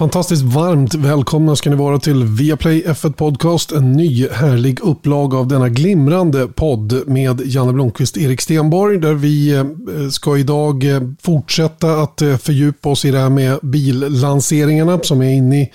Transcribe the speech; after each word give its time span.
Fantastiskt 0.00 0.42
varmt 0.42 0.94
välkomna 0.94 1.56
ska 1.56 1.70
ni 1.70 1.76
vara 1.76 1.98
till 1.98 2.24
Viaplay 2.24 2.84
F1 2.86 3.12
Podcast. 3.12 3.72
En 3.72 3.92
ny 3.92 4.28
härlig 4.28 4.80
upplaga 4.80 5.38
av 5.38 5.48
denna 5.48 5.68
glimrande 5.68 6.46
podd 6.46 7.02
med 7.06 7.40
Janne 7.44 7.72
Blomqvist 7.72 8.16
och 8.16 8.22
Erik 8.22 8.40
Stenborg. 8.40 8.98
Där 8.98 9.14
vi 9.14 9.54
eh, 9.54 9.64
ska 10.10 10.38
idag 10.38 10.84
eh, 10.84 11.00
fortsätta 11.22 11.92
att 11.92 12.22
eh, 12.22 12.36
fördjupa 12.36 12.88
oss 12.88 13.04
i 13.04 13.10
det 13.10 13.18
här 13.18 13.30
med 13.30 13.58
billanseringarna 13.62 15.00
som 15.02 15.22
är 15.22 15.32
inne 15.32 15.62
i 15.62 15.72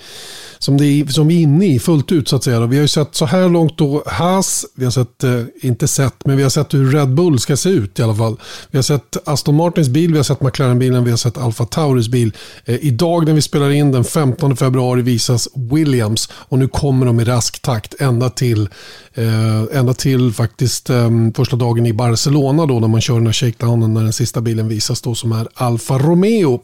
som, 0.58 0.76
det 0.76 0.86
är, 0.86 1.06
som 1.06 1.28
vi 1.28 1.36
är 1.36 1.40
inne 1.40 1.66
i 1.66 1.78
fullt 1.78 2.12
ut 2.12 2.28
så 2.28 2.36
att 2.36 2.44
säga. 2.44 2.66
Vi 2.66 2.76
har 2.76 2.82
ju 2.82 2.88
sett 2.88 3.14
så 3.14 3.26
här 3.26 3.48
långt 3.48 3.78
då 3.78 4.02
Haas, 4.06 4.66
vi 4.74 4.84
har 4.84 4.92
sett, 4.92 5.24
inte 5.62 5.88
sett, 5.88 6.24
men 6.24 6.36
vi 6.36 6.42
har 6.42 6.50
sett 6.50 6.74
hur 6.74 6.92
Red 6.92 7.14
Bull 7.14 7.38
ska 7.38 7.56
se 7.56 7.68
ut 7.68 7.98
i 7.98 8.02
alla 8.02 8.14
fall. 8.14 8.36
Vi 8.70 8.78
har 8.78 8.82
sett 8.82 9.16
Aston 9.24 9.54
Martins 9.54 9.88
bil, 9.88 10.10
vi 10.12 10.16
har 10.16 10.24
sett 10.24 10.40
McLaren-bilen, 10.40 11.04
vi 11.04 11.10
har 11.10 11.16
sett 11.16 11.38
Alfa 11.38 11.64
Tauris 11.64 12.08
bil. 12.08 12.32
Idag 12.64 13.26
när 13.26 13.32
vi 13.32 13.42
spelar 13.42 13.70
in 13.70 13.92
den 13.92 14.04
15 14.16 14.56
februari 14.56 15.02
visas 15.02 15.48
Williams 15.54 16.28
och 16.32 16.58
nu 16.58 16.68
kommer 16.68 17.06
de 17.06 17.20
i 17.20 17.24
rask 17.24 17.62
takt 17.62 18.00
ända 18.00 18.30
till, 18.30 18.68
eh, 19.14 19.78
ända 19.78 19.94
till 19.94 20.32
faktiskt 20.32 20.90
eh, 20.90 21.10
första 21.34 21.56
dagen 21.56 21.86
i 21.86 21.92
Barcelona 21.92 22.66
då 22.66 22.80
när 22.80 22.88
man 22.88 23.00
kör 23.00 23.14
den 23.14 23.26
här 23.26 23.32
shakedownen 23.32 23.94
när 23.94 24.02
den 24.02 24.12
sista 24.12 24.40
bilen 24.40 24.68
visas 24.68 25.02
då 25.02 25.14
som 25.14 25.32
är 25.32 25.48
Alfa 25.54 25.98
Romeo. 25.98 26.60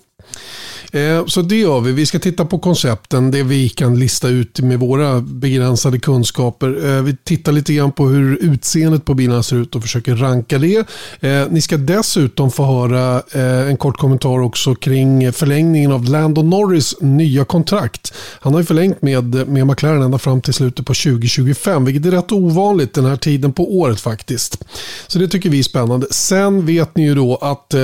Eh, 0.92 1.26
så 1.26 1.42
det 1.42 1.56
gör 1.56 1.80
vi. 1.80 1.92
Vi 1.92 2.06
ska 2.06 2.18
titta 2.18 2.44
på 2.44 2.58
koncepten, 2.58 3.30
det 3.30 3.42
vi 3.42 3.68
kan 3.68 3.98
lista 3.98 4.28
ut 4.28 4.60
med 4.60 4.80
våra 4.80 5.20
begränsade 5.20 5.98
kunskaper. 5.98 6.96
Eh, 6.96 7.02
vi 7.02 7.16
tittar 7.24 7.52
lite 7.52 7.74
grann 7.74 7.92
på 7.92 8.06
hur 8.06 8.36
utseendet 8.36 9.04
på 9.04 9.14
bilarna 9.14 9.42
ser 9.42 9.56
ut 9.56 9.74
och 9.74 9.82
försöker 9.82 10.16
ranka 10.16 10.58
det. 10.58 10.86
Eh, 11.20 11.46
ni 11.50 11.60
ska 11.60 11.76
dessutom 11.76 12.50
få 12.50 12.64
höra 12.64 13.22
en 13.68 13.76
kort 13.76 13.96
kommentar 13.96 14.40
också 14.40 14.74
kring 14.74 15.32
förlängningen 15.32 15.92
av 15.92 16.04
Lando 16.04 16.42
Norris 16.42 16.94
nya 17.00 17.44
kontrakt. 17.44 18.14
Han 18.40 18.52
har 18.52 18.60
ju 18.60 18.66
förlängt 18.66 19.02
med, 19.02 19.48
med 19.48 19.66
McLaren 19.66 20.02
ända 20.02 20.18
fram 20.18 20.40
till 20.40 20.54
slutet 20.54 20.86
på 20.86 20.94
2025, 20.94 21.84
vilket 21.84 22.06
är 22.06 22.10
rätt 22.10 22.32
ovanligt 22.32 22.94
den 22.94 23.04
här 23.04 23.16
tiden 23.16 23.52
på 23.52 23.78
året 23.78 24.00
faktiskt. 24.00 24.64
Så 25.06 25.18
det 25.18 25.28
tycker 25.28 25.50
vi 25.50 25.58
är 25.58 25.62
spännande. 25.62 26.06
Sen 26.10 26.66
vet 26.66 26.96
ni 26.96 27.02
ju 27.04 27.14
då 27.14 27.36
att 27.36 27.74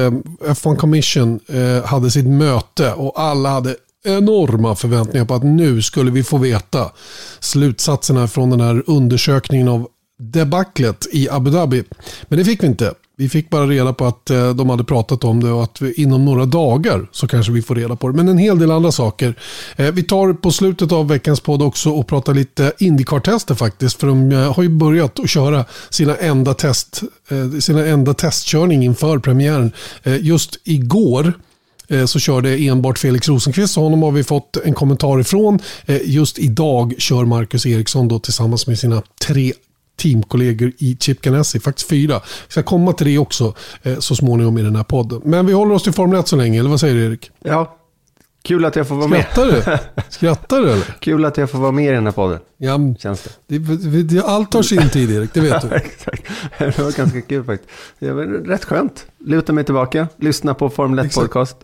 F1 0.46 0.76
Commission 0.76 1.40
hade 1.84 2.10
sitt 2.10 2.26
möte 2.28 2.92
och 2.92 3.20
alla 3.20 3.48
hade 3.48 3.76
enorma 4.04 4.74
förväntningar 4.74 5.26
på 5.26 5.34
att 5.34 5.42
nu 5.42 5.82
skulle 5.82 6.10
vi 6.10 6.22
få 6.22 6.38
veta 6.38 6.90
slutsatserna 7.40 8.28
från 8.28 8.50
den 8.50 8.60
här 8.60 8.82
undersökningen 8.86 9.68
av 9.68 9.88
debaclet 10.18 11.06
i 11.12 11.28
Abu 11.30 11.50
Dhabi. 11.50 11.84
Men 12.28 12.38
det 12.38 12.44
fick 12.44 12.62
vi 12.62 12.66
inte. 12.66 12.94
Vi 13.16 13.28
fick 13.28 13.50
bara 13.50 13.66
reda 13.66 13.92
på 13.92 14.06
att 14.06 14.30
eh, 14.30 14.54
de 14.54 14.70
hade 14.70 14.84
pratat 14.84 15.24
om 15.24 15.42
det 15.42 15.50
och 15.50 15.62
att 15.62 15.80
vi, 15.80 15.92
inom 15.92 16.24
några 16.24 16.44
dagar 16.44 17.08
så 17.12 17.28
kanske 17.28 17.52
vi 17.52 17.62
får 17.62 17.74
reda 17.74 17.96
på 17.96 18.08
det. 18.08 18.16
Men 18.16 18.28
en 18.28 18.38
hel 18.38 18.58
del 18.58 18.70
andra 18.70 18.92
saker. 18.92 19.34
Eh, 19.76 19.92
vi 19.92 20.02
tar 20.02 20.32
på 20.32 20.50
slutet 20.50 20.92
av 20.92 21.08
veckans 21.08 21.40
podd 21.40 21.62
också 21.62 21.90
och 21.90 22.06
pratar 22.06 22.34
lite 22.34 22.72
Indycar-tester 22.78 23.54
faktiskt. 23.54 24.00
För 24.00 24.06
de 24.06 24.32
eh, 24.32 24.54
har 24.54 24.62
ju 24.62 24.68
börjat 24.68 25.18
att 25.18 25.30
köra 25.30 25.64
sina 25.90 26.16
enda, 26.16 26.54
test, 26.54 27.02
sina 27.60 27.86
enda 27.86 28.14
testkörning 28.14 28.84
inför 28.84 29.18
premiären. 29.18 29.72
Just 30.04 30.60
igår 30.64 31.32
så 32.06 32.18
körde 32.18 32.56
enbart 32.58 32.98
Felix 32.98 33.28
Rosenqvist. 33.28 33.74
Så 33.74 33.80
honom 33.82 34.02
har 34.02 34.10
vi 34.10 34.24
fått 34.24 34.56
en 34.64 34.74
kommentar 34.74 35.20
ifrån. 35.20 35.58
Eh, 35.86 36.00
just 36.04 36.38
idag 36.38 36.94
kör 36.98 37.24
Marcus 37.24 37.66
Eriksson 37.66 38.08
då 38.08 38.18
tillsammans 38.18 38.66
med 38.66 38.78
sina 38.78 39.02
tre 39.26 39.52
teamkollegor 39.96 40.72
i 40.78 40.96
Chip 41.00 41.20
Ganassi, 41.22 41.60
faktiskt 41.60 41.88
fyra. 41.88 42.20
Vi 42.48 42.52
ska 42.52 42.62
komma 42.62 42.92
till 42.92 43.06
det 43.06 43.18
också 43.18 43.54
eh, 43.82 43.98
så 43.98 44.14
småningom 44.16 44.58
i 44.58 44.62
den 44.62 44.76
här 44.76 44.84
podden. 44.84 45.20
Men 45.24 45.46
vi 45.46 45.52
håller 45.52 45.74
oss 45.74 45.82
till 45.82 45.92
Formel 45.92 46.20
1 46.20 46.28
så 46.28 46.36
länge, 46.36 46.58
eller 46.60 46.70
vad 46.70 46.80
säger 46.80 46.94
du 46.94 47.04
Erik? 47.06 47.30
Ja, 47.44 47.74
Kul 48.42 48.64
att 48.64 48.76
jag 48.76 48.88
får 48.88 48.94
vara 48.94 49.08
Skrattar 49.08 49.46
med. 49.46 49.62
du? 49.94 50.02
Skrattar 50.08 50.60
du 50.60 50.70
eller? 50.70 50.96
Kul 51.00 51.24
att 51.24 51.36
jag 51.36 51.50
får 51.50 51.58
vara 51.58 51.72
med 51.72 51.84
i 51.84 51.94
den 51.94 52.04
här 52.04 52.12
podden. 52.12 52.38
Ja, 52.58 52.78
Känns 52.98 53.22
det. 53.46 53.58
det, 53.58 54.02
det 54.02 54.24
allt 54.24 54.54
har 54.54 54.62
sin 54.62 54.88
tid 54.90 55.10
Erik, 55.10 55.34
det 55.34 55.40
vet 55.40 55.62
du. 55.62 55.68
Exakt. 55.76 56.22
Det 56.58 56.78
var 56.78 56.96
ganska 56.96 57.20
kul 57.20 57.44
faktiskt. 57.44 57.70
Det 57.98 58.12
var 58.12 58.24
rätt 58.24 58.64
skönt. 58.64 59.06
Luta 59.24 59.52
mig 59.52 59.64
tillbaka, 59.64 60.08
lyssna 60.16 60.54
på 60.54 60.70
Formel 60.70 61.06
1 61.06 61.14
podcast 61.14 61.56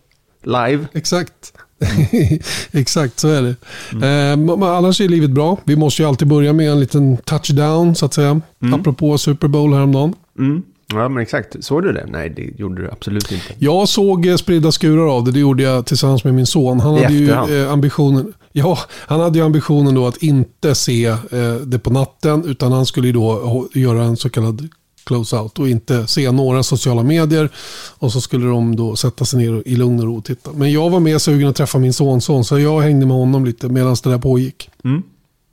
live. 0.45 0.87
Exakt. 0.93 1.53
Exakt, 2.73 3.21
så 3.21 3.29
är 3.29 3.43
det. 3.43 3.55
Mm. 3.93 4.49
Eh, 4.49 4.69
annars 4.69 5.01
är 5.01 5.09
livet 5.09 5.31
bra. 5.31 5.59
Vi 5.65 5.77
måste 5.77 6.03
ju 6.03 6.09
alltid 6.09 6.29
börja 6.29 6.53
med 6.53 6.71
en 6.71 6.81
liten 6.81 7.17
touchdown, 7.17 7.95
så 7.95 8.07
att 8.07 8.15
säga. 8.15 8.41
Mm. 8.63 8.81
Apropå 8.81 9.19
Super 9.19 9.49
Bowl 9.49 9.75
häromdagen. 9.75 10.15
Mm. 10.39 10.63
Ja, 10.93 11.09
men 11.09 11.23
exakt. 11.23 11.65
Såg 11.65 11.83
du 11.83 11.93
det? 11.93 12.07
Nej, 12.09 12.31
det 12.31 12.61
gjorde 12.61 12.83
du 12.83 12.91
absolut 12.91 13.33
inte. 13.33 13.45
Jag 13.59 13.89
såg 13.89 14.27
eh, 14.27 14.37
spridda 14.37 14.73
skurar 14.73 15.17
av 15.17 15.25
det. 15.25 15.33
Det 15.33 15.39
gjorde 15.39 15.63
jag 15.63 15.87
tillsammans 15.87 16.25
med 16.25 16.35
min 16.35 16.47
son. 16.47 16.81
Han 16.81 16.95
hade 16.95 17.15
ju 17.15 17.31
eh, 17.31 17.73
ambitionen. 17.73 18.33
Ja, 18.53 18.79
han 18.91 19.21
hade 19.21 19.39
ju 19.39 19.45
ambitionen 19.45 19.95
då 19.95 20.07
att 20.07 20.17
inte 20.17 20.75
se 20.75 21.07
eh, 21.07 21.55
det 21.67 21.79
på 21.79 21.91
natten. 21.91 22.45
Utan 22.45 22.73
han 22.73 22.87
skulle 22.87 23.07
ju 23.07 23.13
då 23.13 23.69
göra 23.75 24.05
en 24.05 24.17
så 24.17 24.31
kallad 24.31 24.69
close-out 25.05 25.59
och 25.59 25.69
inte 25.69 26.07
se 26.07 26.31
några 26.31 26.63
sociala 26.63 27.03
medier. 27.03 27.51
Och 27.99 28.13
så 28.13 28.21
skulle 28.21 28.47
de 28.47 28.77
då 28.77 28.97
sätta 28.97 29.25
sig 29.25 29.39
ner 29.39 29.63
i 29.67 29.77
lugn 29.77 29.99
och 29.99 30.05
ro 30.05 30.17
och 30.17 30.25
titta. 30.25 30.53
Men 30.53 30.73
jag 30.73 30.91
var 30.91 31.01
med 31.01 31.23
sugen 31.23 31.49
att 31.49 31.57
träffa 31.57 31.79
min 31.79 31.93
sonson 31.93 32.45
så 32.45 32.59
jag 32.59 32.81
hängde 32.81 33.07
med 33.07 33.17
honom 33.17 33.45
lite 33.45 33.69
medan 33.69 33.97
det 34.03 34.11
där 34.11 34.19
pågick. 34.19 34.71
Mm. 34.85 35.03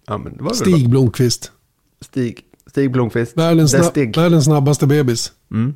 Ja, 0.08 0.54
Stig 0.54 0.90
Blomqvist. 0.90 1.52
Stig, 2.02 2.40
Stig 2.68 2.92
Blomqvist. 2.92 3.38
Världens, 3.38 3.72
sna 3.72 3.84
Stig. 3.84 4.16
världens 4.18 4.46
snabbaste 4.46 4.88
bebis. 4.88 5.32
Mm. 5.52 5.74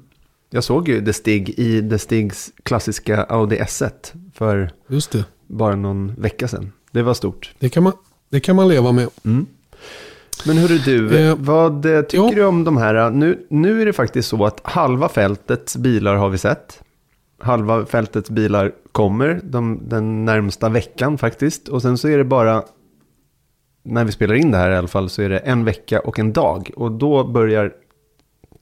Jag 0.49 0.63
såg 0.63 0.89
ju 0.89 1.05
The 1.05 1.13
Stig 1.13 1.49
i 1.49 1.89
The 1.89 1.99
Stigs 1.99 2.51
klassiska 2.63 3.23
Audi 3.23 3.59
S1 3.59 3.91
för 4.33 4.71
bara 5.47 5.75
någon 5.75 6.15
vecka 6.17 6.47
sedan. 6.47 6.71
Det 6.91 7.03
var 7.03 7.13
stort. 7.13 7.53
Det 7.59 7.69
kan 7.69 7.83
man, 7.83 7.93
det 8.29 8.39
kan 8.39 8.55
man 8.55 8.67
leva 8.67 8.91
med. 8.91 9.07
Mm. 9.23 9.45
Men 10.47 10.57
hörru 10.57 10.77
du, 10.77 11.17
eh, 11.17 11.35
vad 11.39 11.85
eh, 11.85 12.01
tycker 12.01 12.23
ja. 12.23 12.31
du 12.35 12.45
om 12.45 12.63
de 12.63 12.77
här? 12.77 13.09
Nu, 13.09 13.45
nu 13.49 13.81
är 13.81 13.85
det 13.85 13.93
faktiskt 13.93 14.29
så 14.29 14.45
att 14.45 14.61
halva 14.63 15.09
fältets 15.09 15.77
bilar 15.77 16.15
har 16.15 16.29
vi 16.29 16.37
sett. 16.37 16.81
Halva 17.39 17.85
fältets 17.85 18.29
bilar 18.29 18.71
kommer 18.91 19.41
de, 19.43 19.79
den 19.89 20.25
närmsta 20.25 20.69
veckan 20.69 21.17
faktiskt. 21.17 21.67
Och 21.67 21.81
sen 21.81 21.97
så 21.97 22.07
är 22.07 22.17
det 22.17 22.23
bara, 22.23 22.63
när 23.83 24.03
vi 24.03 24.11
spelar 24.11 24.35
in 24.35 24.51
det 24.51 24.57
här 24.57 24.71
i 24.71 24.75
alla 24.75 24.87
fall, 24.87 25.09
så 25.09 25.21
är 25.21 25.29
det 25.29 25.37
en 25.37 25.65
vecka 25.65 25.99
och 25.99 26.19
en 26.19 26.33
dag. 26.33 26.71
Och 26.75 26.91
då 26.91 27.23
börjar, 27.23 27.71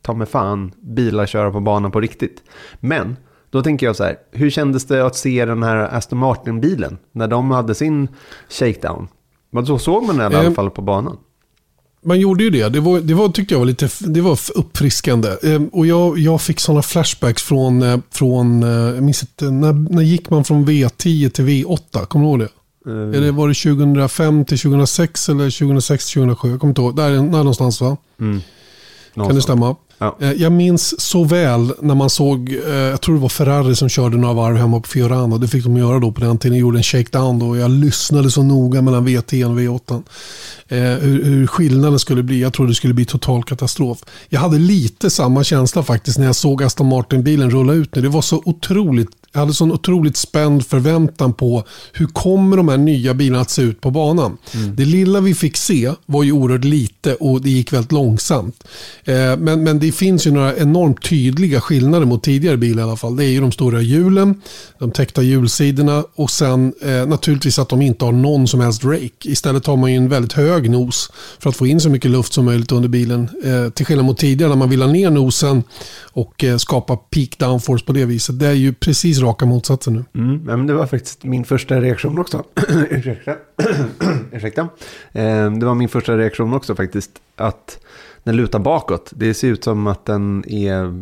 ta 0.01 0.13
med 0.13 0.29
fan, 0.29 0.71
bilar 0.81 1.25
köra 1.25 1.51
på 1.51 1.59
banan 1.59 1.91
på 1.91 2.01
riktigt. 2.01 2.43
Men 2.79 3.17
då 3.49 3.63
tänker 3.63 3.85
jag 3.85 3.95
så 3.95 4.03
här, 4.03 4.17
hur 4.31 4.49
kändes 4.49 4.85
det 4.85 5.05
att 5.05 5.15
se 5.15 5.45
den 5.45 5.63
här 5.63 5.77
Aston 5.77 6.19
Martin-bilen 6.19 6.97
när 7.11 7.27
de 7.27 7.51
hade 7.51 7.75
sin 7.75 8.07
shakedown? 8.49 9.07
Men 9.49 9.65
så 9.65 9.77
såg 9.77 10.03
man 10.03 10.21
i 10.21 10.23
alla 10.23 10.43
eh, 10.43 10.51
fall 10.51 10.69
på 10.69 10.81
banan 10.81 11.17
man 12.05 12.19
gjorde 12.19 12.43
ju 12.43 12.49
det. 12.49 12.69
Det, 12.69 12.79
var, 12.79 12.99
det 12.99 13.13
var, 13.13 13.29
tyckte 13.29 13.53
jag 13.53 13.59
var 13.59 13.65
lite 13.65 13.89
det 13.99 14.21
var 14.21 14.39
uppfriskande. 14.55 15.29
Eh, 15.43 15.61
och 15.71 15.87
jag, 15.87 16.19
jag 16.19 16.41
fick 16.41 16.59
sådana 16.59 16.81
flashbacks 16.81 17.43
från, 17.43 17.81
eh, 17.81 17.99
från 18.11 18.63
eh, 18.63 18.69
jag 18.69 19.03
minns 19.03 19.23
inte, 19.23 19.51
när, 19.51 19.73
när 19.73 20.01
gick 20.01 20.29
man 20.29 20.43
från 20.43 20.67
V10 20.67 21.29
till 21.29 21.45
V8? 21.45 22.05
Kommer 22.05 22.25
du 22.25 22.29
ihåg 22.29 22.39
det? 22.39 22.49
Mm. 22.85 23.13
Eller 23.13 23.31
var 23.31 23.47
det 23.47 23.53
2005 23.53 24.45
till 24.45 24.59
2006 24.59 25.29
eller 25.29 25.49
2006 25.49 26.05
till 26.05 26.13
2007? 26.13 26.49
Jag 26.49 26.59
kommer 26.59 26.71
inte 26.71 26.81
ihåg. 26.81 26.95
Där, 26.95 27.09
där 27.09 27.19
någonstans 27.19 27.81
va? 27.81 27.97
Mm. 28.19 28.41
Kan 29.15 29.35
det 29.35 29.41
stämma? 29.41 29.75
Ja. 29.97 30.17
Eh, 30.19 30.31
jag 30.31 30.51
minns 30.51 31.01
så 31.01 31.23
väl 31.23 31.73
när 31.81 31.95
man 31.95 32.09
såg, 32.09 32.53
eh, 32.67 32.73
jag 32.73 33.01
tror 33.01 33.15
det 33.15 33.21
var 33.21 33.29
Ferrari 33.29 33.75
som 33.75 33.89
körde 33.89 34.17
några 34.17 34.33
varv 34.33 34.57
hemma 34.57 34.79
på 34.79 34.87
Fiorano. 34.87 35.37
Det 35.37 35.47
fick 35.47 35.63
de 35.63 35.77
göra 35.77 35.99
då 35.99 36.11
på 36.11 36.21
den 36.21 36.37
tiden. 36.37 36.53
De 36.53 36.59
gjorde 36.59 36.79
en 36.79 36.83
shakedown 36.83 37.39
då. 37.39 37.57
Jag 37.57 37.71
lyssnade 37.71 38.31
så 38.31 38.43
noga 38.43 38.81
mellan 38.81 39.05
VT 39.05 39.33
och 39.33 39.59
V8. 39.59 40.03
Eh, 40.67 40.77
hur, 40.77 41.23
hur 41.23 41.47
skillnaden 41.47 41.99
skulle 41.99 42.23
bli. 42.23 42.41
Jag 42.41 42.53
trodde 42.53 42.71
det 42.71 42.75
skulle 42.75 42.93
bli 42.93 43.05
total 43.05 43.43
katastrof. 43.43 43.97
Jag 44.29 44.39
hade 44.39 44.59
lite 44.59 45.09
samma 45.09 45.43
känsla 45.43 45.83
faktiskt 45.83 46.17
när 46.17 46.25
jag 46.25 46.35
såg 46.35 46.63
Aston 46.63 46.87
Martin-bilen 46.87 47.49
rulla 47.49 47.73
ut 47.73 47.95
nu. 47.95 48.01
Det 48.01 48.09
var 48.09 48.21
så 48.21 48.41
otroligt 48.45 49.09
jag 49.33 49.39
hade 49.39 49.53
sån 49.53 49.71
otroligt 49.71 50.17
spänd 50.17 50.65
förväntan 50.65 51.33
på 51.33 51.63
hur 51.93 52.05
kommer 52.05 52.57
de 52.57 52.69
här 52.69 52.77
nya 52.77 53.13
bilarna 53.13 53.41
att 53.41 53.49
se 53.49 53.61
ut 53.61 53.81
på 53.81 53.91
banan. 53.91 54.37
Mm. 54.53 54.75
Det 54.75 54.85
lilla 54.85 55.21
vi 55.21 55.33
fick 55.33 55.57
se 55.57 55.91
var 56.05 56.23
ju 56.23 56.31
oerhört 56.31 56.63
lite 56.63 57.15
och 57.15 57.41
det 57.41 57.49
gick 57.49 57.73
väldigt 57.73 57.91
långsamt. 57.91 58.63
Eh, 59.03 59.37
men, 59.37 59.63
men 59.63 59.79
det 59.79 59.91
finns 59.91 60.27
ju 60.27 60.31
några 60.31 60.55
enormt 60.55 61.03
tydliga 61.03 61.61
skillnader 61.61 62.05
mot 62.05 62.23
tidigare 62.23 62.57
bilar 62.57 62.83
i 62.83 62.85
alla 62.85 62.95
fall. 62.95 63.15
Det 63.15 63.25
är 63.25 63.29
ju 63.29 63.41
de 63.41 63.51
stora 63.51 63.81
hjulen, 63.81 64.41
de 64.79 64.91
täckta 64.91 65.21
hjulsidorna 65.21 66.03
och 66.15 66.31
sen 66.31 66.73
eh, 66.81 67.05
naturligtvis 67.05 67.59
att 67.59 67.69
de 67.69 67.81
inte 67.81 68.05
har 68.05 68.11
någon 68.11 68.47
som 68.47 68.59
helst 68.59 68.83
rake. 68.83 69.09
Istället 69.23 69.65
har 69.65 69.77
man 69.77 69.91
ju 69.91 69.97
en 69.97 70.09
väldigt 70.09 70.33
hög 70.33 70.69
nos 70.69 71.11
för 71.39 71.49
att 71.49 71.55
få 71.55 71.67
in 71.67 71.79
så 71.79 71.89
mycket 71.89 72.11
luft 72.11 72.33
som 72.33 72.45
möjligt 72.45 72.71
under 72.71 72.89
bilen. 72.89 73.29
Eh, 73.43 73.69
till 73.69 73.85
skillnad 73.85 74.05
mot 74.05 74.17
tidigare 74.17 74.49
när 74.49 74.57
man 74.57 74.69
vill 74.69 74.81
ha 74.81 74.89
ner 74.91 75.09
nosen 75.09 75.63
och 76.13 76.43
eh, 76.43 76.57
skapa 76.57 76.95
peak 76.95 77.39
downforce 77.39 77.85
på 77.85 77.93
det 77.93 78.05
viset. 78.05 78.39
Det 78.39 78.47
är 78.47 78.53
ju 78.53 78.73
precis 78.73 79.22
raka 79.23 79.45
motsatsen 79.45 79.93
nu. 79.93 80.21
Mm, 80.21 80.43
men 80.43 80.67
det 80.67 80.73
var 80.73 80.87
faktiskt 80.87 81.23
min 81.23 81.45
första 81.45 81.81
reaktion 81.81 82.19
också. 82.19 82.43
Ursäkta. 82.89 83.35
Ursäkta. 84.31 84.61
Eh, 85.11 85.51
det 85.51 85.65
var 85.65 85.75
min 85.75 85.89
första 85.89 86.17
reaktion 86.17 86.53
också 86.53 86.75
faktiskt. 86.75 87.11
Att 87.35 87.79
den 88.23 88.35
lutar 88.35 88.59
bakåt. 88.59 89.11
Det 89.15 89.33
ser 89.33 89.47
ut 89.47 89.63
som 89.63 89.87
att 89.87 90.05
den 90.05 90.43
är 90.47 91.01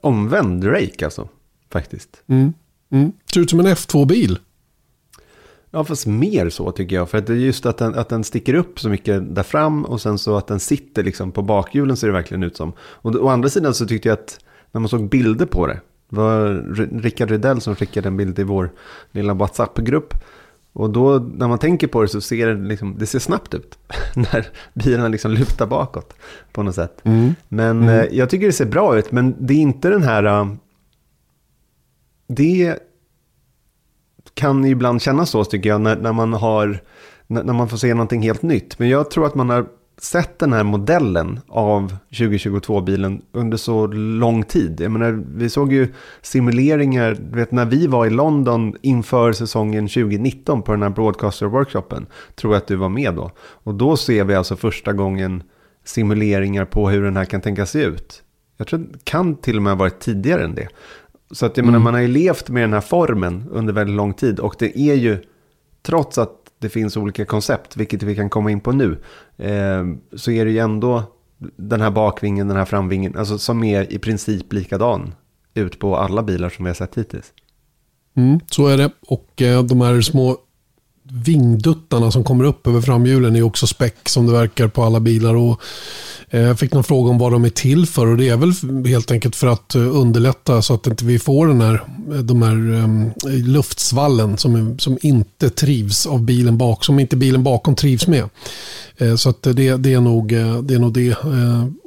omvänd 0.00 0.64
rake 0.66 1.04
alltså. 1.04 1.28
Faktiskt. 1.70 2.22
Mm. 2.26 2.52
Mm. 2.90 3.12
Ser 3.32 3.40
ut 3.40 3.50
som 3.50 3.60
en 3.60 3.66
F2-bil. 3.66 4.38
Ja, 5.70 5.84
fast 5.84 6.06
mer 6.06 6.50
så 6.50 6.72
tycker 6.72 6.96
jag. 6.96 7.10
För 7.10 7.18
att 7.18 7.26
det 7.26 7.32
är 7.32 7.36
just 7.36 7.66
att 7.66 7.78
den, 7.78 7.94
att 7.94 8.08
den 8.08 8.24
sticker 8.24 8.54
upp 8.54 8.80
så 8.80 8.88
mycket 8.88 9.34
där 9.34 9.42
fram 9.42 9.84
och 9.84 10.00
sen 10.00 10.18
så 10.18 10.36
att 10.36 10.46
den 10.46 10.60
sitter 10.60 11.02
liksom 11.02 11.32
på 11.32 11.42
bakhjulen 11.42 11.96
ser 11.96 12.06
det 12.06 12.12
verkligen 12.12 12.42
ut 12.42 12.56
som. 12.56 12.72
Och 12.80 13.14
å 13.14 13.28
andra 13.28 13.48
sidan 13.48 13.74
så 13.74 13.86
tyckte 13.86 14.08
jag 14.08 14.18
att 14.18 14.38
när 14.72 14.80
man 14.80 14.88
såg 14.88 15.08
bilder 15.08 15.46
på 15.46 15.66
det, 15.66 15.80
det 16.12 16.20
var 16.20 16.64
Rickard 17.00 17.30
Rydell 17.30 17.60
som 17.60 17.76
skickade 17.76 18.08
en 18.08 18.16
bild 18.16 18.38
i 18.38 18.42
vår 18.42 18.72
lilla 19.12 19.34
WhatsApp-grupp. 19.34 20.14
Och 20.72 20.90
då 20.90 21.18
när 21.18 21.48
man 21.48 21.58
tänker 21.58 21.86
på 21.86 22.02
det 22.02 22.08
så 22.08 22.20
ser 22.20 22.46
det, 22.46 22.68
liksom, 22.68 22.96
det 22.98 23.06
ser 23.06 23.18
snabbt 23.18 23.54
ut. 23.54 23.78
när 24.14 24.48
bilarna 24.74 25.08
liksom 25.08 25.30
lutar 25.30 25.66
bakåt 25.66 26.14
på 26.52 26.62
något 26.62 26.74
sätt. 26.74 27.00
Mm. 27.04 27.34
Men 27.48 27.82
mm. 27.82 27.88
Eh, 27.88 28.06
jag 28.12 28.30
tycker 28.30 28.46
det 28.46 28.52
ser 28.52 28.66
bra 28.66 28.98
ut, 28.98 29.12
men 29.12 29.34
det 29.38 29.54
är 29.54 29.58
inte 29.58 29.88
den 29.88 30.02
här... 30.02 30.24
Uh, 30.24 30.52
det 32.26 32.78
kan 34.34 34.64
ibland 34.64 35.02
kännas 35.02 35.30
så 35.30 35.44
tycker 35.44 35.68
jag 35.68 35.80
när, 35.80 35.96
när 35.96 36.12
man 36.12 36.32
har 36.32 36.80
när, 37.26 37.44
när 37.44 37.52
man 37.52 37.68
får 37.68 37.76
se 37.76 37.94
någonting 37.94 38.22
helt 38.22 38.42
nytt. 38.42 38.78
Men 38.78 38.88
jag 38.88 39.10
tror 39.10 39.26
att 39.26 39.34
man 39.34 39.50
har 39.50 39.66
sett 39.98 40.38
den 40.38 40.52
här 40.52 40.64
modellen 40.64 41.40
av 41.48 41.96
2022-bilen 42.10 43.22
under 43.32 43.56
så 43.56 43.86
lång 43.86 44.42
tid. 44.42 44.80
Jag 44.80 44.90
menar, 44.90 45.24
vi 45.34 45.48
såg 45.48 45.72
ju 45.72 45.88
simuleringar, 46.22 47.16
du 47.30 47.38
vet 47.38 47.52
när 47.52 47.64
vi 47.64 47.86
var 47.86 48.06
i 48.06 48.10
London 48.10 48.76
inför 48.82 49.32
säsongen 49.32 49.88
2019 49.88 50.62
på 50.62 50.72
den 50.72 50.82
här 50.82 50.90
Broadcaster-workshopen, 50.90 52.06
tror 52.34 52.54
jag 52.54 52.60
att 52.60 52.66
du 52.66 52.76
var 52.76 52.88
med 52.88 53.14
då. 53.14 53.30
Och 53.38 53.74
då 53.74 53.96
ser 53.96 54.24
vi 54.24 54.34
alltså 54.34 54.56
första 54.56 54.92
gången 54.92 55.42
simuleringar 55.84 56.64
på 56.64 56.90
hur 56.90 57.02
den 57.02 57.16
här 57.16 57.24
kan 57.24 57.40
tänka 57.40 57.66
se 57.66 57.82
ut. 57.82 58.22
Jag 58.56 58.66
tror 58.66 58.78
det 58.78 59.04
kan 59.04 59.36
till 59.36 59.56
och 59.56 59.62
med 59.62 59.72
ha 59.72 59.78
varit 59.78 60.00
tidigare 60.00 60.44
än 60.44 60.54
det. 60.54 60.68
Så 61.30 61.46
att 61.46 61.56
jag 61.56 61.64
mm. 61.64 61.72
menar, 61.72 61.84
man 61.84 61.94
har 61.94 62.00
ju 62.00 62.08
levt 62.08 62.48
med 62.48 62.62
den 62.62 62.72
här 62.72 62.80
formen 62.80 63.44
under 63.50 63.72
väldigt 63.72 63.96
lång 63.96 64.14
tid 64.14 64.40
och 64.40 64.54
det 64.58 64.78
är 64.78 64.94
ju, 64.94 65.18
trots 65.82 66.18
att 66.18 66.41
det 66.62 66.68
finns 66.68 66.96
olika 66.96 67.24
koncept, 67.24 67.76
vilket 67.76 68.02
vi 68.02 68.16
kan 68.16 68.30
komma 68.30 68.50
in 68.50 68.60
på 68.60 68.72
nu, 68.72 68.98
eh, 69.36 69.84
så 70.16 70.30
är 70.30 70.44
det 70.44 70.50
ju 70.50 70.58
ändå 70.58 71.02
den 71.56 71.80
här 71.80 71.90
bakvingen, 71.90 72.48
den 72.48 72.56
här 72.56 72.64
framvingen, 72.64 73.16
alltså 73.16 73.38
som 73.38 73.64
är 73.64 73.92
i 73.92 73.98
princip 73.98 74.52
likadan 74.52 75.14
ut 75.54 75.78
på 75.78 75.96
alla 75.96 76.22
bilar 76.22 76.48
som 76.48 76.64
vi 76.64 76.68
har 76.68 76.74
sett 76.74 76.98
hittills. 76.98 77.32
Mm, 78.16 78.40
så 78.50 78.66
är 78.66 78.76
det. 78.76 78.90
Och 79.06 79.42
eh, 79.42 79.62
de 79.62 79.80
här 79.80 80.00
små 80.00 80.36
vingduttarna 81.02 82.10
som 82.10 82.24
kommer 82.24 82.44
upp 82.44 82.66
över 82.66 82.80
framhjulen 82.80 83.36
är 83.36 83.42
också 83.42 83.66
späck 83.66 84.08
som 84.08 84.26
det 84.26 84.32
verkar 84.32 84.68
på 84.68 84.84
alla 84.84 85.00
bilar. 85.00 85.34
Och 85.34 85.60
eh, 86.30 86.40
jag 86.40 86.58
fick 86.58 86.72
någon 86.72 86.84
fråga 86.84 87.10
om 87.10 87.18
vad 87.18 87.32
de 87.32 87.44
är 87.44 87.50
till 87.50 87.86
för 87.86 88.06
och 88.06 88.16
det 88.16 88.28
är 88.28 88.36
väl 88.36 88.86
helt 88.86 89.10
enkelt 89.10 89.36
för 89.36 89.46
att 89.46 89.74
eh, 89.74 89.96
underlätta 89.96 90.62
så 90.62 90.74
att 90.74 90.86
inte 90.86 91.04
vi 91.04 91.18
får 91.18 91.46
den 91.46 91.60
här, 91.60 91.84
eh, 92.12 92.18
de 92.18 92.42
här 92.42 92.54
um, 92.54 93.10
luftsvallen 93.24 94.38
som, 94.38 94.78
som 94.78 94.98
inte 95.02 95.50
trivs 95.50 96.06
av 96.06 96.22
bilen 96.22 96.58
bak, 96.58 96.84
som 96.84 96.98
inte 96.98 97.16
bilen 97.16 97.42
bakom 97.42 97.74
trivs 97.74 98.06
med. 98.06 98.28
Så 99.16 99.28
att 99.28 99.42
det, 99.42 99.76
det, 99.76 99.92
är 99.92 100.00
nog, 100.00 100.28
det 100.62 100.74
är 100.74 100.78
nog 100.78 100.92
det. 100.92 101.16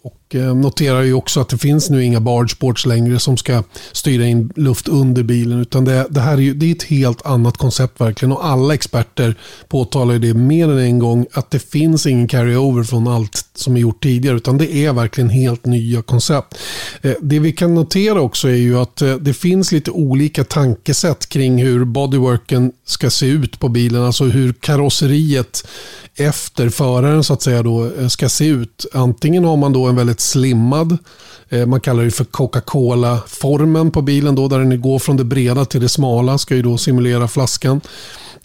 Och 0.04 0.25
Eh, 0.36 0.56
noterar 0.56 1.02
ju 1.02 1.14
också 1.14 1.40
att 1.40 1.50
det 1.50 1.58
finns 1.58 1.90
nu 1.90 2.04
inga 2.04 2.20
bargeboards 2.20 2.86
längre 2.86 3.20
som 3.20 3.38
ska 3.38 3.64
styra 3.92 4.26
in 4.26 4.52
luft 4.56 4.88
under 4.88 5.24
bilen. 5.24 5.62
Utan 5.62 5.86
det, 5.86 6.08
det 6.10 6.20
här 6.20 6.34
är, 6.34 6.42
ju, 6.42 6.54
det 6.54 6.66
är 6.66 6.76
ett 6.76 6.84
helt 6.84 7.26
annat 7.26 7.58
koncept 7.58 8.02
verkligen. 8.02 8.32
Och 8.32 8.46
alla 8.46 8.74
experter 8.74 9.36
påtalar 9.68 10.14
ju 10.14 10.20
det 10.20 10.34
mer 10.34 10.70
än 10.70 10.78
en 10.78 11.00
gång. 11.00 11.26
Att 11.34 11.52
det 11.52 11.60
finns 11.60 12.06
ingen 12.06 12.28
carry-over 12.28 12.84
från 12.84 13.08
allt 13.08 13.46
som 13.56 13.76
är 13.76 13.80
gjort 13.80 14.04
tidigare. 14.04 14.36
Utan 14.36 14.58
det 14.58 14.76
är 14.76 14.94
verkligen 14.94 15.30
helt 15.30 15.66
nya 15.66 16.02
koncept. 16.02 16.58
Eh, 17.02 17.14
det 17.22 17.40
vi 17.40 17.52
kan 17.52 17.76
notera 17.76 18.22
också 18.22 18.48
är 18.48 18.56
ju 18.56 18.78
att 18.78 19.02
eh, 19.02 19.16
det 19.16 19.34
finns 19.34 19.72
lite 19.72 19.92
olika 19.92 20.44
tankesätt 20.44 21.30
kring 21.30 21.64
hur 21.64 21.86
bodyworken 21.86 22.72
ska 22.86 23.10
se 23.10 23.26
ut 23.26 23.60
på 23.60 23.70
bilen. 23.70 24.04
Alltså 24.04 24.24
hur 24.24 24.54
karosseriet 24.54 25.68
efter 26.16 26.70
föraren 26.70 27.24
så 27.24 27.34
att 27.34 27.42
säga 27.42 27.64
då 27.64 28.10
ska 28.10 28.30
se 28.30 28.46
ut. 28.48 28.86
Antingen 28.94 29.44
har 29.44 29.58
man 29.58 29.74
då 29.74 29.86
en 29.86 29.96
väldigt 29.96 30.20
slimmad. 30.26 30.98
Eh, 31.50 31.66
man 31.66 31.82
kallar 31.82 32.04
det 32.04 32.12
för 32.12 32.26
Coca-Cola-formen 32.26 33.92
på 33.92 34.02
bilen 34.02 34.36
då, 34.36 34.48
där 34.48 34.60
den 34.60 34.82
går 34.82 35.00
från 35.00 35.18
det 35.18 35.24
breda 35.24 35.66
till 35.66 35.82
det 35.82 35.90
smala. 35.90 36.38
Ska 36.38 36.56
ju 36.56 36.62
då 36.62 36.78
simulera 36.78 37.28
flaskan. 37.28 37.82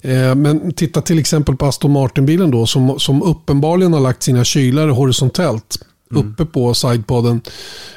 Eh, 0.02 0.34
men 0.34 0.72
titta 0.72 1.02
till 1.02 1.18
exempel 1.18 1.56
på 1.56 1.66
Aston 1.66 1.90
Martin-bilen 1.90 2.50
då 2.50 2.66
som, 2.66 2.98
som 2.98 3.22
uppenbarligen 3.22 3.92
har 3.92 4.00
lagt 4.00 4.22
sina 4.22 4.44
kylare 4.44 4.90
horisontellt 4.90 5.78
mm. 6.10 6.32
uppe 6.32 6.44
på 6.44 6.74
sidepodden 6.74 7.40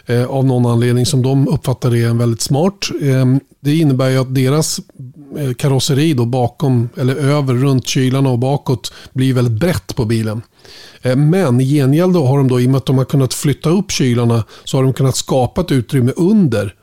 eh, 0.05 0.25
av 0.25 0.45
någon 0.45 0.65
anledning 0.65 1.05
som 1.05 1.21
de 1.21 1.47
uppfattar 1.47 1.95
är 1.95 2.13
väldigt 2.13 2.41
smart. 2.41 2.89
Eh, 3.01 3.25
det 3.59 3.75
innebär 3.75 4.09
ju 4.09 4.17
att 4.17 4.35
deras 4.35 4.79
Eh, 5.37 5.53
karosseri 5.53 6.13
då 6.13 6.25
bakom 6.25 6.89
eller 6.97 7.15
över 7.15 7.53
runt 7.53 7.87
kylarna 7.87 8.29
och 8.29 8.39
bakåt 8.39 8.93
blir 9.13 9.33
väldigt 9.33 9.59
brett 9.59 9.95
på 9.95 10.05
bilen. 10.05 10.41
Eh, 11.01 11.15
men 11.15 11.61
i 11.61 11.65
gengäld 11.65 12.15
har 12.15 12.37
de 12.37 12.47
då, 12.47 12.61
i 12.61 12.65
och 12.65 12.69
med 12.69 12.77
att 12.77 12.85
de 12.85 12.97
har 12.97 13.05
kunnat 13.05 13.33
flytta 13.33 13.69
upp 13.69 13.91
kylarna, 13.91 14.43
så 14.63 14.77
har 14.77 14.83
de 14.83 14.93
kunnat 14.93 15.15
skapa 15.15 15.61
ett 15.61 15.71
utrymme 15.71 16.11
under. 16.15 16.75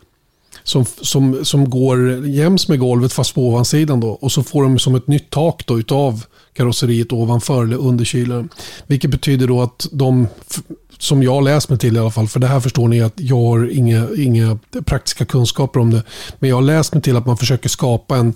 Som, 0.63 0.85
som, 1.01 1.45
som 1.45 1.71
går 1.71 2.27
jäms 2.27 2.69
med 2.69 2.79
golvet 2.79 3.13
fast 3.13 3.35
på 3.35 3.49
ovansidan. 3.49 4.01
Då. 4.01 4.09
Och 4.09 4.33
så 4.33 4.43
får 4.43 4.63
de 4.63 4.79
som 4.79 4.95
ett 4.95 5.07
nytt 5.07 5.31
tak 5.31 5.67
då 5.67 5.79
utav 5.79 6.25
karosseriet 6.53 7.13
ovanför 7.13 7.63
eller 7.63 7.77
under 7.77 8.05
kylaren. 8.05 8.49
Vilket 8.87 9.11
betyder 9.11 9.47
då 9.47 9.63
att 9.63 9.89
de, 9.93 10.27
som 11.01 11.23
jag 11.23 11.45
läst 11.45 11.69
mig 11.69 11.79
till 11.79 11.97
i 11.97 11.99
alla 11.99 12.11
fall, 12.11 12.29
för 12.29 12.41
det 12.41 12.47
här 12.47 12.61
förstår 12.61 12.89
ni 12.89 13.01
att 13.01 13.13
jag 13.17 13.37
har 13.37 13.71
inga, 13.73 14.09
inga 14.17 14.59
praktiska 14.85 15.25
kunskaper 15.25 15.81
om 15.81 15.91
det. 15.91 16.03
Men 16.39 16.51
jag 16.51 16.57
har 16.57 16.63
läst 16.63 16.95
mig 16.95 17.03
till 17.03 17.17
att 17.17 17.27
man 17.27 17.37
försöker 17.37 17.69
skapa 17.69 18.17
en 18.17 18.35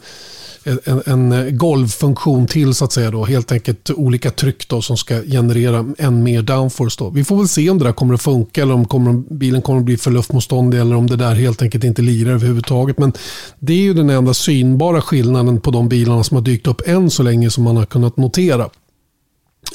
en, 0.64 1.02
en 1.06 1.58
golvfunktion 1.58 2.46
till 2.46 2.74
så 2.74 2.84
att 2.84 2.92
säga. 2.92 3.10
Då. 3.10 3.24
Helt 3.24 3.52
enkelt 3.52 3.90
olika 3.90 4.30
tryck 4.30 4.68
då, 4.68 4.82
som 4.82 4.96
ska 4.96 5.22
generera 5.22 5.86
än 5.98 6.22
mer 6.22 6.42
downforce. 6.42 6.96
Då. 6.98 7.10
Vi 7.10 7.24
får 7.24 7.36
väl 7.36 7.48
se 7.48 7.70
om 7.70 7.78
det 7.78 7.84
där 7.84 7.92
kommer 7.92 8.14
att 8.14 8.22
funka 8.22 8.62
eller 8.62 8.74
om 8.74 8.84
kommer, 8.84 9.12
bilen 9.34 9.62
kommer 9.62 9.78
att 9.78 9.84
bli 9.84 9.96
för 9.96 10.10
luftmotståndig 10.10 10.80
eller 10.80 10.96
om 10.96 11.06
det 11.06 11.16
där 11.16 11.34
helt 11.34 11.62
enkelt 11.62 11.84
inte 11.84 12.02
lirar 12.02 12.32
överhuvudtaget. 12.32 12.98
Men 12.98 13.12
det 13.58 13.72
är 13.72 13.82
ju 13.82 13.94
den 13.94 14.10
enda 14.10 14.34
synbara 14.34 15.02
skillnaden 15.02 15.60
på 15.60 15.70
de 15.70 15.88
bilarna 15.88 16.24
som 16.24 16.34
har 16.34 16.42
dykt 16.42 16.66
upp 16.66 16.88
än 16.88 17.10
så 17.10 17.22
länge 17.22 17.50
som 17.50 17.64
man 17.64 17.76
har 17.76 17.86
kunnat 17.86 18.16
notera. 18.16 18.68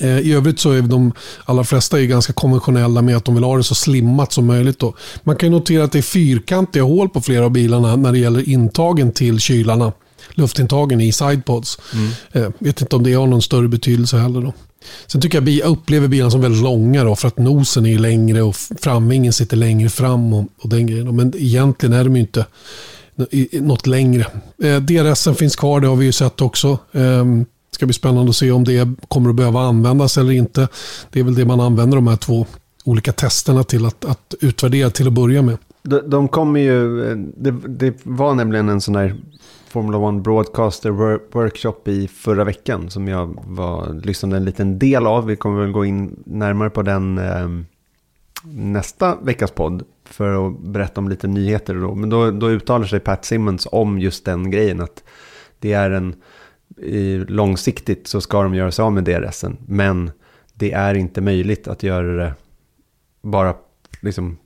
Eh, 0.01 0.19
I 0.19 0.33
övrigt 0.33 0.59
så 0.59 0.71
är 0.71 0.81
de 0.81 1.11
allra 1.45 1.63
flesta 1.63 2.01
är 2.01 2.05
ganska 2.05 2.33
konventionella 2.33 3.01
med 3.01 3.17
att 3.17 3.25
de 3.25 3.35
vill 3.35 3.43
ha 3.43 3.57
det 3.57 3.63
så 3.63 3.75
slimmat 3.75 4.33
som 4.33 4.45
möjligt. 4.45 4.79
Då. 4.79 4.93
Man 5.23 5.35
kan 5.35 5.51
notera 5.51 5.83
att 5.83 5.91
det 5.91 5.97
är 5.97 6.01
fyrkantiga 6.01 6.83
hål 6.83 7.09
på 7.09 7.21
flera 7.21 7.45
av 7.45 7.51
bilarna 7.51 7.95
när 7.95 8.11
det 8.11 8.19
gäller 8.19 8.49
intagen 8.49 9.11
till 9.11 9.39
kylarna 9.39 9.91
luftintagen 10.31 11.01
i 11.01 11.11
sidepods. 11.11 11.77
Mm. 11.93 12.11
Eh, 12.31 12.51
vet 12.59 12.81
inte 12.81 12.95
om 12.95 13.03
det 13.03 13.13
har 13.13 13.27
någon 13.27 13.41
större 13.41 13.67
betydelse 13.67 14.17
heller. 14.17 14.41
Då. 14.41 14.53
Sen 15.07 15.21
tycker 15.21 15.41
jag 15.41 15.49
jag 15.49 15.67
upplever 15.67 16.07
bilarna 16.07 16.31
som 16.31 16.41
väldigt 16.41 16.63
långa 16.63 17.03
då, 17.03 17.15
för 17.15 17.27
att 17.27 17.37
nosen 17.37 17.85
är 17.85 17.99
längre 17.99 18.41
och 18.41 18.55
framvingen 18.81 19.33
sitter 19.33 19.57
längre 19.57 19.89
fram. 19.89 20.33
Och, 20.33 20.45
och 20.61 20.69
den 20.69 20.87
grejen. 20.87 21.15
Men 21.15 21.33
egentligen 21.37 21.93
är 21.93 22.03
de 22.03 22.15
ju 22.15 22.21
inte 22.21 22.45
något 23.51 23.87
längre. 23.87 24.25
Eh, 24.63 24.77
DRSen 24.77 25.35
finns 25.35 25.55
kvar, 25.55 25.79
det 25.79 25.87
har 25.87 25.95
vi 25.95 26.05
ju 26.05 26.11
sett 26.11 26.41
också. 26.41 26.77
Eh, 26.91 27.25
ska 27.79 27.85
bli 27.85 27.93
spännande 27.93 28.29
att 28.29 28.35
se 28.35 28.51
om 28.51 28.63
det 28.63 28.89
kommer 29.07 29.29
att 29.29 29.35
behöva 29.35 29.59
användas 29.59 30.17
eller 30.17 30.31
inte. 30.31 30.67
Det 31.09 31.19
är 31.19 31.23
väl 31.23 31.35
det 31.35 31.45
man 31.45 31.59
använder 31.59 31.97
de 31.97 32.07
här 32.07 32.15
två 32.15 32.45
olika 32.83 33.11
testerna 33.11 33.63
till 33.63 33.85
att, 33.85 34.05
att 34.05 34.35
utvärdera 34.41 34.89
till 34.89 35.07
att 35.07 35.13
börja 35.13 35.41
med. 35.41 35.57
De, 35.83 36.09
de 36.09 36.27
kommer 36.27 36.59
ju, 36.59 37.15
det, 37.15 37.51
det, 37.51 37.95
var 38.03 38.33
nämligen 38.33 38.69
en 38.69 38.81
sån 38.81 38.93
där 38.93 39.15
Formula 39.67 40.17
1 40.17 40.23
Broadcaster 40.23 40.89
Workshop 41.33 41.87
i 41.87 42.07
förra 42.07 42.43
veckan 42.43 42.89
som 42.89 43.07
jag 43.07 43.39
var, 43.47 43.93
lyssnade 44.03 44.37
en 44.37 44.45
liten 44.45 44.79
del 44.79 45.07
av. 45.07 45.25
Vi 45.25 45.35
kommer 45.35 45.61
väl 45.61 45.71
gå 45.71 45.85
in 45.85 46.23
närmare 46.25 46.69
på 46.69 46.81
den 46.81 47.17
eh, 47.17 47.49
nästa 48.53 49.15
veckas 49.15 49.51
podd 49.51 49.83
för 50.05 50.47
att 50.47 50.59
berätta 50.59 51.01
om 51.01 51.09
lite 51.09 51.27
nyheter. 51.27 51.75
Då. 51.75 51.95
Men 51.95 52.09
då, 52.09 52.31
då 52.31 52.49
uttalar 52.49 52.85
sig 52.85 52.99
Pat 52.99 53.25
Simmons 53.25 53.67
om 53.71 53.99
just 53.99 54.25
den 54.25 54.51
grejen 54.51 54.81
att 54.81 55.03
det 55.59 55.73
är 55.73 55.91
en 55.91 56.15
i, 56.81 57.25
långsiktigt 57.27 58.07
så 58.07 58.21
ska 58.21 58.43
de 58.43 58.55
göra 58.55 58.71
sig 58.71 58.83
av 58.83 58.93
med 58.93 59.03
DRSen. 59.03 59.57
Men 59.65 60.11
det 60.53 60.71
är 60.71 60.93
inte 60.93 61.21
möjligt 61.21 61.67
att 61.67 61.83
göra 61.83 62.15
det 62.15 62.33
bara 63.21 63.55
liksom 64.01 64.37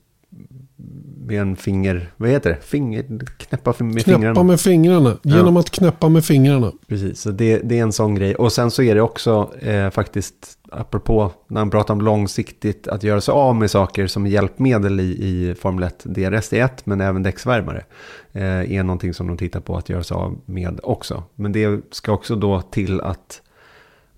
med 1.26 1.40
en 1.40 1.56
finger, 1.56 2.10
vad 2.16 2.30
heter 2.30 2.50
det? 2.50 2.56
Finger, 2.56 3.02
knäppa 3.36 3.74
med 3.78 4.04
knäppa 4.04 4.18
fingrarna. 4.18 4.42
med 4.42 4.60
fingrarna, 4.60 5.16
genom 5.22 5.54
ja. 5.54 5.60
att 5.60 5.70
knäppa 5.70 6.08
med 6.08 6.24
fingrarna. 6.24 6.72
Precis, 6.86 7.20
så 7.20 7.30
det, 7.30 7.58
det, 7.58 7.78
är 7.78 7.82
en 7.82 7.92
sån 7.92 8.14
grej. 8.14 8.34
Och 8.34 8.52
sen 8.52 8.70
så 8.70 8.82
är 8.82 8.94
det 8.94 9.00
också 9.00 9.50
eh, 9.60 9.90
faktiskt, 9.90 10.58
apropå 10.72 11.32
när 11.48 11.60
man 11.60 11.70
pratar 11.70 11.94
om 11.94 12.00
långsiktigt, 12.00 12.88
att 12.88 13.02
göra 13.02 13.20
sig 13.20 13.32
av 13.32 13.56
med 13.56 13.70
saker 13.70 14.06
som 14.06 14.26
hjälpmedel 14.26 15.00
i, 15.00 15.04
i 15.04 15.54
Formel 15.54 15.84
1, 15.84 16.02
DRS 16.04 16.52
är 16.52 16.64
ett, 16.64 16.86
men 16.86 17.00
även 17.00 17.22
däcksvärmare 17.22 17.84
eh, 18.32 18.72
är 18.72 18.82
någonting 18.82 19.14
som 19.14 19.26
de 19.26 19.36
tittar 19.36 19.60
på 19.60 19.76
att 19.76 19.88
göra 19.88 20.02
sig 20.02 20.14
av 20.14 20.38
med 20.44 20.80
också. 20.82 21.22
Men 21.34 21.52
det 21.52 21.80
ska 21.90 22.12
också 22.12 22.36
då 22.36 22.60
till 22.60 23.00
att 23.00 23.42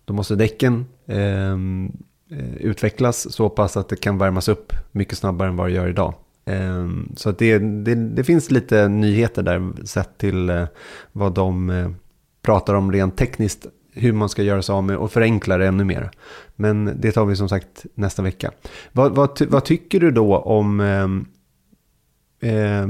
då 0.04 0.14
måste 0.14 0.34
däcken 0.34 0.86
ehm, 1.06 1.92
eh, 2.30 2.56
utvecklas 2.56 3.32
så 3.32 3.48
pass 3.48 3.76
att 3.76 3.88
det 3.88 3.96
kan 3.96 4.18
värmas 4.18 4.48
upp 4.48 4.72
mycket 4.92 5.18
snabbare 5.18 5.48
än 5.48 5.56
vad 5.56 5.66
det 5.66 5.72
gör 5.72 5.88
idag. 5.88 6.14
Ehm, 6.46 7.12
så 7.16 7.30
att 7.30 7.38
det, 7.38 7.58
det, 7.58 7.94
det, 7.94 8.24
finns 8.24 8.50
lite 8.50 8.88
nyheter 8.88 9.42
där 9.42 9.72
sett 9.84 10.18
till 10.18 10.50
eh, 10.50 10.64
vad 11.12 11.34
de 11.34 11.70
eh, 11.70 11.90
pratar 12.42 12.74
om 12.74 12.92
rent 12.92 13.16
tekniskt 13.16 13.66
hur 13.92 14.12
man 14.12 14.28
ska 14.28 14.42
göra 14.42 14.62
sig 14.62 14.72
av 14.72 14.84
med 14.84 14.96
och 14.96 15.12
förenkla 15.12 15.58
det 15.58 15.66
ännu 15.66 15.84
mer. 15.84 16.10
Men 16.56 17.00
det 17.00 17.12
tar 17.12 17.24
vi 17.24 17.36
som 17.36 17.48
sagt 17.48 17.86
nästa 17.94 18.22
vecka. 18.22 18.50
Vad, 18.92 19.14
vad, 19.14 19.42
vad 19.48 19.64
tycker 19.64 20.00
du 20.00 20.10
då 20.10 20.36
om 20.36 20.80
eh, 20.80 22.50
eh, 22.52 22.88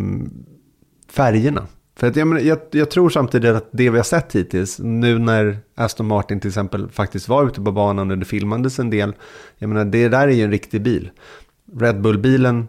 färgerna? 1.11 1.67
För 1.97 2.07
att 2.07 2.17
jag, 2.17 2.43
jag, 2.43 2.59
jag, 2.71 2.91
tror 2.91 3.11
samtidigt 3.11 3.51
att 3.51 3.69
det 3.73 3.91
vi 3.91 3.97
har 3.97 4.05
sett 4.05 4.33
hittills, 4.35 4.79
nu 4.79 5.19
när 5.19 5.59
Aston 5.75 6.07
Martin 6.07 6.41
till 6.41 6.49
exempel 6.49 6.89
faktiskt 6.89 7.29
var 7.29 7.47
ute 7.47 7.61
på 7.61 7.73
banan 7.73 8.11
och 8.11 8.19
det 8.19 8.25
filmades 8.25 8.79
en 8.79 8.91
del, 8.91 9.15
jag 9.59 9.69
menar 9.69 9.85
det 9.85 10.09
där 10.09 10.29
är 10.29 10.33
ju 10.33 10.45
en 10.45 10.51
riktig 10.51 10.83
bil. 10.83 11.11
Red 11.73 12.01
Bull-bilen 12.01 12.69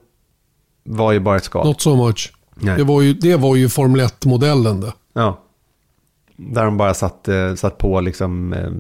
var 0.88 1.12
ju 1.12 1.20
bara 1.20 1.36
ett 1.36 1.44
skal. 1.44 1.68
Not 1.68 1.82
so 1.82 1.96
much. 2.06 2.34
Det 2.60 2.84
var, 2.84 3.02
ju, 3.02 3.14
det 3.14 3.36
var 3.36 3.56
ju 3.56 3.70
Formel 3.70 4.02
1-modellen 4.02 4.82
det. 4.82 4.94
Ja. 5.14 5.44
Där 6.38 6.66
de 6.66 6.78
bara 6.78 6.94
satt, 6.94 7.28
eh, 7.28 7.56
satt 7.56 7.78
på 7.78 8.02
liksom, 8.02 8.54
eh, 8.54 8.72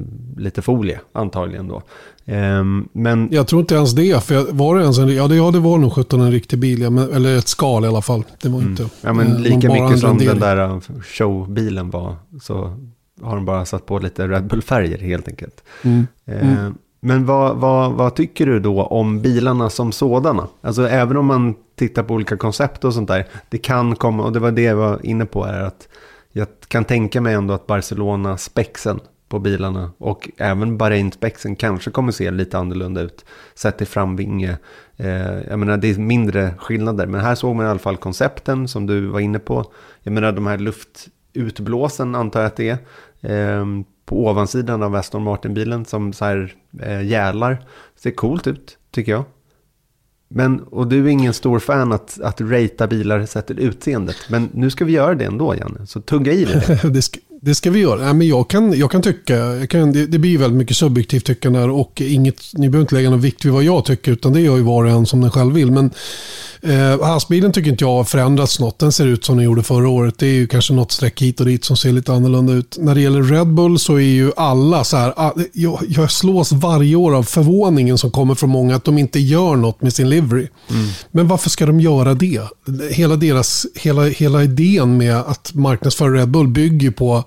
lite 0.41 0.61
folie, 0.61 0.99
antagligen 1.13 1.67
då. 1.67 1.81
Um, 2.25 2.89
men... 2.93 3.29
Jag 3.31 3.47
tror 3.47 3.61
inte 3.61 3.75
ens 3.75 3.91
det. 3.91 4.23
För 4.23 4.51
var 4.51 4.75
det 4.75 4.81
ens 4.81 4.97
en, 4.97 5.15
ja, 5.15 5.27
det, 5.27 5.35
ja, 5.35 5.51
det 5.51 5.59
var 5.59 5.77
nog 5.77 5.93
17 5.93 6.21
en 6.21 6.31
riktig 6.31 6.59
bil. 6.59 6.81
Ja, 6.81 6.89
men, 6.89 7.11
eller 7.11 7.37
ett 7.37 7.47
skal 7.47 7.83
i 7.83 7.87
alla 7.87 8.01
fall. 8.01 8.23
Det 8.41 8.49
var 8.49 8.59
mm. 8.59 8.71
inte... 8.71 8.89
Ja, 9.01 9.13
men 9.13 9.27
eh, 9.27 9.39
lika 9.39 9.73
mycket 9.73 9.99
som 9.99 10.17
den 10.17 10.39
där 10.39 10.81
showbilen 11.03 11.89
var. 11.89 12.15
Så 12.41 12.77
har 13.21 13.35
de 13.35 13.45
bara 13.45 13.65
satt 13.65 13.85
på 13.85 13.99
lite 13.99 14.27
Red 14.27 14.47
Bull-färger 14.47 14.97
helt 14.97 15.27
enkelt. 15.27 15.63
Mm. 15.83 16.07
Uh, 16.29 16.71
men 17.07 17.25
vad, 17.25 17.57
vad, 17.57 17.91
vad, 17.91 18.15
tycker 18.15 18.45
du 18.45 18.59
då 18.59 18.83
om 18.83 19.21
bilarna 19.21 19.69
som 19.69 19.91
sådana? 19.91 20.47
Alltså 20.61 20.87
även 20.87 21.17
om 21.17 21.25
man 21.25 21.55
tittar 21.75 22.03
på 22.03 22.13
olika 22.13 22.37
koncept 22.37 22.83
och 22.83 22.93
sånt 22.93 23.07
där. 23.07 23.27
Det 23.49 23.57
kan 23.57 23.95
komma, 23.95 24.23
och 24.23 24.31
det 24.31 24.39
var 24.39 24.51
det 24.51 24.61
jag 24.61 24.75
var 24.75 25.05
inne 25.05 25.25
på 25.25 25.45
här. 25.45 25.61
Att 25.61 25.87
jag 26.31 26.47
kan 26.67 26.85
tänka 26.85 27.21
mig 27.21 27.33
ändå 27.33 27.53
att 27.53 27.67
Barcelona-spexen 27.67 28.99
på 29.29 29.39
bilarna 29.39 29.91
och 29.97 30.29
även 30.37 30.77
Bahrain-spexen 30.77 31.55
kanske 31.55 31.91
kommer 31.91 32.11
se 32.11 32.31
lite 32.31 32.57
annorlunda 32.57 33.01
ut 33.01 33.25
sett 33.55 33.77
till 33.77 33.87
framvinge. 33.87 34.57
Eh, 34.97 35.41
jag 35.49 35.59
menar 35.59 35.77
det 35.77 35.89
är 35.89 35.99
mindre 35.99 36.53
skillnader 36.57 37.07
men 37.07 37.21
här 37.21 37.35
såg 37.35 37.55
man 37.55 37.65
i 37.65 37.69
alla 37.69 37.79
fall 37.79 37.97
koncepten 37.97 38.67
som 38.67 38.85
du 38.85 39.07
var 39.07 39.19
inne 39.19 39.39
på. 39.39 39.71
Jag 40.03 40.13
menar 40.13 40.31
de 40.31 40.47
här 40.47 40.57
luftutblåsen 40.57 42.15
antar 42.15 42.39
jag 42.39 42.47
att 42.47 42.55
det 42.55 42.69
är. 43.21 43.59
Eh, 43.59 43.65
på 44.07 44.27
ovansidan 44.27 44.83
av 44.83 44.95
Aston 44.95 45.23
Martin-bilen 45.23 45.85
som 45.85 46.13
så 46.13 46.25
här 46.25 46.53
eh, 46.81 47.05
gälar. 47.05 47.65
Ser 47.95 48.11
coolt 48.11 48.47
ut 48.47 48.77
tycker 48.91 49.11
jag. 49.11 49.23
Men, 50.29 50.59
och 50.59 50.87
du 50.87 51.05
är 51.05 51.09
ingen 51.09 51.33
stor 51.33 51.59
fan 51.59 51.91
att, 51.91 52.19
att 52.21 52.41
ratea 52.41 52.87
bilar 52.87 53.25
sett 53.25 53.47
till 53.47 53.59
utseendet. 53.59 54.15
Men 54.29 54.49
nu 54.53 54.69
ska 54.69 54.85
vi 54.85 54.91
göra 54.91 55.15
det 55.15 55.25
ändå, 55.25 55.55
Janne. 55.55 55.87
Så 55.87 56.01
tugga 56.01 56.33
i 56.33 56.45
det. 56.45 56.81
det, 56.93 57.01
ska, 57.01 57.19
det 57.41 57.55
ska 57.55 57.71
vi 57.71 57.79
göra. 57.79 58.07
Ja, 58.07 58.13
men 58.13 58.27
jag, 58.27 58.49
kan, 58.49 58.79
jag 58.79 58.91
kan 58.91 59.01
tycka, 59.01 59.35
jag 59.35 59.69
kan, 59.69 59.91
det, 59.91 60.05
det 60.05 60.19
blir 60.19 60.37
väldigt 60.37 60.57
mycket 60.57 60.77
subjektivt 60.77 61.25
tyckande 61.25 61.59
och 61.59 62.01
inget, 62.01 62.43
ni 62.53 62.69
behöver 62.69 62.83
inte 62.83 62.95
lägga 62.95 63.09
någon 63.09 63.21
vikt 63.21 63.45
vid 63.45 63.53
vad 63.53 63.63
jag 63.63 63.85
tycker 63.85 64.11
utan 64.11 64.33
det 64.33 64.41
gör 64.41 64.57
ju 64.57 64.63
var 64.63 64.85
och 64.85 64.91
en 64.91 65.05
som 65.05 65.21
den 65.21 65.31
själv 65.31 65.53
vill. 65.53 65.71
Men 65.71 65.91
eh, 66.61 67.05
hasbilen 67.05 67.51
tycker 67.51 67.71
inte 67.71 67.83
jag 67.83 67.91
har 67.91 68.03
förändrats 68.03 68.59
något. 68.59 68.79
Den 68.79 68.91
ser 68.91 69.07
ut 69.07 69.25
som 69.25 69.35
den 69.35 69.45
gjorde 69.45 69.63
förra 69.63 69.89
året. 69.89 70.17
Det 70.17 70.27
är 70.27 70.33
ju 70.33 70.47
kanske 70.47 70.73
något 70.73 70.91
streck 70.91 71.21
hit 71.21 71.39
och 71.39 71.45
dit 71.45 71.65
som 71.65 71.77
ser 71.77 71.91
lite 71.91 72.13
annorlunda 72.13 72.53
ut. 72.53 72.77
När 72.79 72.95
det 72.95 73.01
gäller 73.01 73.23
Red 73.23 73.47
Bull 73.47 73.79
så 73.79 73.95
är 73.95 73.99
ju 73.99 74.31
alla 74.37 74.83
så 74.83 74.97
här, 74.97 75.13
ah, 75.17 75.33
jag, 75.53 75.79
jag 75.87 76.11
slås 76.11 76.51
varje 76.51 76.95
år 76.95 77.15
av 77.15 77.23
förvåningen 77.23 77.97
som 77.97 78.11
kommer 78.11 78.35
från 78.35 78.49
många 78.49 78.75
att 78.75 78.83
de 78.83 78.97
inte 78.97 79.19
gör 79.19 79.55
något 79.55 79.81
med 79.81 79.93
sin 79.93 80.09
livery. 80.09 80.47
Mm. 80.69 80.87
Men 81.11 81.27
varför 81.27 81.49
ska 81.49 81.65
de 81.65 81.79
göra 81.79 82.13
det? 82.13 82.41
Hela, 82.91 83.15
deras, 83.15 83.65
hela, 83.75 84.03
hela 84.03 84.43
idén 84.43 84.97
med 84.97 85.17
att 85.17 85.53
marknadsföra 85.53 86.13
Red 86.13 86.29
Bull 86.29 86.47
bygger 86.47 86.91
på 86.91 87.23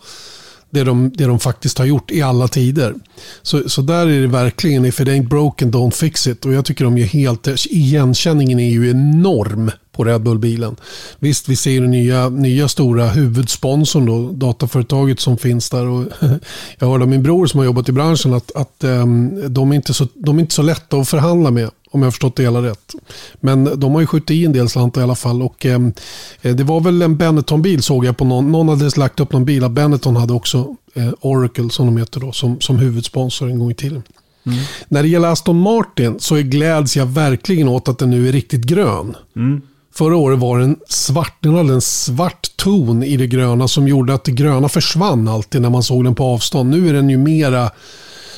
det 0.70 0.84
de, 0.84 1.10
det 1.14 1.24
de 1.24 1.40
faktiskt 1.40 1.78
har 1.78 1.84
gjort 1.84 2.10
i 2.10 2.22
alla 2.22 2.48
tider. 2.48 2.94
Så, 3.42 3.68
så 3.68 3.82
där 3.82 4.06
är 4.06 4.20
det 4.20 4.26
verkligen, 4.26 4.84
if 4.84 5.00
it 5.00 5.08
ain't 5.08 5.28
broken, 5.28 5.72
don't 5.72 5.90
fix 5.90 6.26
it. 6.26 6.44
Och 6.44 6.52
jag 6.52 6.64
tycker 6.64 6.84
de 6.84 6.98
gör 6.98 7.06
helt, 7.06 7.48
igenkänningen 7.66 8.60
är 8.60 8.70
ju 8.70 8.90
enorm 8.90 9.70
på 9.92 10.04
Red 10.04 10.22
Bull-bilen. 10.22 10.76
Visst, 11.18 11.48
vi 11.48 11.56
ser 11.56 11.80
den 11.80 11.90
nya, 11.90 12.28
nya 12.28 12.68
stora 12.68 13.08
huvudsponsorn, 13.08 14.06
då, 14.06 14.30
dataföretaget 14.32 15.20
som 15.20 15.38
finns 15.38 15.70
där. 15.70 15.86
Och 15.86 16.04
jag 16.78 16.88
hörde 16.88 17.04
av 17.04 17.08
min 17.08 17.22
bror 17.22 17.46
som 17.46 17.58
har 17.58 17.64
jobbat 17.64 17.88
i 17.88 17.92
branschen 17.92 18.34
att, 18.34 18.56
att 18.56 18.84
um, 18.84 19.54
de, 19.54 19.72
är 19.72 19.76
inte 19.76 19.94
så, 19.94 20.06
de 20.14 20.36
är 20.36 20.40
inte 20.40 20.54
så 20.54 20.62
lätta 20.62 20.96
att 20.96 21.08
förhandla 21.08 21.50
med. 21.50 21.70
Om 21.90 22.00
jag 22.00 22.06
har 22.06 22.10
förstått 22.10 22.36
det 22.36 22.42
hela 22.42 22.62
rätt. 22.62 22.94
Men 23.40 23.80
de 23.80 23.92
har 23.92 24.00
ju 24.00 24.06
skjutit 24.06 24.30
i 24.30 24.44
en 24.44 24.52
del 24.52 24.68
slantar 24.68 25.00
i 25.00 25.04
alla 25.04 25.14
fall. 25.14 25.42
Och, 25.42 25.66
eh, 25.66 25.80
det 26.40 26.62
var 26.62 26.80
väl 26.80 27.02
en 27.02 27.16
Benetton-bil 27.16 27.82
såg 27.82 28.04
jag 28.04 28.16
på 28.16 28.24
någon. 28.24 28.52
Någon 28.52 28.68
hade 28.68 28.90
lagt 28.96 29.20
upp 29.20 29.32
någon 29.32 29.44
bil. 29.44 29.68
Benetton 29.68 30.16
hade 30.16 30.32
också 30.32 30.76
eh, 30.94 31.10
Oracle 31.20 31.70
som 31.70 31.86
de 31.86 31.96
heter 31.96 32.20
då, 32.20 32.32
som, 32.32 32.60
som 32.60 32.78
huvudsponsor 32.78 33.50
en 33.50 33.58
gång 33.58 33.70
i 33.70 33.74
tiden. 33.74 34.02
Mm. 34.46 34.58
När 34.88 35.02
det 35.02 35.08
gäller 35.08 35.28
Aston 35.28 35.60
Martin 35.60 36.20
så 36.20 36.36
gläds 36.36 36.96
jag 36.96 37.06
verkligen 37.06 37.68
åt 37.68 37.88
att 37.88 37.98
den 37.98 38.10
nu 38.10 38.28
är 38.28 38.32
riktigt 38.32 38.64
grön. 38.64 39.16
Mm. 39.36 39.62
Förra 39.94 40.16
året 40.16 40.38
var 40.38 40.58
den 40.58 40.76
svart, 40.88 41.36
den 41.40 41.54
hade 41.54 41.74
en 41.74 41.80
svart 41.80 42.56
ton 42.56 43.02
i 43.02 43.16
det 43.16 43.26
gröna 43.26 43.68
som 43.68 43.88
gjorde 43.88 44.14
att 44.14 44.24
det 44.24 44.32
gröna 44.32 44.68
försvann 44.68 45.28
alltid 45.28 45.62
när 45.62 45.70
man 45.70 45.82
såg 45.82 46.04
den 46.04 46.14
på 46.14 46.24
avstånd. 46.24 46.70
Nu 46.70 46.88
är 46.88 46.92
den 46.92 47.10
ju 47.10 47.16
mera 47.16 47.70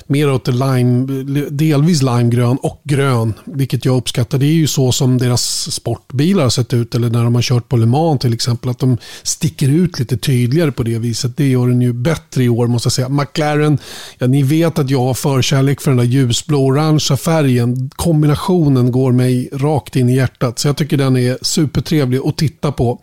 mer 0.07 0.33
åt 0.33 0.49
lime, 0.49 1.07
delvis 1.51 2.03
limegrön 2.03 2.57
och 2.57 2.81
grön, 2.85 3.35
vilket 3.45 3.85
jag 3.85 3.97
uppskattar. 3.97 4.39
Det 4.39 4.47
är 4.47 4.53
ju 4.53 4.67
så 4.67 4.93
som 4.93 5.19
deras 5.19 5.73
sportbilar 5.73 6.43
har 6.43 6.51
sett 6.51 6.75
ut, 6.75 6.95
eller 6.95 7.11
när 7.11 7.25
de 7.25 7.35
har 7.35 7.43
kört 7.43 7.69
på 7.69 7.77
Le 7.77 7.87
Mans 7.87 8.21
till 8.21 8.35
exempel, 8.35 8.71
att 8.71 8.79
de 8.79 8.99
sticker 9.23 9.69
ut 9.69 9.99
lite 9.99 10.17
tydligare 10.17 10.73
på 10.73 10.83
det 10.83 10.99
viset. 10.99 11.37
Det 11.37 11.49
gör 11.49 11.69
den 11.69 11.83
ju 11.83 11.93
bättre 11.93 12.45
i 12.45 12.49
år 12.49 12.67
måste 12.67 12.87
jag 12.87 12.93
säga. 12.93 13.09
McLaren, 13.09 13.79
ja, 14.19 14.27
ni 14.27 14.43
vet 14.43 14.79
att 14.79 14.91
jag 14.91 15.05
har 15.05 15.15
förkärlek 15.15 15.81
för 15.81 15.91
den 15.91 15.99
där 15.99 16.05
ljusblå-orangea 16.05 17.17
färgen. 17.17 17.91
Kombinationen 17.97 18.93
går 18.93 19.13
mig 19.13 19.49
rakt 19.53 19.97
in 19.97 20.09
i 20.09 20.17
hjärtat, 20.17 20.59
så 20.59 20.69
jag 20.69 20.77
tycker 20.77 20.97
den 20.97 21.17
är 21.17 21.39
supertrevlig 21.43 22.21
att 22.25 22.37
titta 22.37 22.73
på. 22.73 23.01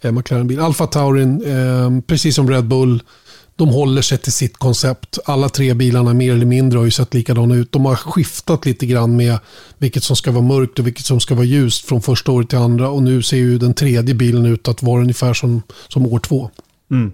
Eh, 0.00 0.12
McLaren-bil. 0.12 0.60
Alfa 0.60 0.86
Taurin, 0.86 1.44
eh, 1.44 2.02
precis 2.06 2.34
som 2.34 2.50
Red 2.50 2.64
Bull, 2.64 3.02
de 3.60 3.68
håller 3.68 4.02
sig 4.02 4.18
till 4.18 4.32
sitt 4.32 4.56
koncept. 4.56 5.18
Alla 5.24 5.48
tre 5.48 5.74
bilarna 5.74 6.14
mer 6.14 6.34
eller 6.34 6.46
mindre 6.46 6.78
har 6.78 6.84
ju 6.84 6.90
sett 6.90 7.14
likadana 7.14 7.54
ut. 7.54 7.72
De 7.72 7.84
har 7.84 7.96
skiftat 7.96 8.66
lite 8.66 8.86
grann 8.86 9.16
med 9.16 9.38
vilket 9.78 10.04
som 10.04 10.16
ska 10.16 10.30
vara 10.30 10.44
mörkt 10.44 10.78
och 10.78 10.86
vilket 10.86 11.04
som 11.04 11.20
ska 11.20 11.34
vara 11.34 11.44
ljust 11.44 11.84
från 11.84 12.02
första 12.02 12.32
året 12.32 12.48
till 12.48 12.58
andra. 12.58 12.90
Och 12.90 13.02
nu 13.02 13.22
ser 13.22 13.36
ju 13.36 13.58
den 13.58 13.74
tredje 13.74 14.14
bilen 14.14 14.46
ut 14.46 14.68
att 14.68 14.82
vara 14.82 15.00
ungefär 15.00 15.34
som, 15.34 15.62
som 15.88 16.06
år 16.06 16.18
två. 16.18 16.50
Mm. 16.90 17.12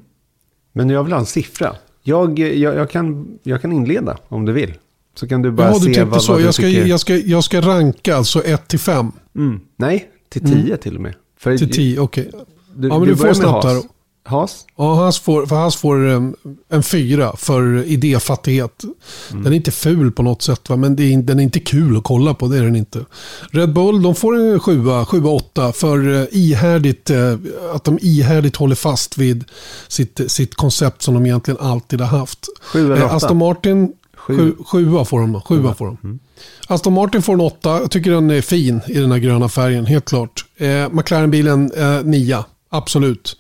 Men 0.73 0.91
jag 0.91 1.05
vill 1.05 1.13
ha 1.13 1.21
en 1.21 1.27
siffra. 1.27 1.77
Jag, 2.03 2.39
jag, 2.39 2.77
jag, 2.77 2.91
kan, 2.91 3.39
jag 3.43 3.63
kan 3.63 3.73
inleda 3.73 4.19
om 4.29 4.45
du 4.45 4.53
vill. 4.53 4.75
Så 5.15 5.29
kan 5.29 5.43
du 5.43 5.51
bara 5.51 5.69
ja, 5.71 5.79
du 5.79 5.95
se 5.95 6.05
vad, 6.05 6.23
så. 6.23 6.33
vad 6.33 6.43
jag 6.43 6.55
ska, 6.55 6.63
tycker. 6.63 6.87
Jag 6.87 7.01
ska, 7.01 7.17
jag 7.17 7.45
ska 7.45 7.61
ranka 7.61 8.17
alltså 8.17 8.45
1 8.45 8.69
till 8.69 8.79
5. 8.79 9.13
Mm. 9.37 9.61
Nej, 9.77 10.09
till 10.29 10.43
10 10.43 10.55
mm. 10.55 10.79
till 10.79 10.97
och 10.97 11.03
med. 11.03 11.15
För 11.39 11.59
till 11.59 11.73
10, 11.73 12.01
okej. 12.01 12.29
Okay. 12.29 12.41
ja, 12.89 12.99
men 12.99 13.01
du, 13.01 13.07
du 13.07 13.17
får 13.17 13.35
snabbt 13.35 13.65
här. 13.65 13.96
Haas? 14.27 14.65
Ja, 14.77 14.95
Haas 14.95 15.19
får, 15.19 15.47
för 15.47 15.57
Haas 15.57 15.77
får 15.77 16.07
en, 16.07 16.35
en 16.69 16.83
fyra 16.83 17.37
för 17.37 17.85
idéfattighet. 17.85 18.85
Mm. 19.31 19.45
Den 19.45 19.53
är 19.53 19.57
inte 19.57 19.71
ful 19.71 20.13
på 20.13 20.23
något 20.23 20.43
sätt, 20.43 20.69
va? 20.69 20.77
men 20.77 21.01
är, 21.01 21.23
den 21.23 21.39
är 21.39 21.43
inte 21.43 21.61
kul 21.61 21.97
att 21.97 22.05
kolla 22.05 22.35
på. 22.35 22.49
Det 22.49 22.59
är 22.59 22.63
den 22.63 22.77
inte. 22.77 23.05
Red 23.51 23.73
Bull 23.73 24.03
de 24.03 24.15
får 24.15 24.37
en 24.37 24.61
sjua, 24.61 25.05
sjua, 25.05 25.31
åtta 25.31 25.73
för 25.73 26.09
uh, 26.09 26.25
ihärdigt, 26.31 27.11
uh, 27.11 27.37
att 27.75 27.85
de 27.85 27.99
ihärdigt 28.03 28.57
håller 28.57 28.75
fast 28.75 29.19
vid 29.19 29.45
sitt, 29.89 30.21
sitt 30.27 30.55
koncept 30.55 31.03
som 31.03 31.15
de 31.15 31.27
egentligen 31.27 31.61
alltid 31.61 32.01
har 32.01 32.19
haft. 32.19 32.47
Sju 32.61 32.93
eller 32.93 33.05
åtta? 33.05 33.15
Aston 33.15 33.39
Martin, 33.39 33.93
sju. 34.17 34.55
sjua 34.67 35.05
får 35.05 35.21
de. 35.21 35.33
Då. 35.33 35.41
Sjua 35.41 35.75
får 35.75 35.87
de. 35.87 35.97
Mm. 36.05 36.19
Aston 36.67 36.93
Martin 36.93 37.23
får 37.23 37.33
en 37.33 37.41
åtta. 37.41 37.71
Jag 37.81 37.91
tycker 37.91 38.11
den 38.11 38.31
är 38.31 38.41
fin 38.41 38.81
i 38.89 38.99
den 38.99 39.13
här 39.13 39.19
gröna 39.19 39.49
färgen, 39.49 39.87
helt 39.87 40.05
klart. 40.05 40.45
Eh, 40.57 40.89
McLaren-bilen, 40.91 41.73
eh, 41.77 42.03
nia. 42.05 42.45
Absolut. 42.69 43.37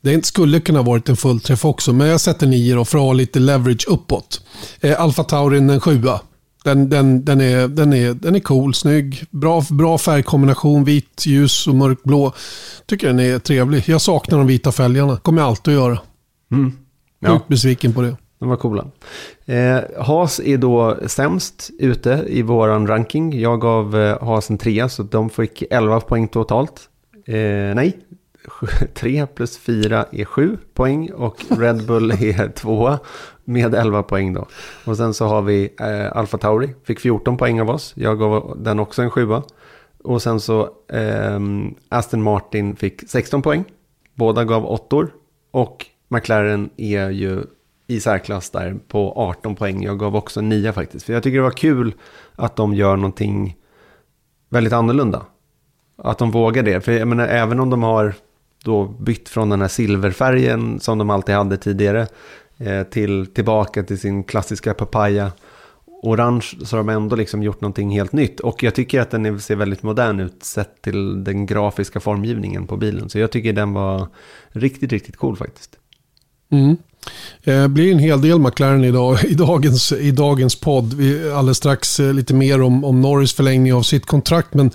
Det 0.00 0.26
skulle 0.26 0.60
kunna 0.60 0.82
varit 0.82 1.08
en 1.08 1.16
fullträff 1.16 1.64
också, 1.64 1.92
men 1.92 2.08
jag 2.08 2.20
sätter 2.20 2.46
9 2.46 2.74
då 2.74 2.84
för 2.84 2.98
att 2.98 3.04
ha 3.04 3.12
lite 3.12 3.38
leverage 3.38 3.86
uppåt. 3.88 4.46
Eh, 4.80 5.00
Alfa 5.00 5.24
Taurin 5.24 5.70
en 5.70 5.80
7. 5.80 6.02
Den, 6.64 6.88
den, 6.88 7.24
den, 7.24 7.40
är, 7.40 7.68
den, 7.68 7.92
är, 7.92 8.14
den 8.14 8.36
är 8.36 8.40
cool, 8.40 8.74
snygg, 8.74 9.24
bra, 9.30 9.62
bra 9.70 9.98
färgkombination, 9.98 10.84
vit, 10.84 11.26
ljus 11.26 11.66
och 11.66 11.74
mörkblå. 11.74 12.32
Tycker 12.86 13.06
den 13.06 13.20
är 13.20 13.38
trevlig. 13.38 13.84
Jag 13.86 14.00
saknar 14.00 14.38
de 14.38 14.46
vita 14.46 14.72
fälgarna, 14.72 15.16
kommer 15.16 15.42
jag 15.42 15.48
alltid 15.48 15.74
att 15.74 15.80
göra. 15.80 15.98
Mm. 16.52 16.72
Ja. 17.20 17.30
Sjukt 17.30 17.48
besviken 17.48 17.92
på 17.92 18.02
det. 18.02 18.16
De 18.38 18.48
var 18.48 18.56
coola. 18.56 18.86
Eh, 19.44 20.04
Haas 20.04 20.40
är 20.40 20.58
då 20.58 20.98
sämst 21.06 21.70
ute 21.78 22.24
i 22.28 22.42
våran 22.42 22.86
ranking. 22.86 23.40
Jag 23.40 23.60
gav 23.60 24.00
eh, 24.00 24.22
Haas 24.22 24.50
en 24.50 24.58
trea 24.58 24.88
så 24.88 25.02
de 25.02 25.30
fick 25.30 25.62
11 25.70 26.00
poäng 26.00 26.28
totalt. 26.28 26.88
Eh, 27.26 27.34
nej, 27.74 27.98
3 28.94 29.26
plus 29.26 29.58
4 29.58 30.06
är 30.12 30.24
7 30.24 30.58
poäng 30.74 31.10
och 31.12 31.44
Red 31.48 31.86
Bull 31.86 32.10
är 32.22 32.48
2 32.48 32.98
med 33.44 33.74
11 33.74 34.02
poäng 34.02 34.32
då. 34.32 34.46
Och 34.84 34.96
sen 34.96 35.14
så 35.14 35.26
har 35.26 35.42
vi 35.42 35.74
eh, 35.80 36.16
Alfa 36.16 36.38
Tauri, 36.38 36.74
fick 36.84 37.00
14 37.00 37.36
poäng 37.36 37.60
av 37.60 37.70
oss. 37.70 37.92
Jag 37.96 38.18
gav 38.18 38.56
den 38.62 38.78
också 38.78 39.02
en 39.02 39.10
7. 39.10 39.28
Och 40.04 40.22
sen 40.22 40.40
så 40.40 40.62
eh, 40.88 41.40
Aston 41.88 42.22
Martin 42.22 42.76
fick 42.76 43.08
16 43.08 43.42
poäng. 43.42 43.64
Båda 44.14 44.44
gav 44.44 44.66
8 44.66 45.06
Och 45.50 45.86
McLaren 46.08 46.70
är 46.76 47.10
ju 47.10 47.42
i 47.86 48.00
särklass 48.00 48.50
där 48.50 48.76
på 48.88 49.12
18 49.16 49.56
poäng. 49.56 49.82
Jag 49.82 49.98
gav 49.98 50.16
också 50.16 50.40
9 50.40 50.72
faktiskt. 50.72 51.06
För 51.06 51.12
jag 51.12 51.22
tycker 51.22 51.36
det 51.36 51.42
var 51.42 51.50
kul 51.50 51.94
att 52.34 52.56
de 52.56 52.74
gör 52.74 52.96
någonting 52.96 53.56
väldigt 54.48 54.72
annorlunda. 54.72 55.26
Att 55.96 56.18
de 56.18 56.30
vågar 56.30 56.62
det. 56.62 56.80
För 56.80 56.92
jag 56.92 57.08
menar, 57.08 57.26
även 57.26 57.60
om 57.60 57.70
de 57.70 57.82
har 57.82 58.14
då 58.64 58.86
bytt 58.86 59.28
från 59.28 59.50
den 59.50 59.60
här 59.60 59.68
silverfärgen 59.68 60.80
som 60.80 60.98
de 60.98 61.10
alltid 61.10 61.34
hade 61.34 61.56
tidigare 61.56 62.06
eh, 62.58 62.82
till 62.82 63.26
tillbaka 63.26 63.82
till 63.82 63.98
sin 63.98 64.24
klassiska 64.24 64.74
papaya 64.74 65.32
orange 66.02 66.54
så 66.64 66.76
har 66.76 66.84
de 66.84 66.88
ändå 66.88 67.16
liksom 67.16 67.42
gjort 67.42 67.60
någonting 67.60 67.90
helt 67.90 68.12
nytt. 68.12 68.40
Och 68.40 68.62
jag 68.62 68.74
tycker 68.74 69.00
att 69.00 69.10
den 69.10 69.40
ser 69.40 69.56
väldigt 69.56 69.82
modern 69.82 70.20
ut 70.20 70.42
sett 70.42 70.82
till 70.82 71.24
den 71.24 71.46
grafiska 71.46 72.00
formgivningen 72.00 72.66
på 72.66 72.76
bilen. 72.76 73.08
Så 73.10 73.18
jag 73.18 73.30
tycker 73.30 73.52
den 73.52 73.72
var 73.72 74.08
riktigt, 74.48 74.92
riktigt 74.92 75.16
cool 75.16 75.36
faktiskt. 75.36 75.78
Mm. 76.50 76.76
Det 77.44 77.70
blir 77.70 77.92
en 77.92 77.98
hel 77.98 78.20
del 78.20 78.38
McLaren 78.38 78.84
idag, 78.84 79.24
i, 79.28 79.34
dagens, 79.34 79.92
i 79.92 80.10
dagens 80.10 80.54
podd. 80.54 80.94
Vi 80.94 81.30
alldeles 81.30 81.56
strax 81.56 82.00
eh, 82.00 82.14
lite 82.14 82.34
mer 82.34 82.62
om, 82.62 82.84
om 82.84 83.00
Norris 83.00 83.32
förlängning 83.32 83.74
av 83.74 83.82
sitt 83.82 84.06
kontrakt. 84.06 84.54
Men 84.54 84.70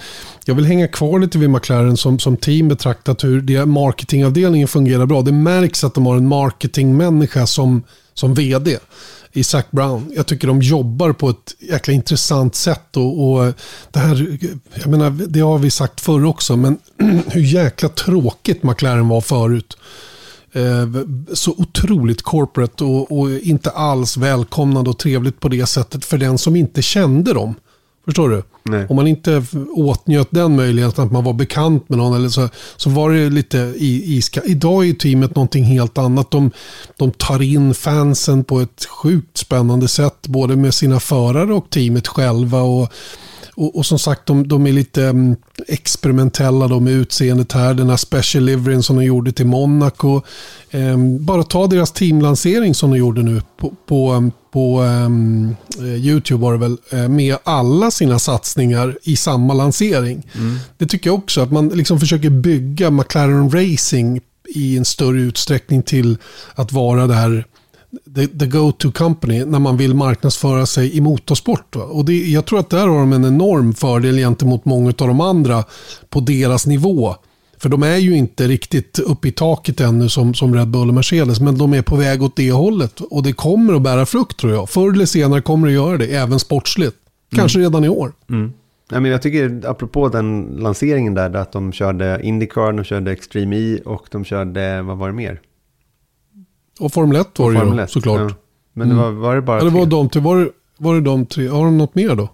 jag 0.46 0.56
vill 0.56 0.66
hänga 0.66 0.88
kvar 0.88 1.20
lite 1.20 1.38
vid 1.38 1.50
McLaren 1.50 1.98
som, 1.98 2.20
som 2.20 2.38
team 2.38 2.68
betraktat 2.68 3.24
hur 3.24 3.42
det, 3.42 3.66
marketingavdelningen 3.66 4.68
fungerar 4.68 5.06
bra. 5.06 5.22
Det 5.22 5.32
märks 5.32 5.84
att 5.84 5.94
de 5.94 6.06
har 6.06 6.16
en 6.16 6.28
marketingmänniska 6.28 7.48
som, 7.48 7.84
som 8.14 8.34
vd 8.34 8.78
i 9.34 9.44
Zac 9.44 9.66
Brown. 9.72 10.12
Jag 10.16 10.26
tycker 10.26 10.48
de 10.48 10.62
jobbar 10.62 11.14
på 11.14 11.30
ett 11.30 11.56
jäkla 11.60 11.94
intressant 11.94 12.56
sätt. 12.56 12.98
Och, 12.98 13.32
och, 13.32 13.46
eh, 13.46 13.54
det 13.92 14.00
här, 14.00 14.38
jag 14.76 14.88
menar, 14.88 15.10
det 15.10 15.40
har 15.40 15.58
vi 15.58 15.72
sagt 15.72 16.02
förr 16.02 16.26
också, 16.26 16.56
men 16.56 16.78
hur 17.28 17.42
jäkla 17.42 17.90
tråkigt 17.90 18.64
McLaren 18.64 19.08
var 19.08 19.22
förut. 19.22 19.78
Eh, 20.56 20.88
så 21.34 21.52
otroligt 21.52 22.22
corporate 22.22 22.84
och, 22.84 23.20
och, 23.20 23.32
inte 23.32 23.70
alls 23.70 24.18
välkomnande 24.18 24.90
och 24.90 25.00
trevligt 25.00 25.40
på 25.40 25.50
det 25.50 25.66
sättet 25.66 26.06
för 26.06 26.18
den 26.18 26.38
som 26.38 26.56
inte 26.56 26.82
kände 26.82 27.34
dem. 27.34 27.56
Förstår 28.06 28.30
du? 28.30 28.44
Nej. 28.64 28.86
Om 28.90 28.96
man 28.96 29.08
inte 29.08 29.44
åtnjöt 29.76 30.28
den 30.32 30.56
möjligheten 30.56 31.06
att 31.06 31.12
man 31.12 31.24
var 31.24 31.34
bekant 31.34 31.90
med 31.90 31.98
någon 31.98 32.16
eller 32.16 32.30
så, 32.30 32.50
så 32.78 32.90
var 32.90 33.12
det 33.12 33.30
lite 33.30 33.58
i, 33.58 34.18
iska. 34.18 34.42
Idag 34.44 34.90
är 34.90 34.94
teamet 34.94 35.36
någonting 35.36 35.64
helt 35.64 35.98
annat. 35.98 36.32
De, 36.32 36.52
de 36.98 37.12
tar 37.12 37.42
in 37.42 37.74
fansen 37.74 38.44
på 38.44 38.60
ett 38.60 38.86
sjukt 38.86 39.38
spännande 39.38 39.88
sätt. 39.88 40.28
Både 40.28 40.56
med 40.56 40.74
sina 40.74 41.00
förare 41.00 41.54
och 41.54 41.70
teamet 41.70 42.08
själva. 42.08 42.62
Och, 42.62 42.94
och, 43.56 43.76
och, 43.76 43.86
som 43.86 44.00
sagt, 44.00 44.26
de, 44.26 44.48
de 44.48 44.68
är 44.68 44.72
lite 44.72 45.02
um, 45.02 45.36
experimentella 45.68 46.68
då 46.68 46.80
med 46.80 46.94
utseendet 46.94 47.52
här. 47.52 47.74
Den 47.74 47.90
här 47.90 47.98
special 47.98 48.44
liveryn 48.44 48.84
som 48.84 48.96
de 48.96 49.04
gjorde 49.06 49.32
till 49.32 49.46
Monaco. 49.46 50.22
Um, 50.72 51.26
bara 51.26 51.44
ta 51.44 51.68
deras 51.68 51.92
teamlansering 51.92 52.76
som 52.76 52.92
de 52.92 52.98
gjorde 52.98 53.24
nu 53.24 53.42
på, 53.58 53.74
på, 53.86 54.14
um, 54.14 54.32
på 54.52 54.82
um, 54.82 55.56
YouTube 55.82 56.42
var 56.42 56.54
det 56.54 56.60
väl. 56.60 56.78
Uh, 56.94 57.08
med 57.08 57.38
alla 57.44 57.92
sina 57.92 58.20
satsningar 58.20 58.98
i 59.04 59.16
samma 59.16 59.54
lansering. 59.54 60.28
Mm. 60.36 60.58
Det 60.78 60.86
tycker 60.86 61.10
jag 61.10 61.20
också. 61.20 61.42
Att 61.42 61.52
man 61.52 61.68
liksom 61.68 62.00
försöker 62.00 62.30
bygga 62.30 62.92
McLaren 62.92 63.52
Racing 63.52 64.22
i 64.48 64.78
en 64.78 64.86
större 64.86 65.22
utsträckning 65.22 65.84
till 65.84 66.18
att 66.56 66.72
vara 66.72 67.08
det 67.08 67.14
här 67.14 67.46
the, 68.16 68.28
the 68.28 68.46
go-to 68.46 68.92
company 68.92 69.46
när 69.46 69.60
man 69.60 69.78
vill 69.78 69.94
marknadsföra 69.94 70.66
sig 70.66 70.98
i 70.98 71.02
motorsport. 71.02 71.76
Va? 71.76 71.84
Och 71.84 72.06
det, 72.06 72.14
jag 72.14 72.46
tror 72.46 72.60
att 72.60 72.70
där 72.70 72.88
har 72.88 73.00
de 73.00 73.14
en 73.14 73.26
enorm 73.26 73.74
fördel 73.74 74.18
gentemot 74.18 74.66
många 74.66 74.88
av 74.88 75.08
de 75.08 75.22
andra 75.22 75.64
på 76.10 76.20
deras 76.20 76.68
nivå. 76.68 77.16
För 77.58 77.70
de 77.70 77.84
är 77.84 77.98
ju 77.98 78.18
inte 78.18 78.48
riktigt 78.48 79.00
uppe 79.00 79.28
i 79.28 79.32
taket 79.32 79.82
ännu 79.82 80.10
som, 80.10 80.34
som 80.34 80.56
Red 80.56 80.68
Bull 80.68 80.88
och 80.88 80.94
Mercedes, 80.94 81.40
men 81.40 81.58
de 81.58 81.74
är 81.74 81.82
på 81.82 81.96
väg 81.96 82.24
åt 82.24 82.36
det 82.36 82.52
hållet. 82.52 83.00
Och 83.00 83.24
det 83.24 83.34
kommer 83.34 83.74
att 83.74 83.82
bära 83.82 84.06
frukt 84.06 84.38
tror 84.40 84.54
jag. 84.54 84.70
Förr 84.70 84.94
eller 84.94 85.06
senare 85.06 85.42
kommer 85.42 85.68
det 85.68 85.74
att 85.74 85.88
göra 85.88 85.98
det, 85.98 86.06
även 86.06 86.40
sportsligt. 86.40 86.96
Kanske 87.36 87.60
mm. 87.60 87.72
redan 87.72 87.84
i 87.84 87.90
år. 87.90 88.12
Mm. 88.30 88.54
Ja, 88.92 89.00
men 89.00 89.12
jag 89.12 89.22
tycker, 89.22 89.62
apropå 89.66 90.10
den 90.10 90.58
lanseringen 90.60 91.14
där, 91.14 91.36
att 91.36 91.52
de 91.52 91.72
körde 91.72 92.20
Indycar, 92.24 92.74
de 92.74 92.84
körde 92.84 93.12
Extreme 93.12 93.56
E 93.56 93.80
och 93.86 94.08
de 94.12 94.26
körde, 94.26 94.82
vad 94.82 94.98
var 94.98 95.08
det 95.08 95.14
mer? 95.14 95.42
Och 96.80 96.94
Formel 96.94 97.22
1 97.22 97.40
var 97.40 97.52
det 97.52 97.82
ju 97.82 97.88
såklart. 97.88 98.32
Ja. 98.32 98.38
Men 98.74 98.90
det 98.90 98.96
var, 98.96 99.12
var 99.12 99.36
det 99.36 99.42
bara 99.42 99.64
det 99.64 99.70
var 99.70 99.86
de. 99.86 100.10
Var 100.22 100.38
det, 100.38 100.50
var 100.78 100.96
det 100.96 101.02
de 101.02 101.26
tre? 101.26 101.48
Har 101.48 101.66
de 101.66 101.78
något 101.78 101.96
mer 101.96 102.16
då? 102.16 102.30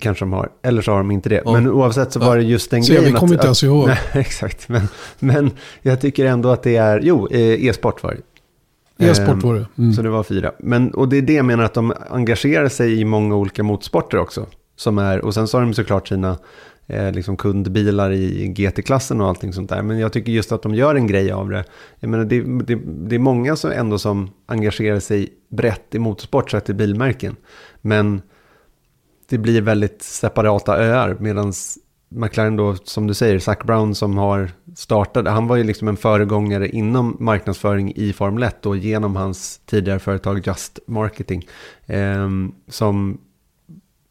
Kanske 0.00 0.24
de 0.24 0.32
har. 0.32 0.50
Eller 0.62 0.82
så 0.82 0.90
har 0.90 0.98
de 0.98 1.10
inte 1.10 1.28
det. 1.28 1.42
Ja. 1.44 1.52
Men 1.52 1.68
oavsett 1.68 2.12
så 2.12 2.20
var 2.20 2.36
det 2.36 2.42
just 2.42 2.70
den 2.70 2.84
Se, 2.84 2.94
grejen. 2.94 3.12
Vi 3.12 3.18
kommer 3.18 3.32
inte 3.34 3.46
ens 3.46 3.62
ihåg. 3.62 3.86
Nej, 3.88 3.98
exakt. 4.14 4.68
Men, 4.68 4.88
men 5.18 5.50
jag 5.82 6.00
tycker 6.00 6.26
ändå 6.26 6.48
att 6.48 6.62
det 6.62 6.76
är... 6.76 7.00
Jo, 7.00 7.28
eh, 7.30 7.66
e-sport 7.66 8.02
var 8.02 8.16
det. 8.98 9.06
E-sport 9.06 9.42
var 9.42 9.54
det. 9.54 9.66
Mm. 9.78 9.92
Så 9.92 10.02
det 10.02 10.08
var 10.08 10.22
fyra. 10.22 10.52
Men, 10.58 10.94
och 10.94 11.08
det 11.08 11.18
är 11.18 11.22
det 11.22 11.32
jag 11.32 11.44
menar 11.44 11.64
att 11.64 11.74
de 11.74 11.92
engagerar 12.10 12.68
sig 12.68 13.00
i 13.00 13.04
många 13.04 13.36
olika 13.36 13.62
motorsporter 13.62 14.18
också. 14.18 14.46
Som 14.76 14.98
är, 14.98 15.24
och 15.24 15.34
sen 15.34 15.48
så 15.48 15.56
har 15.56 15.62
de 15.62 15.74
såklart 15.74 16.08
sina 16.08 16.38
eh, 16.88 17.12
liksom 17.12 17.36
kundbilar 17.36 18.12
i 18.12 18.48
GT-klassen 18.48 19.20
och 19.20 19.28
allting 19.28 19.52
sånt 19.52 19.70
där. 19.70 19.82
Men 19.82 19.98
jag 19.98 20.12
tycker 20.12 20.32
just 20.32 20.52
att 20.52 20.62
de 20.62 20.74
gör 20.74 20.94
en 20.94 21.06
grej 21.06 21.32
av 21.32 21.50
det. 21.50 21.64
Jag 22.00 22.10
menar, 22.10 22.24
det, 22.24 22.40
det, 22.40 22.80
det 22.84 23.14
är 23.14 23.18
många 23.18 23.56
som 23.56 23.70
ändå 23.70 23.98
som 23.98 24.30
engagerar 24.46 25.00
sig 25.00 25.28
brett 25.48 25.94
i 25.94 25.98
motorsport 25.98 26.50
sett 26.50 26.64
till 26.64 26.74
bilmärken. 26.74 27.36
Men 27.80 28.22
det 29.28 29.38
blir 29.38 29.62
väldigt 29.62 30.02
separata 30.02 30.76
öar 30.78 31.16
medan 31.20 31.52
McLaren 32.08 32.56
då, 32.56 32.74
som 32.74 33.06
du 33.06 33.14
säger, 33.14 33.38
Zac 33.38 33.58
Brown 33.64 33.94
som 33.94 34.18
har 34.18 34.50
startat, 34.76 35.28
han 35.28 35.46
var 35.46 35.56
ju 35.56 35.64
liksom 35.64 35.88
en 35.88 35.96
föregångare 35.96 36.68
inom 36.68 37.16
marknadsföring 37.20 37.92
i 37.96 38.12
Formel 38.12 38.42
1 38.42 38.62
då 38.62 38.76
genom 38.76 39.16
hans 39.16 39.58
tidigare 39.58 39.98
företag 39.98 40.46
Just 40.46 40.78
Marketing. 40.86 41.46
Eh, 41.86 42.28
som 42.68 43.18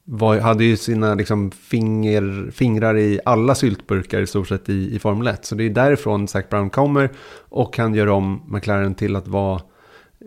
var, 0.09 0.39
hade 0.39 0.63
ju 0.63 0.77
sina 0.77 1.13
liksom, 1.13 1.51
finger, 1.51 2.51
fingrar 2.51 2.97
i 2.97 3.19
alla 3.25 3.55
syltburkar 3.55 4.21
i 4.21 4.27
stort 4.27 4.47
sett 4.47 4.69
i, 4.69 4.95
i 4.95 4.99
Formel 4.99 5.27
1. 5.27 5.45
Så 5.45 5.55
det 5.55 5.63
är 5.63 5.69
därifrån 5.69 6.27
Zac 6.27 6.49
Brown 6.49 6.69
kommer 6.69 7.09
och 7.49 7.77
han 7.77 7.95
gör 7.95 8.07
om 8.07 8.41
McLaren 8.47 8.95
till 8.95 9.15
att 9.15 9.27
vara 9.27 9.61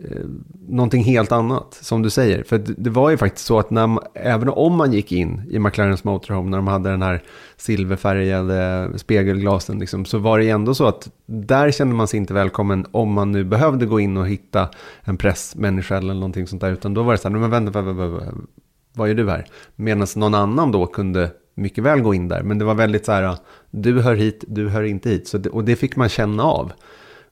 eh, 0.03 0.25
någonting 0.67 1.03
helt 1.03 1.31
annat, 1.31 1.73
som 1.81 2.01
du 2.01 2.09
säger. 2.09 2.43
För 2.43 2.57
det, 2.57 2.73
det 2.77 2.89
var 2.89 3.09
ju 3.09 3.17
faktiskt 3.17 3.45
så 3.45 3.59
att 3.59 3.69
när, 3.69 3.99
även 4.13 4.49
om 4.49 4.75
man 4.75 4.93
gick 4.93 5.11
in 5.11 5.41
i 5.49 5.59
McLarens 5.59 6.03
Motorhome 6.03 6.49
när 6.49 6.57
de 6.57 6.67
hade 6.67 6.89
den 6.89 7.01
här 7.01 7.23
silverfärgade 7.57 8.89
spegelglasen, 8.95 9.79
liksom, 9.79 10.05
så 10.05 10.17
var 10.17 10.39
det 10.39 10.49
ändå 10.49 10.73
så 10.73 10.85
att 10.85 11.09
där 11.25 11.71
kände 11.71 11.95
man 11.95 12.07
sig 12.07 12.17
inte 12.17 12.33
välkommen 12.33 12.85
om 12.91 13.13
man 13.13 13.31
nu 13.31 13.43
behövde 13.43 13.85
gå 13.85 13.99
in 13.99 14.17
och 14.17 14.27
hitta 14.27 14.69
en 15.01 15.17
pressmänniska 15.17 15.97
eller 15.97 16.13
någonting 16.13 16.47
sånt 16.47 16.61
där. 16.61 16.71
Utan 16.71 16.93
då 16.93 17.03
var 17.03 17.11
det 17.11 17.17
så 17.17 17.29
här, 17.29 17.37
men 17.37 17.49
vänta, 17.49 17.81
vänta, 17.81 17.93
vänta, 17.93 18.33
vad 18.93 19.09
är 19.09 19.13
du 19.13 19.29
här? 19.29 19.45
Medan 19.75 20.07
någon 20.15 20.35
annan 20.35 20.71
då 20.71 20.85
kunde 20.85 21.31
mycket 21.55 21.83
väl 21.83 22.01
gå 22.01 22.13
in 22.13 22.27
där. 22.27 22.43
Men 22.43 22.57
det 22.57 22.65
var 22.65 22.75
väldigt 22.75 23.05
så 23.05 23.11
här, 23.11 23.37
du 23.71 24.01
hör 24.01 24.15
hit, 24.15 24.43
du 24.47 24.69
hör 24.69 24.83
inte 24.83 25.09
hit. 25.09 25.27
Så 25.27 25.37
det, 25.37 25.49
och 25.49 25.63
det 25.63 25.75
fick 25.75 25.95
man 25.95 26.09
känna 26.09 26.43
av. 26.43 26.71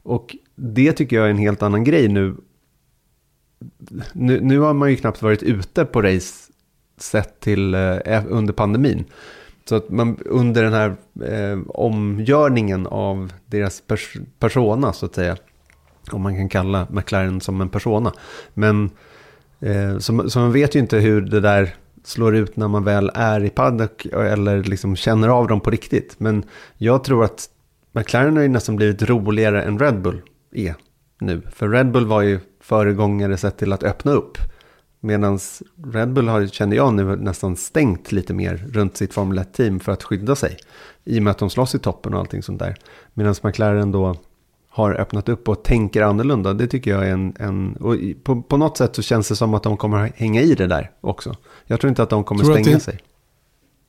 Och 0.04 0.36
det 0.56 0.94
tycker 0.94 1.16
jag 1.16 1.26
är 1.26 1.30
en 1.30 1.38
helt 1.38 1.62
annan 1.62 1.84
grej 1.84 2.08
nu. 2.08 2.36
Nu, 4.14 4.42
nu 4.42 4.60
har 4.60 4.74
man 4.74 4.90
ju 4.90 4.96
knappt 4.96 5.22
varit 5.22 5.44
ute 5.44 5.86
på 5.86 6.02
race 6.02 6.52
sett 6.98 7.40
till 7.40 7.74
eh, 7.74 8.26
under 8.28 8.54
pandemin. 8.54 9.06
Så 9.66 9.76
att 9.76 9.90
man 9.90 10.18
under 10.26 10.64
den 10.64 10.74
här 10.74 10.96
eh, 11.24 11.60
omgörningen 11.68 12.88
av 12.88 13.34
deras 13.46 13.82
pers 13.82 14.18
persona 14.40 14.94
så 14.94 15.06
att 15.06 15.16
säga. 15.16 15.38
Om 16.12 16.22
man 16.22 16.36
kan 16.36 16.50
kalla 16.50 16.88
McLaren 16.90 17.42
som 17.42 17.62
en 17.62 17.70
persona. 17.70 18.14
Men 18.54 18.90
Eh, 19.60 19.98
så, 19.98 20.30
så 20.30 20.40
man 20.40 20.52
vet 20.52 20.76
ju 20.76 20.80
inte 20.80 20.98
hur 20.98 21.22
det 21.22 21.40
där 21.40 21.76
slår 22.04 22.36
ut 22.36 22.58
när 22.58 22.68
man 22.68 22.84
väl 22.84 23.12
är 23.14 23.44
i 23.44 23.50
paddock 23.50 24.06
eller 24.06 24.64
liksom 24.64 24.96
känner 24.96 25.28
av 25.28 25.48
dem 25.48 25.62
på 25.62 25.70
riktigt. 25.70 26.16
Men 26.20 26.44
jag 26.78 27.04
tror 27.04 27.24
att 27.24 27.50
McLaren 27.92 28.36
har 28.36 28.44
ju 28.44 28.50
nästan 28.50 28.76
blivit 28.76 29.02
roligare 29.02 29.64
än 29.64 29.80
Red 29.80 30.02
Bull 30.02 30.22
är 30.52 30.76
nu. 31.20 31.42
För 31.52 31.70
Red 31.70 31.92
Bull 31.92 32.06
var 32.06 32.22
ju 32.22 32.40
föregångare 32.62 33.38
sett 33.38 33.58
till 33.58 33.74
att 33.74 33.84
öppna 33.84 34.12
upp. 34.12 34.38
Medan 35.00 35.40
Red 35.94 36.14
Bull 36.14 36.28
har, 36.28 36.48
känner 36.48 36.76
jag 36.76 36.94
nu, 36.94 37.16
nästan 37.16 37.56
stängt 37.56 38.12
lite 38.12 38.34
mer 38.34 38.66
runt 38.70 38.98
sitt 38.98 39.14
Formel 39.14 39.40
1-team 39.40 39.80
för 39.80 39.92
att 39.92 40.04
skydda 40.04 40.36
sig. 40.36 40.58
I 41.04 41.20
och 41.20 41.24
med 41.24 41.32
att 41.32 41.38
de 41.38 41.50
slåss 41.50 41.76
i 41.76 41.80
toppen 41.80 42.14
och 42.14 42.20
allting 42.20 42.44
sånt 42.44 42.60
där. 42.60 42.76
Medan 43.14 43.36
McLaren 43.44 43.92
då 43.92 44.16
har 44.80 44.94
öppnat 45.02 45.30
upp 45.30 45.50
och 45.50 45.64
tänker 45.64 46.02
annorlunda. 46.02 46.54
Det 46.54 46.68
tycker 46.68 46.92
jag 46.92 47.08
är 47.08 47.12
en... 47.12 47.34
en 47.40 47.76
och 47.76 47.96
på, 48.24 48.42
på 48.42 48.58
något 48.58 48.78
sätt 48.78 48.96
så 48.96 49.02
känns 49.02 49.30
det 49.30 49.36
som 49.36 49.54
att 49.54 49.64
de 49.64 49.78
kommer 49.78 50.12
hänga 50.16 50.42
i 50.42 50.56
det 50.56 50.68
där 50.68 50.92
också. 51.02 51.36
Jag 51.66 51.80
tror 51.80 51.90
inte 51.90 52.04
att 52.04 52.10
de 52.10 52.24
kommer 52.24 52.44
tror 52.44 52.54
stänga 52.54 52.76
det, 52.76 52.80
sig. 52.80 53.00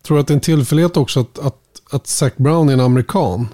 Tror 0.02 0.16
du 0.16 0.20
att 0.20 0.26
det 0.26 0.32
är 0.32 0.36
en 0.36 0.40
tillfällighet 0.40 0.96
också 0.96 1.20
att, 1.20 1.38
att, 1.38 1.58
att 1.90 2.06
Zac 2.06 2.32
Brown 2.36 2.68
är 2.68 2.72
en 2.72 2.80
amerikan? 2.80 3.48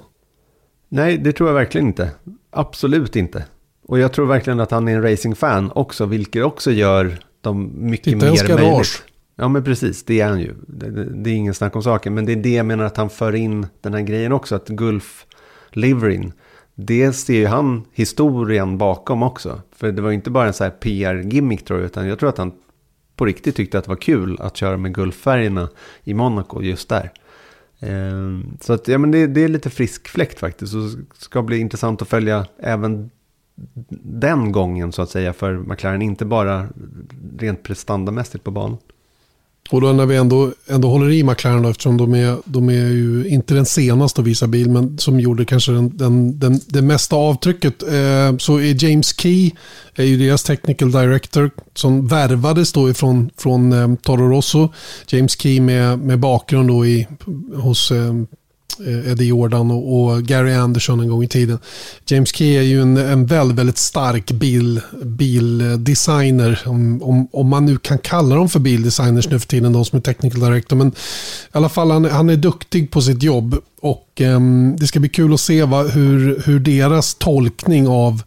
Nej, 0.89 1.19
det 1.19 1.33
tror 1.33 1.49
jag 1.49 1.55
verkligen 1.55 1.87
inte. 1.87 2.11
Absolut 2.51 3.17
inte. 3.17 3.45
Och 3.87 3.99
jag 3.99 4.13
tror 4.13 4.27
verkligen 4.27 4.61
att 4.61 4.71
han 4.71 4.89
är 4.89 4.97
en 4.97 5.03
racingfan 5.03 5.73
också, 5.75 6.07
vilket 6.07 6.45
också 6.45 6.71
gör 6.71 7.19
dem 7.41 7.71
mycket 7.75 8.05
Titta 8.05 8.17
mer 8.17 8.55
möjligt. 8.55 9.03
Ja, 9.37 9.49
men 9.49 9.65
precis. 9.65 10.05
Det 10.05 10.21
är 10.21 10.29
han 10.29 10.41
ju. 10.41 10.55
Det, 10.69 10.91
det, 10.91 11.05
det, 11.05 11.31
är 11.31 11.35
ingen 11.35 11.55
snack 11.55 11.77
om 11.77 11.83
saken. 11.83 12.15
Men 12.15 12.27
det 12.27 12.33
är 12.33 12.37
det 12.37 12.55
jag 12.55 12.67
menar 12.67 12.85
att 12.85 12.97
han 12.97 13.11
för 13.11 13.35
in 13.35 13.67
den 13.81 13.95
här 13.95 14.01
grejen 14.01 14.33
också. 14.33 14.55
Att 14.55 14.69
Gulf 14.69 15.27
Liverin 15.71 16.33
det 16.79 17.13
ser 17.13 17.35
ju 17.35 17.47
han 17.47 17.85
historien 17.93 18.79
bakom 18.79 19.23
också. 19.23 19.61
För 19.73 19.93
det 19.93 20.03
var 20.03 20.11
ju 20.11 20.15
inte 20.15 20.31
bara 20.31 20.47
en 20.47 20.55
så 20.55 20.65
här 20.65 20.71
PR-gimmick 20.71 21.65
tror 21.65 21.79
jag, 21.79 21.87
utan 21.87 22.09
jag 22.09 22.19
tror 22.19 22.29
att 22.29 22.39
han 22.39 22.53
på 23.17 23.25
riktigt 23.25 23.57
tyckte 23.57 23.79
att 23.79 23.85
det 23.85 23.91
var 23.91 23.97
kul 23.97 24.37
att 24.41 24.57
köra 24.57 24.77
med 24.77 24.95
guldfärgerna 24.95 25.69
i 26.05 26.15
Monaco 26.15 26.63
just 26.63 26.89
där. 26.89 27.13
Ehm, 27.81 28.57
så 28.61 28.73
att, 28.73 28.89
ja, 28.89 28.99
men 28.99 29.11
det, 29.11 29.27
det, 29.27 29.41
är 29.41 29.49
lite 29.49 29.71
frisk 29.71 30.09
fläkt 30.09 30.39
faktiskt. 30.39 30.75
Och 30.75 30.83
det 30.83 31.05
ska 31.13 31.43
bli 31.43 31.59
intressant 31.59 32.03
att 32.03 32.09
följa 32.09 32.47
även 32.59 33.11
den 34.03 34.53
gången 34.53 34.93
så 34.93 35.03
att 35.03 35.11
säga 35.11 35.33
för 35.33 35.59
McLaren. 35.59 36.03
Inte 36.03 36.25
bara 36.25 36.69
rent 37.39 37.63
prestandamässigt 37.63 38.45
på 38.45 38.51
banan. 38.51 38.79
Och 39.71 39.81
då 39.81 39.93
när 39.93 40.07
vi 40.07 40.17
ändå, 40.17 40.53
ändå 40.67 40.89
håller 40.89 41.11
i 41.11 41.23
McLaren 41.23 41.63
då, 41.63 41.69
eftersom 41.69 41.97
de 41.97 42.15
är, 42.15 42.37
de 42.45 42.69
är 42.69 42.89
ju 42.89 43.29
inte 43.29 43.55
den 43.55 43.67
senaste 43.67 44.21
att 44.21 44.27
visa 44.27 44.47
bil, 44.47 44.71
men 44.71 44.99
som 44.99 45.21
gjorde 45.21 45.45
kanske 45.45 45.73
den, 45.73 45.97
den, 45.97 46.39
den, 46.39 46.61
det 46.67 46.83
mesta 46.83 47.17
avtrycket, 47.17 47.83
eh, 47.83 48.37
så 48.39 48.61
är 48.61 48.85
James 48.85 49.21
Key, 49.21 49.51
är 49.95 50.05
ju 50.05 50.17
deras 50.17 50.43
technical 50.43 50.93
director, 50.93 51.51
som 51.75 52.07
värvades 52.07 52.73
då 52.73 52.91
ifrån 52.91 53.31
från 53.37 53.73
eh, 53.73 53.95
Toro 54.03 54.29
Rosso. 54.29 54.69
James 55.09 55.41
Key 55.41 55.61
med, 55.61 55.99
med 55.99 56.19
bakgrund 56.19 56.69
då 56.69 56.87
i, 56.87 57.07
hos 57.55 57.91
eh, 57.91 58.13
Eh, 58.87 59.11
Eddie 59.11 59.25
Jordan 59.25 59.71
och, 59.71 60.23
Gary 60.23 60.53
Anderson 60.53 61.01
en 61.01 61.09
gång 61.09 61.23
i 61.23 61.29
tiden. 61.29 61.59
James 62.07 62.35
Key 62.35 62.57
är 62.57 62.63
ju 62.63 62.83
en, 62.83 62.97
en 62.97 63.27
väldigt, 63.27 63.59
väldigt 63.59 63.79
stark 63.79 64.33
bil, 64.33 64.81
bildesigner. 65.03 66.63
Om, 66.67 67.03
om, 67.03 67.29
om, 67.33 67.49
man 67.49 67.65
nu 67.65 67.79
kan 67.79 67.99
kalla 67.99 68.35
dem 68.35 68.49
för 68.49 68.61
bildesigners 68.61 69.29
nu 69.29 69.39
för 69.39 69.49
tiden, 69.49 69.73
de 69.73 69.85
som 69.85 69.97
är 69.97 70.03
technical 70.03 70.41
director. 70.41 70.77
Men 70.77 70.89
i 70.89 70.93
alla 71.53 71.69
fall, 71.69 71.91
han, 71.91 72.05
han 72.05 72.31
är 72.31 72.37
duktig 72.37 72.91
på 72.91 73.03
sitt 73.03 73.23
jobb. 73.23 73.57
Och 73.81 74.21
um, 74.21 74.77
det 74.77 74.87
ska 74.87 75.01
bli 75.01 75.09
kul 75.09 75.35
att 75.35 75.41
se 75.41 75.65
va, 75.65 75.83
hur, 75.83 76.43
hur 76.47 76.59
deras 76.59 77.15
tolkning 77.15 77.89
av 77.89 78.23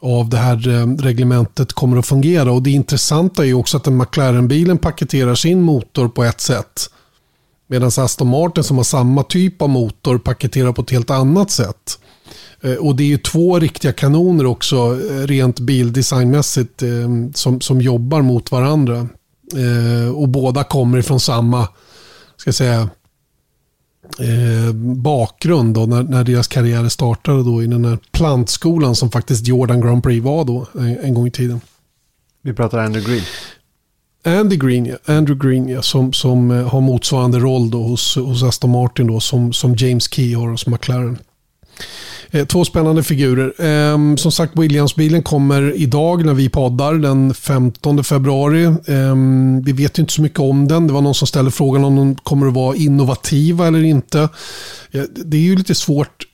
av 0.00 0.28
det 0.28 0.36
här 0.36 0.68
ehm, 0.68 0.98
reglementet 0.98 1.72
kommer 1.72 1.96
att 1.96 2.06
fungera. 2.06 2.52
Och 2.52 2.62
Det 2.62 2.70
intressanta 2.70 3.42
är 3.42 3.46
ju 3.46 3.54
också 3.54 3.76
att 3.76 3.86
McLaren-bilen 3.86 4.78
paketerar 4.78 5.34
sin 5.34 5.62
motor 5.62 6.08
på 6.08 6.24
ett 6.24 6.40
sätt. 6.40 6.90
Medan 7.66 7.90
Aston 7.96 8.28
Martin 8.28 8.64
som 8.64 8.76
har 8.76 8.84
samma 8.84 9.22
typ 9.22 9.62
av 9.62 9.68
motor 9.68 10.18
paketerar 10.18 10.72
på 10.72 10.82
ett 10.82 10.90
helt 10.90 11.10
annat 11.10 11.50
sätt. 11.50 11.98
Eh, 12.60 12.74
och 12.74 12.96
det 12.96 13.02
är 13.02 13.08
ju 13.08 13.18
två 13.18 13.58
riktiga 13.58 13.92
kanoner 13.92 14.46
också 14.46 14.76
eh, 14.76 15.26
rent 15.26 15.60
bildesignmässigt 15.60 16.82
eh, 16.82 16.88
som, 17.34 17.60
som 17.60 17.80
jobbar 17.80 18.22
mot 18.22 18.50
varandra. 18.50 19.08
Och 20.14 20.28
båda 20.28 20.64
kommer 20.64 20.98
ifrån 20.98 21.20
samma 21.20 21.68
ska 22.36 22.48
jag 22.48 22.54
säga, 22.54 22.88
bakgrund 24.96 25.74
då, 25.74 25.86
när, 25.86 26.02
när 26.02 26.24
deras 26.24 26.48
karriärer 26.48 26.88
startade 26.88 27.42
då 27.42 27.62
i 27.62 27.66
den 27.66 27.84
här 27.84 27.98
plantskolan 28.12 28.96
som 28.96 29.10
faktiskt 29.10 29.46
Jordan 29.46 29.80
Grand 29.80 30.02
Prix 30.02 30.24
var 30.24 30.44
då 30.44 30.66
en, 30.74 30.98
en 30.98 31.14
gång 31.14 31.26
i 31.26 31.30
tiden. 31.30 31.60
Vi 32.42 32.52
pratar 32.52 32.78
Andrew 32.78 33.12
Green. 33.12 33.24
Andy 34.26 34.56
Green, 34.56 34.86
ja, 34.86 34.96
Andrew 35.14 35.48
Green 35.48 35.68
ja, 35.68 35.82
som, 35.82 36.12
som 36.12 36.50
eh, 36.50 36.68
har 36.68 36.80
motsvarande 36.80 37.38
roll 37.38 37.70
då 37.70 37.82
hos, 37.82 38.16
hos 38.16 38.42
Aston 38.42 38.70
Martin 38.70 39.06
då, 39.06 39.20
som, 39.20 39.52
som 39.52 39.74
James 39.74 40.14
Key 40.14 40.34
har 40.34 40.48
hos 40.48 40.66
McLaren. 40.66 41.18
Eh, 42.30 42.46
två 42.46 42.64
spännande 42.64 43.02
figurer. 43.02 43.54
Ehm, 43.58 44.16
som 44.16 44.32
sagt, 44.32 44.56
Williams-bilen 44.56 45.22
kommer 45.22 45.76
idag 45.76 46.24
när 46.24 46.34
vi 46.34 46.48
poddar 46.48 46.94
den 46.94 47.34
15 47.34 48.04
februari. 48.04 48.64
Ehm, 48.86 49.62
vi 49.62 49.72
vet 49.72 49.98
inte 49.98 50.12
så 50.12 50.22
mycket 50.22 50.38
om 50.38 50.68
den. 50.68 50.86
Det 50.86 50.92
var 50.92 51.00
någon 51.00 51.14
som 51.14 51.26
ställde 51.26 51.50
frågan 51.50 51.84
om 51.84 51.96
de 51.96 52.14
kommer 52.14 52.46
att 52.46 52.54
vara 52.54 52.76
innovativa 52.76 53.66
eller 53.66 53.82
inte. 53.82 54.28
det 55.24 55.36
är 55.36 55.40
ju 55.40 55.56
lite 55.56 55.74
svårt. 55.74 56.24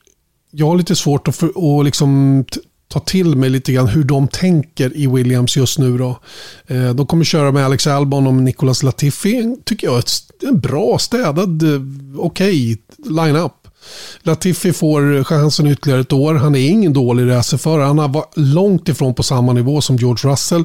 Jag 0.50 0.66
har 0.66 0.76
lite 0.76 0.96
svårt 0.96 1.28
att, 1.28 1.36
för, 1.36 1.78
att 1.78 1.84
liksom 1.84 2.44
ta 2.92 3.00
till 3.00 3.36
mig 3.36 3.50
lite 3.50 3.72
grann 3.72 3.88
hur 3.88 4.04
de 4.04 4.28
tänker 4.28 4.96
i 4.96 5.06
Williams 5.06 5.56
just 5.56 5.78
nu. 5.78 5.98
Då. 5.98 6.18
Eh, 6.66 6.94
de 6.94 7.06
kommer 7.06 7.24
köra 7.24 7.52
med 7.52 7.64
Alex 7.64 7.86
Albon 7.86 8.26
och 8.26 8.34
Nicolas 8.34 8.82
Latifi. 8.82 9.56
tycker 9.64 9.86
jag 9.86 9.96
är 9.96 10.04
en 10.48 10.60
bra, 10.60 10.98
städad, 10.98 11.62
eh, 11.62 11.80
okej 12.16 12.72
okay, 12.72 12.76
line-up. 13.14 13.52
Latifi 14.22 14.72
får 14.72 15.24
chansen 15.24 15.66
ytterligare 15.66 16.00
ett 16.00 16.12
år. 16.12 16.34
Han 16.34 16.54
är 16.54 16.68
ingen 16.68 16.92
dålig 16.92 17.30
racerförare. 17.30 17.86
Han 17.86 17.98
har 17.98 18.08
varit 18.08 18.32
långt 18.36 18.88
ifrån 18.88 19.14
på 19.14 19.22
samma 19.22 19.52
nivå 19.52 19.80
som 19.80 19.96
George 19.96 20.32
Russell. 20.32 20.64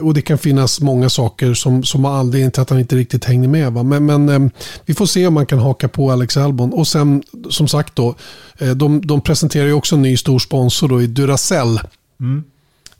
Och 0.00 0.14
det 0.14 0.22
kan 0.22 0.38
finnas 0.38 0.80
många 0.80 1.08
saker 1.08 1.54
som, 1.54 1.82
som 1.82 2.04
har 2.04 2.18
anledning 2.18 2.50
till 2.50 2.62
att 2.62 2.70
han 2.70 2.78
inte 2.78 2.96
riktigt 2.96 3.24
hänger 3.24 3.48
med. 3.48 3.72
Va? 3.72 3.82
Men, 3.82 4.06
men 4.06 4.28
eh, 4.28 4.50
vi 4.86 4.94
får 4.94 5.06
se 5.06 5.26
om 5.26 5.34
man 5.34 5.46
kan 5.46 5.58
haka 5.58 5.88
på 5.88 6.10
Alex 6.10 6.36
Albon. 6.36 6.72
Och 6.72 6.86
sen 6.86 7.22
som 7.50 7.68
sagt 7.68 7.96
då, 7.96 8.14
eh, 8.58 8.70
de, 8.70 9.06
de 9.06 9.20
presenterar 9.20 9.66
ju 9.66 9.72
också 9.72 9.96
en 9.96 10.02
ny 10.02 10.16
stor 10.16 10.38
sponsor 10.38 10.88
då 10.88 11.02
i 11.02 11.06
Duracell. 11.06 11.80
Mm. 12.20 12.44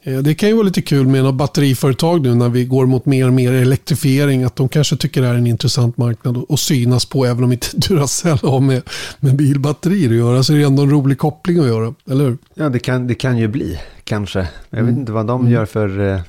Eh, 0.06 0.18
det 0.18 0.34
kan 0.34 0.48
ju 0.48 0.54
vara 0.54 0.64
lite 0.64 0.82
kul 0.82 1.06
med 1.06 1.24
något 1.24 1.34
batteriföretag 1.34 2.22
nu 2.22 2.34
när 2.34 2.48
vi 2.48 2.64
går 2.64 2.86
mot 2.86 3.06
mer 3.06 3.26
och 3.26 3.32
mer 3.32 3.52
elektrifiering. 3.52 4.44
Att 4.44 4.56
de 4.56 4.68
kanske 4.68 4.96
tycker 4.96 5.22
det 5.22 5.28
är 5.28 5.34
en 5.34 5.46
intressant 5.46 5.96
marknad 5.96 6.44
att 6.48 6.60
synas 6.60 7.06
på. 7.06 7.26
Även 7.26 7.44
om 7.44 7.52
inte 7.52 7.66
Duracell 7.88 8.38
har 8.42 8.60
med, 8.60 8.82
med 9.20 9.36
bilbatterier 9.36 10.10
att 10.10 10.16
göra. 10.16 10.42
Så 10.42 10.52
är 10.52 10.56
det 10.56 10.64
ändå 10.64 10.82
en 10.82 10.90
rolig 10.90 11.18
koppling 11.18 11.58
att 11.58 11.66
göra. 11.66 11.94
Eller 12.10 12.24
hur? 12.24 12.38
Ja, 12.54 12.68
det 12.68 12.78
kan, 12.78 13.06
det 13.06 13.14
kan 13.14 13.38
ju 13.38 13.48
bli 13.48 13.78
kanske. 14.04 14.38
Jag 14.70 14.78
vet 14.78 14.88
mm. 14.88 15.00
inte 15.00 15.12
vad 15.12 15.26
de 15.26 15.40
mm. 15.40 15.52
gör 15.52 15.66
för 15.66 16.12
eh, 16.14 16.20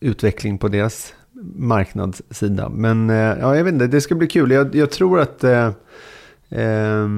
utveckling 0.00 0.58
på 0.58 0.68
deras 0.68 1.14
marknadssida. 1.56 2.68
Men 2.68 3.10
eh, 3.10 3.16
ja, 3.16 3.56
jag 3.56 3.64
vet 3.64 3.72
inte, 3.72 3.86
det 3.86 4.00
ska 4.00 4.14
bli 4.14 4.26
kul. 4.26 4.50
Jag, 4.50 4.74
jag 4.74 4.90
tror 4.90 5.20
att 5.20 5.44
eh, 5.44 5.72
eh, 6.50 7.08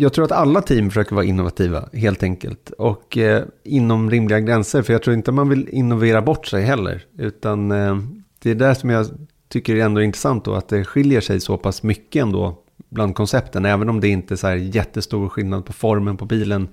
jag 0.00 0.12
tror 0.12 0.24
att 0.24 0.32
alla 0.32 0.62
team 0.62 0.90
försöker 0.90 1.14
vara 1.14 1.24
innovativa, 1.24 1.88
helt 1.92 2.22
enkelt. 2.22 2.70
Och 2.70 3.18
eh, 3.18 3.44
inom 3.64 4.10
rimliga 4.10 4.40
gränser, 4.40 4.82
för 4.82 4.92
jag 4.92 5.02
tror 5.02 5.14
inte 5.14 5.32
man 5.32 5.48
vill 5.48 5.68
innovera 5.68 6.22
bort 6.22 6.46
sig 6.46 6.62
heller. 6.62 7.04
Utan 7.18 7.70
eh, 7.70 7.98
det 8.38 8.50
är 8.50 8.54
där 8.54 8.74
som 8.74 8.90
jag 8.90 9.06
tycker 9.48 9.76
är 9.76 9.84
ändå 9.84 10.02
intressant 10.02 10.44
då, 10.44 10.54
att 10.54 10.68
det 10.68 10.84
skiljer 10.84 11.20
sig 11.20 11.40
så 11.40 11.56
pass 11.56 11.82
mycket 11.82 12.22
ändå 12.22 12.58
bland 12.88 13.14
koncepten. 13.14 13.64
Även 13.64 13.88
om 13.88 14.00
det 14.00 14.08
inte 14.08 14.34
är 14.34 14.36
så 14.36 14.46
här 14.46 14.56
jättestor 14.56 15.28
skillnad 15.28 15.64
på 15.66 15.72
formen 15.72 16.16
på 16.16 16.24
bilen 16.24 16.68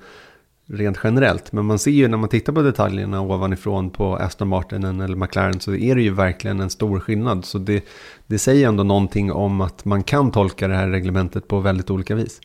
rent 0.68 0.98
generellt. 1.04 1.52
Men 1.52 1.66
man 1.66 1.80
ser 1.80 1.92
ju 1.92 2.08
när 2.08 2.18
man 2.18 2.30
tittar 2.30 2.54
på 2.54 2.62
detaljerna 2.62 3.22
ovanifrån 3.22 3.90
på 3.90 4.16
Aston 4.16 4.48
Martin 4.48 4.84
eller 4.84 5.16
McLaren 5.16 5.60
så 5.60 5.76
är 5.76 5.96
det 5.96 6.02
ju 6.02 6.14
verkligen 6.14 6.60
en 6.60 6.70
stor 6.70 7.00
skillnad. 7.00 7.46
Så 7.46 7.58
det, 7.58 7.86
det 8.28 8.40
säger 8.40 8.68
ändå 8.68 8.84
någonting 8.84 9.32
om 9.32 9.62
att 9.62 9.86
man 9.86 10.04
kan 10.04 10.32
tolka 10.32 10.68
det 10.68 10.76
här 10.76 10.88
reglementet 10.88 11.48
på 11.48 11.60
väldigt 11.60 11.90
olika 11.90 12.16
vis. 12.16 12.40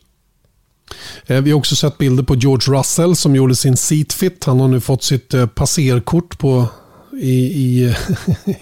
Eh, 1.25 1.41
vi 1.41 1.51
har 1.51 1.57
också 1.57 1.75
sett 1.75 1.97
bilder 1.97 2.23
på 2.23 2.35
George 2.35 2.79
Russell 2.79 3.15
som 3.15 3.35
gjorde 3.35 3.55
sin 3.55 3.77
seatfit. 3.77 4.45
Han 4.45 4.59
har 4.59 4.67
nu 4.67 4.81
fått 4.81 5.03
sitt 5.03 5.33
eh, 5.33 5.45
passerkort 5.45 6.39
på 6.39 6.67
i, 7.13 7.35
i, 7.35 7.95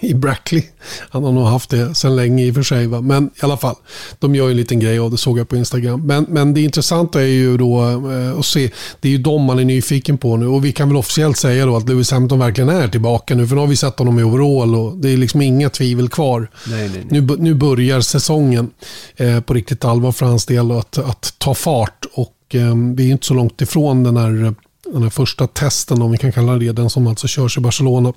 i 0.00 0.14
Brackley. 0.14 0.62
Han 1.10 1.24
har 1.24 1.32
nog 1.32 1.44
haft 1.44 1.70
det 1.70 1.94
sedan 1.94 2.16
länge 2.16 2.44
i 2.44 2.50
och 2.50 2.54
för 2.54 2.62
sig. 2.62 2.86
Va? 2.86 3.00
Men 3.00 3.26
i 3.26 3.40
alla 3.40 3.56
fall, 3.56 3.76
de 4.18 4.34
gör 4.34 4.50
en 4.50 4.56
liten 4.56 4.80
grej 4.80 4.98
av 4.98 5.10
det 5.10 5.16
såg 5.16 5.38
jag 5.38 5.48
på 5.48 5.56
Instagram. 5.56 6.06
Men, 6.06 6.26
men 6.28 6.54
det 6.54 6.60
intressanta 6.60 7.20
är 7.22 7.26
ju 7.26 7.56
då 7.56 7.82
eh, 8.10 8.38
att 8.38 8.46
se, 8.46 8.70
det 9.00 9.08
är 9.08 9.12
ju 9.12 9.18
de 9.18 9.42
man 9.42 9.58
är 9.58 9.64
nyfiken 9.64 10.18
på 10.18 10.36
nu. 10.36 10.46
Och 10.46 10.64
vi 10.64 10.72
kan 10.72 10.88
väl 10.88 10.96
officiellt 10.96 11.36
säga 11.36 11.66
då 11.66 11.76
att 11.76 11.88
Lewis 11.88 12.10
Hamilton 12.10 12.38
verkligen 12.38 12.68
är 12.68 12.88
tillbaka 12.88 13.34
nu. 13.34 13.46
För 13.46 13.54
nu 13.54 13.60
har 13.60 13.68
vi 13.68 13.76
sett 13.76 13.98
honom 13.98 14.18
i 14.18 14.22
overall 14.22 14.74
och 14.74 14.96
det 14.96 15.10
är 15.10 15.16
liksom 15.16 15.42
inga 15.42 15.70
tvivel 15.70 16.08
kvar. 16.08 16.50
Nej, 16.66 16.88
nej, 16.88 17.04
nej. 17.10 17.20
Nu, 17.20 17.36
nu 17.38 17.54
börjar 17.54 18.00
säsongen 18.00 18.70
eh, 19.16 19.40
på 19.40 19.54
riktigt 19.54 19.84
allvar 19.84 20.12
för 20.12 20.26
hans 20.26 20.46
del 20.46 20.70
att, 20.70 20.98
att 20.98 21.34
ta 21.38 21.54
fart. 21.54 22.06
Och 22.12 22.54
eh, 22.54 22.74
vi 22.94 23.08
är 23.08 23.12
inte 23.12 23.26
så 23.26 23.34
långt 23.34 23.60
ifrån 23.60 24.02
den 24.02 24.16
här 24.16 24.54
den 24.92 25.02
här 25.02 25.10
första 25.10 25.46
testen, 25.46 26.02
om 26.02 26.12
vi 26.12 26.18
kan 26.18 26.32
kalla 26.32 26.56
det 26.56 26.72
den 26.72 26.90
som 26.90 27.06
alltså 27.06 27.26
körs 27.26 27.58
i 27.58 27.60
Barcelona. 27.60 28.12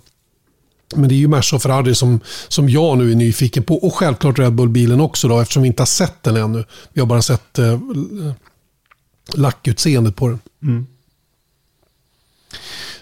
Men 0.96 1.10
det 1.10 1.16
är 1.16 1.18
ju 1.18 1.28
Merca 1.28 1.56
och 1.56 1.62
Ferrari 1.62 1.96
som, 1.96 2.20
som 2.48 2.70
jag 2.70 2.98
nu 2.98 3.12
är 3.12 3.16
nyfiken 3.16 3.64
på. 3.64 3.76
Och 3.76 3.96
självklart 3.96 4.40
Red 4.40 4.54
Bull-bilen 4.54 5.02
också 5.02 5.28
då, 5.28 5.40
eftersom 5.40 5.64
vi 5.64 5.68
inte 5.68 5.82
har 5.82 5.88
sett 5.88 6.24
den 6.24 6.36
ännu. 6.36 6.66
Vi 6.94 7.02
har 7.02 7.08
bara 7.08 7.22
sett 7.22 7.60
eh, 7.60 7.80
lackutseendet 9.34 10.16
på 10.16 10.28
den. 10.28 10.40
Mm. 10.64 10.88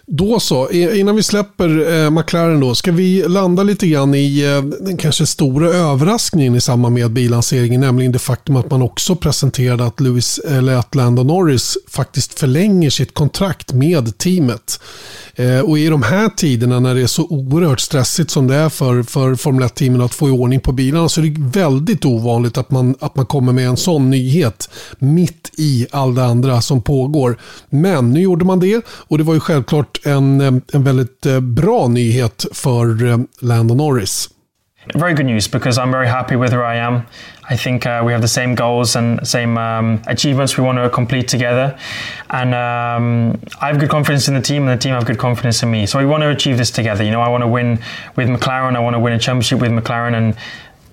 Då 0.07 0.39
så, 0.39 0.69
innan 0.69 1.15
vi 1.15 1.23
släpper 1.23 1.93
eh, 1.93 2.09
McLaren 2.09 2.59
då, 2.59 2.75
ska 2.75 2.91
vi 2.91 3.23
landa 3.27 3.63
lite 3.63 3.87
grann 3.87 4.15
i 4.15 4.41
eh, 4.41 4.85
den 4.85 4.97
kanske 4.97 5.25
stora 5.25 5.67
överraskningen 5.67 6.55
i 6.55 6.61
samband 6.61 6.95
med 6.95 7.11
bilanseringen, 7.11 7.81
nämligen 7.81 8.11
det 8.11 8.19
faktum 8.19 8.55
att 8.55 8.71
man 8.71 8.81
också 8.81 9.15
presenterade 9.15 9.85
att, 9.85 9.99
Lewis, 9.99 10.39
eller 10.39 10.75
att 10.75 10.95
Lando 10.95 11.23
Norris 11.23 11.77
faktiskt 11.87 12.39
förlänger 12.39 12.89
sitt 12.89 13.13
kontrakt 13.13 13.73
med 13.73 14.17
teamet. 14.17 14.79
Eh, 15.35 15.59
och 15.59 15.79
i 15.79 15.87
de 15.87 16.03
här 16.03 16.29
tiderna 16.29 16.79
när 16.79 16.95
det 16.95 17.01
är 17.01 17.07
så 17.07 17.27
oerhört 17.29 17.79
stressigt 17.79 18.31
som 18.31 18.47
det 18.47 18.55
är 18.55 18.69
för, 18.69 19.03
för 19.03 19.35
Formel 19.35 19.63
1-teamen 19.63 20.01
att 20.01 20.13
få 20.13 20.27
i 20.27 20.31
ordning 20.31 20.59
på 20.59 20.71
bilarna 20.71 21.09
så 21.09 21.21
är 21.21 21.25
det 21.25 21.59
väldigt 21.59 22.05
ovanligt 22.05 22.57
att 22.57 22.71
man, 22.71 22.95
att 22.99 23.15
man 23.15 23.25
kommer 23.25 23.53
med 23.53 23.67
en 23.67 23.77
sån 23.77 24.09
nyhet 24.09 24.69
mitt 24.99 25.51
i 25.57 25.87
all 25.91 26.15
det 26.15 26.25
andra 26.25 26.61
som 26.61 26.81
pågår. 26.81 27.39
Men 27.69 28.11
nu 28.11 28.21
gjorde 28.21 28.45
man 28.45 28.59
det 28.59 28.85
och 28.87 29.17
det 29.17 29.23
var 29.23 29.33
ju 29.33 29.39
självklart 29.39 30.00
en, 30.03 30.41
en 30.73 30.83
väldigt 30.83 31.25
eh, 31.25 31.39
bra 31.39 31.87
nyhet 31.87 32.45
för 32.51 33.05
eh, 33.05 33.17
Lando 33.39 33.75
Norris. 33.75 34.29
Very 34.95 35.13
good 35.13 35.27
news 35.27 35.47
because 35.47 35.77
I'm 35.77 35.91
very 35.91 36.07
happy 36.07 36.35
with 36.35 36.53
where 36.53 36.65
I 36.65 36.75
am. 36.75 37.03
I 37.49 37.55
think 37.55 37.85
uh, 37.85 38.01
we 38.03 38.13
have 38.13 38.21
the 38.21 38.27
same 38.27 38.55
goals 38.55 38.95
and 38.95 39.27
same 39.27 39.57
um, 39.57 40.01
achievements 40.07 40.57
we 40.57 40.63
want 40.63 40.79
to 40.79 40.89
complete 40.89 41.27
together. 41.27 41.77
And 42.29 42.55
um, 42.55 43.39
I 43.61 43.67
have 43.67 43.77
good 43.77 43.89
confidence 43.89 44.27
in 44.27 44.33
the 44.33 44.41
team, 44.41 44.67
and 44.67 44.79
the 44.79 44.81
team 44.81 44.93
have 44.93 45.05
good 45.05 45.19
confidence 45.19 45.61
in 45.61 45.69
me. 45.69 45.85
So 45.85 45.99
we 45.99 46.05
want 46.05 46.23
to 46.23 46.29
achieve 46.29 46.57
this 46.57 46.71
together. 46.71 47.03
You 47.03 47.11
know, 47.11 47.21
I 47.21 47.29
want 47.29 47.43
to 47.43 47.47
win 47.47 47.79
with 48.15 48.27
McLaren. 48.27 48.75
I 48.75 48.79
want 48.79 48.95
to 48.95 48.99
win 48.99 49.13
a 49.13 49.19
championship 49.19 49.59
with 49.59 49.71
McLaren 49.71 50.15
and 50.15 50.35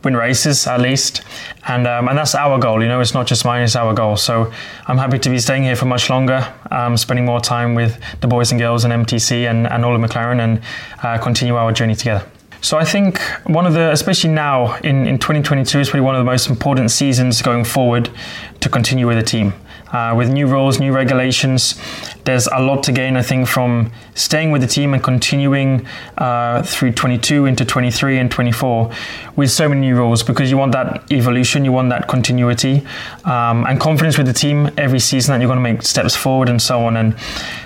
win 0.05 0.17
races 0.17 0.67
at 0.67 0.81
least. 0.81 1.23
And 1.67 1.87
um, 1.87 2.09
and 2.09 2.17
that's 2.17 2.35
our 2.35 2.59
goal. 2.59 2.83
You 2.83 2.89
know, 2.89 3.01
it's 3.01 3.15
not 3.15 3.27
just 3.27 3.45
mine; 3.45 3.63
it's 3.63 3.77
our 3.77 3.95
goal. 3.95 4.17
So 4.17 4.53
I'm 4.87 4.99
happy 4.99 5.19
to 5.19 5.31
be 5.31 5.39
staying 5.39 5.65
here 5.65 5.77
for 5.77 5.87
much 5.87 6.11
longer, 6.11 6.47
um, 6.71 6.97
spending 6.97 7.25
more 7.25 7.41
time 7.41 7.75
with 7.75 7.99
the 8.21 8.27
boys 8.27 8.51
and 8.51 8.61
girls 8.61 8.85
in 8.85 8.91
MTC 8.91 9.51
and, 9.51 9.67
and 9.67 9.85
all 9.85 9.95
of 9.95 10.01
McLaren, 10.01 10.41
and 10.41 10.61
uh, 11.03 11.19
continue 11.19 11.57
our 11.57 11.73
journey 11.73 11.95
together. 11.95 12.25
So 12.61 12.77
I 12.77 12.85
think 12.85 13.21
one 13.47 13.67
of 13.67 13.73
the, 13.75 13.93
especially 13.93 14.31
now 14.31 14.75
in, 14.79 15.07
in 15.07 15.19
2022, 15.19 15.79
is 15.79 15.89
probably 15.91 16.01
one 16.01 16.17
of 16.17 16.21
the 16.21 16.25
most 16.25 16.51
important 16.51 16.91
seasons 16.91 17.41
going 17.41 17.65
forward 17.65 18.11
to 18.61 18.69
continue 18.69 19.07
with 19.07 19.17
the 19.17 19.23
team. 19.23 19.53
Uh, 19.93 20.15
with 20.17 20.29
new 20.29 20.47
rules, 20.47 20.81
new 20.81 20.93
regulations, 20.93 21.81
there's 22.29 22.47
a 22.49 22.61
lot 22.61 22.83
to 22.83 22.93
gain, 22.93 23.17
I 23.17 23.23
think, 23.23 23.49
from 23.49 23.91
staying 24.15 24.51
with 24.51 24.61
the 24.61 24.67
team 24.67 24.93
and 24.93 25.03
continuing 25.03 25.87
uh, 26.19 26.63
through 26.63 26.93
22 26.93 27.47
into 27.47 27.65
23 27.65 28.19
and 28.19 28.31
24 28.31 28.91
with 29.37 29.51
so 29.51 29.67
many 29.67 29.81
new 29.81 29.97
rules 29.97 30.23
because 30.23 30.51
you 30.51 30.59
want 30.59 30.73
that 30.73 31.11
evolution, 31.11 31.65
you 31.65 31.73
want 31.73 31.89
that 31.89 32.07
continuity 32.07 32.87
um, 33.25 33.65
and 33.65 33.81
confidence 33.81 34.19
with 34.19 34.27
the 34.27 34.35
team 34.35 34.71
every 34.77 35.01
season 35.01 35.33
that 35.33 35.41
you're 35.41 35.49
going 35.49 35.57
to 35.57 35.73
make 35.73 35.81
steps 35.81 36.15
forward 36.15 36.51
and 36.51 36.61
so 36.61 36.85
on. 36.85 36.99
And 36.99 37.19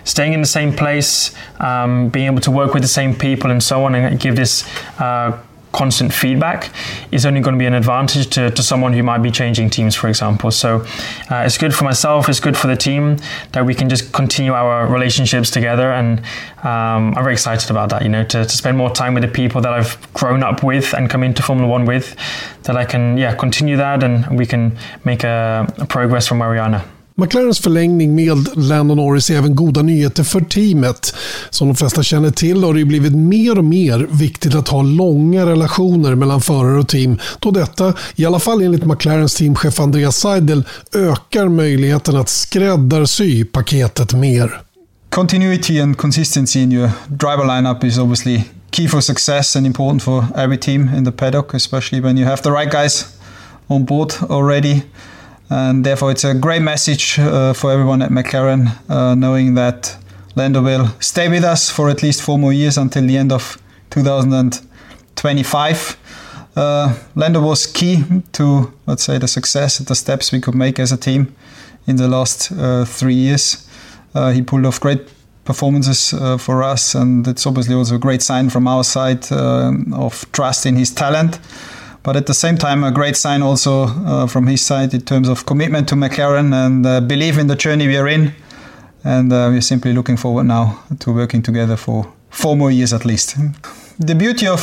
staying 0.05 0.33
in 0.33 0.41
the 0.41 0.47
same 0.47 0.73
place, 0.73 1.35
um, 1.59 2.09
being 2.11 2.27
able 2.27 2.41
to 2.43 2.53
work 2.53 2.73
with 2.73 2.85
the 2.85 2.89
same 2.89 3.17
people 3.17 3.51
and 3.51 3.61
so 3.61 3.85
on, 3.85 3.97
and 3.97 4.21
give 4.21 4.37
this. 4.37 4.65
Uh, 5.01 5.43
constant 5.73 6.13
feedback 6.13 6.71
is 7.11 7.27
only 7.27 7.41
going 7.41 7.55
to 7.55 7.59
be 7.59 7.67
an 7.67 7.75
advantage 7.75 8.29
to, 8.29 8.51
to 8.51 8.63
someone 8.63 8.93
who 8.93 9.03
might 9.03 9.23
be 9.23 9.31
changing 9.31 9.71
teams, 9.71 9.95
for 9.95 10.09
example. 10.09 10.51
So 10.51 10.85
uh, 11.31 11.45
it's 11.47 11.59
good 11.59 11.75
for 11.75 11.85
myself, 11.85 12.29
it's 12.29 12.41
good 12.41 12.57
for 12.57 12.69
the 12.69 12.77
team 12.77 13.17
that 13.53 13.65
we 13.65 13.75
can 13.75 13.89
just 13.89 14.13
continue 14.13 14.53
our 14.53 14.87
relationships 14.87 15.51
together. 15.51 15.93
And 15.93 16.21
um, 16.63 17.15
I'm 17.17 17.25
very 17.25 17.33
excited 17.33 17.71
about 17.71 17.89
that, 17.91 18.03
you 18.03 18.09
know, 18.09 18.25
to, 18.25 18.45
to 18.45 18.57
spend 18.57 18.77
more 18.77 18.91
time 18.91 19.15
with 19.15 19.23
the 19.23 19.31
people 19.31 19.61
that 19.63 19.73
I've 19.73 19.97
grown 20.13 20.43
up 20.43 20.63
with 20.63 20.95
and 20.95 21.11
come 21.11 21.23
into 21.23 21.43
Formula 21.43 21.69
One 21.69 21.85
with, 21.85 22.17
that 22.65 22.77
I 22.77 22.85
can, 22.85 23.17
yeah, 23.17 23.35
continue 23.35 23.77
that 23.77 24.03
and 24.03 24.39
we 24.39 24.47
can 24.47 24.79
make 25.05 25.25
a, 25.25 25.73
a 25.79 25.87
progress 25.87 26.29
from 26.29 26.39
where 26.39 26.51
we 26.51 26.59
are 26.59 26.69
now. 26.69 26.85
McLarens 27.15 27.59
förlängning 27.59 28.15
med 28.15 28.49
Lando 28.57 28.95
Norris 28.95 29.31
är 29.31 29.37
även 29.37 29.57
goda 29.57 29.83
nyheter 29.83 30.25
för 30.25 30.41
teamet. 30.41 31.15
Som 31.51 31.69
de 31.69 31.77
flesta 31.77 32.03
känner 32.03 32.31
till 32.31 32.65
har 32.65 32.75
det 32.75 32.85
blivit 32.85 33.13
mer 33.13 33.59
och 33.59 33.65
mer 33.65 34.07
viktigt 34.11 34.55
att 34.55 34.69
ha 34.69 34.83
långa 34.83 35.47
relationer 35.47 36.15
mellan 36.15 36.41
förare 36.41 36.79
och 36.79 36.89
team 36.89 37.19
då 37.41 37.51
detta, 37.51 37.95
i 38.17 38.27
alla 38.27 38.39
fall 38.39 38.63
enligt 38.63 38.85
McLarens 38.85 39.35
teamchef 39.35 39.81
Andreas 39.81 40.17
Seidel, 40.17 40.65
ökar 40.95 41.49
möjligheten 41.49 42.17
att 42.17 42.29
skräddarsy 42.29 43.45
paketet 43.45 44.13
mer. 44.13 44.61
Continuity 45.11 45.81
and 45.81 45.99
consistency 45.99 46.61
in 46.61 46.73
your 46.73 46.91
driver 47.09 47.45
lineup 47.45 47.85
is 47.85 47.99
obviously 47.99 48.45
key 48.71 48.89
for 48.89 49.01
success 49.01 49.57
and 49.57 49.67
important 49.67 50.03
for 50.03 50.25
every 50.37 50.59
team 50.59 50.91
in 50.97 51.05
the 51.05 51.13
paddock, 51.13 51.55
especially 51.55 52.01
when 52.01 52.19
you 52.19 52.27
have 52.27 52.43
the 52.43 52.51
right 52.51 52.73
guys 52.73 53.07
on 53.67 53.85
board 53.85 54.13
already. 54.31 54.83
And 55.51 55.85
therefore, 55.85 56.11
it's 56.11 56.25
a 56.25 56.35
great 56.35 56.63
message 56.63 57.19
uh, 57.19 57.53
for 57.53 57.71
everyone 57.71 58.01
at 58.03 58.11
McLaren, 58.11 58.73
uh, 58.89 59.15
knowing 59.15 59.53
that 59.55 59.97
Lando 60.35 60.63
will 60.63 60.89
stay 61.01 61.29
with 61.29 61.45
us 61.45 61.69
for 61.69 61.91
at 61.91 62.03
least 62.03 62.23
four 62.23 62.39
more 62.39 62.55
years 62.55 62.79
until 62.79 63.07
the 63.07 63.19
end 63.19 63.33
of 63.33 63.61
2025. 63.91 65.99
Uh, 66.55 66.95
Lando 67.15 67.41
was 67.41 67.67
key 67.67 68.05
to, 68.33 68.73
let's 68.87 69.05
say, 69.05 69.17
the 69.19 69.29
success, 69.29 69.79
the 69.79 69.95
steps 69.95 70.33
we 70.33 70.41
could 70.41 70.55
make 70.55 70.79
as 70.79 70.93
a 70.93 70.97
team 70.97 71.35
in 71.87 71.97
the 71.97 72.09
last 72.09 72.51
uh, 72.53 72.87
three 72.87 73.15
years. 73.15 73.69
Uh, 74.15 74.31
he 74.31 74.41
pulled 74.43 74.65
off 74.65 74.81
great 74.81 75.11
performances 75.45 76.15
uh, 76.15 76.39
for 76.39 76.63
us, 76.63 76.95
and 76.95 77.27
it's 77.27 77.47
obviously 77.47 77.75
also 77.75 77.97
a 77.97 77.99
great 77.99 78.23
sign 78.23 78.49
from 78.49 78.67
our 78.69 78.85
side 78.85 79.31
of 79.33 80.25
trust 80.33 80.65
in 80.67 80.77
his 80.77 80.91
talent 80.91 81.41
but 82.03 82.17
at 82.17 82.27
the 82.27 82.35
same 82.35 82.57
time, 82.59 82.85
a 82.85 82.91
great 82.91 83.17
sign 83.17 83.43
also 83.43 83.85
uh, 83.85 84.27
from 84.27 84.47
his 84.47 84.61
side 84.61 84.93
in 84.95 85.03
terms 85.03 85.29
of 85.29 85.47
commitment 85.47 85.89
to 85.89 85.95
McLaren 85.95 86.53
and 86.53 86.87
uh, 86.87 87.01
belief 87.01 87.39
in 87.39 87.47
the 87.47 87.57
journey 87.57 87.87
we 87.87 87.97
are 87.97 88.09
in. 88.09 88.33
And 89.05 89.33
uh, 89.33 89.49
we're 89.51 89.61
simply 89.61 89.93
looking 89.93 90.17
forward 90.17 90.45
now 90.45 90.83
to 91.01 91.13
working 91.13 91.43
together 91.43 91.77
for 91.77 92.13
four 92.31 92.57
more 92.57 92.71
years 92.71 92.93
at 92.93 93.05
least. 93.05 93.37
The 93.99 94.15
beauty 94.15 94.47
of 94.47 94.63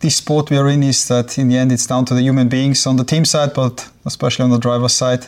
this 0.00 0.16
sport 0.16 0.50
we 0.50 0.56
are 0.56 0.68
in 0.68 0.82
is 0.82 1.08
that 1.08 1.38
in 1.38 1.48
the 1.48 1.56
end 1.56 1.72
it's 1.72 1.86
down 1.86 2.04
to 2.06 2.14
the 2.14 2.22
human 2.22 2.48
beings 2.48 2.86
on 2.86 2.96
the 2.96 3.04
team 3.04 3.24
side, 3.24 3.54
but 3.54 3.88
especially 4.06 4.44
on 4.44 4.50
the 4.50 4.58
driver's 4.58 4.94
side, 4.94 5.26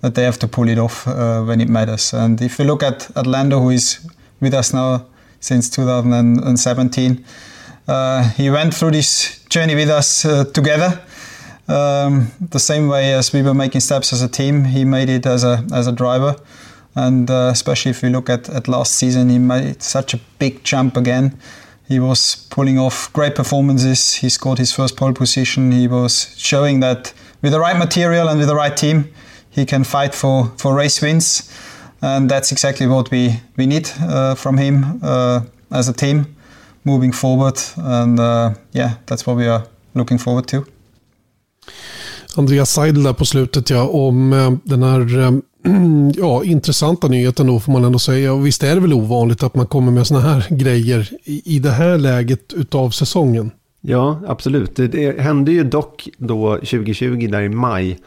that 0.00 0.14
they 0.14 0.24
have 0.24 0.38
to 0.40 0.48
pull 0.48 0.68
it 0.68 0.78
off 0.78 1.06
uh, 1.06 1.42
when 1.42 1.60
it 1.60 1.68
matters. 1.68 2.12
And 2.12 2.40
if 2.40 2.58
we 2.58 2.64
look 2.64 2.82
at 2.82 3.10
Atlanta, 3.16 3.58
who 3.58 3.70
is 3.70 4.06
with 4.40 4.54
us 4.54 4.72
now 4.72 5.06
since 5.40 5.70
2017, 5.70 7.12
uh, 7.12 7.28
he 8.36 8.50
went 8.50 8.74
through 8.74 8.92
this 8.92 9.44
journey 9.48 9.74
with 9.74 9.90
us 9.90 10.24
uh, 10.24 10.44
together. 10.44 11.00
Um, 11.68 12.30
the 12.50 12.58
same 12.58 12.88
way 12.88 13.14
as 13.14 13.32
we 13.32 13.42
were 13.42 13.54
making 13.54 13.80
steps 13.80 14.12
as 14.12 14.22
a 14.22 14.28
team, 14.28 14.64
he 14.64 14.84
made 14.84 15.08
it 15.08 15.26
as 15.26 15.44
a 15.44 15.64
as 15.72 15.86
a 15.86 15.92
driver, 15.92 16.36
and 16.94 17.30
uh, 17.30 17.50
especially 17.52 17.90
if 17.90 18.02
you 18.02 18.10
look 18.10 18.28
at, 18.28 18.48
at 18.48 18.68
last 18.68 18.94
season, 18.94 19.28
he 19.28 19.38
made 19.38 19.82
such 19.82 20.14
a 20.14 20.20
big 20.38 20.64
jump 20.64 20.96
again. 20.96 21.38
He 21.88 22.00
was 22.00 22.46
pulling 22.50 22.78
off 22.78 23.12
great 23.12 23.34
performances. 23.34 24.14
He 24.14 24.28
scored 24.28 24.58
his 24.58 24.72
first 24.72 24.96
pole 24.96 25.12
position. 25.12 25.72
He 25.72 25.88
was 25.88 26.34
showing 26.38 26.80
that 26.80 27.12
with 27.42 27.52
the 27.52 27.60
right 27.60 27.76
material 27.76 28.28
and 28.28 28.38
with 28.38 28.48
the 28.48 28.54
right 28.54 28.76
team, 28.76 29.12
he 29.50 29.66
can 29.66 29.84
fight 29.84 30.14
for, 30.14 30.52
for 30.56 30.74
race 30.74 31.02
wins. 31.02 31.52
And 32.00 32.30
that's 32.30 32.50
exactly 32.50 32.86
what 32.86 33.10
we, 33.10 33.40
we 33.56 33.66
need 33.66 33.90
uh, 34.00 34.34
from 34.34 34.56
him 34.56 35.00
uh, 35.02 35.42
as 35.70 35.88
a 35.88 35.92
team 35.92 36.34
moving 36.82 37.12
forward. 37.12 37.58
And 37.76 38.20
uh, 38.20 38.50
yeah, 38.72 38.90
that's 39.06 39.26
what 39.26 39.36
we 39.36 39.48
are 39.48 39.62
looking 39.92 40.18
forward 40.18 40.46
to. 40.46 40.64
Andreas 42.36 42.70
Seidel 42.70 43.02
där 43.02 43.12
på 43.12 43.24
slutet 43.24 43.70
ja, 43.70 43.88
om 43.88 44.32
eh, 44.32 44.52
den 44.64 44.82
här 44.82 45.18
eh, 45.18 45.32
ja, 46.14 46.44
intressanta 46.44 47.08
nyheten 47.08 47.46
då 47.46 47.60
får 47.60 47.72
man 47.72 47.84
ändå 47.84 47.98
säga. 47.98 48.32
Och 48.32 48.46
visst 48.46 48.62
är 48.62 48.74
det 48.74 48.80
väl 48.80 48.92
ovanligt 48.92 49.42
att 49.42 49.54
man 49.54 49.66
kommer 49.66 49.92
med 49.92 50.06
sådana 50.06 50.28
här 50.28 50.46
grejer 50.56 51.10
i, 51.24 51.56
i 51.56 51.58
det 51.58 51.70
här 51.70 51.98
läget 51.98 52.52
utav 52.52 52.90
säsongen. 52.90 53.50
Ja, 53.80 54.20
absolut. 54.26 54.76
Det, 54.76 54.88
det 54.88 55.20
hände 55.20 55.52
ju 55.52 55.64
dock 55.64 56.08
då 56.18 56.54
2020 56.56 57.28
där 57.30 57.42
i 57.42 57.48
maj, 57.48 57.98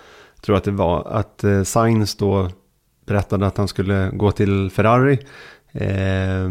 tror 0.42 0.56
jag 0.56 0.58
att 0.58 0.64
det 0.64 0.72
var, 0.72 1.08
att 1.08 1.44
eh, 1.44 1.64
Sainz 1.64 2.16
då 2.16 2.50
berättade 3.06 3.48
att 3.48 3.58
han 3.58 3.68
skulle 3.68 4.10
gå 4.14 4.32
till 4.32 4.72
Ferrari. 4.72 5.20
Eh, 5.72 6.50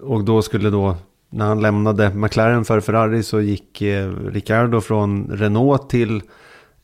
och 0.00 0.24
då 0.24 0.42
skulle 0.42 0.70
då 0.70 0.96
när 1.32 1.46
han 1.46 1.60
lämnade 1.60 2.10
McLaren 2.14 2.64
för 2.64 2.80
Ferrari 2.80 3.22
så 3.22 3.40
gick 3.40 3.82
eh, 3.82 4.10
Ricciardo 4.10 4.80
från 4.80 5.28
Renault 5.30 5.90
till 5.90 6.22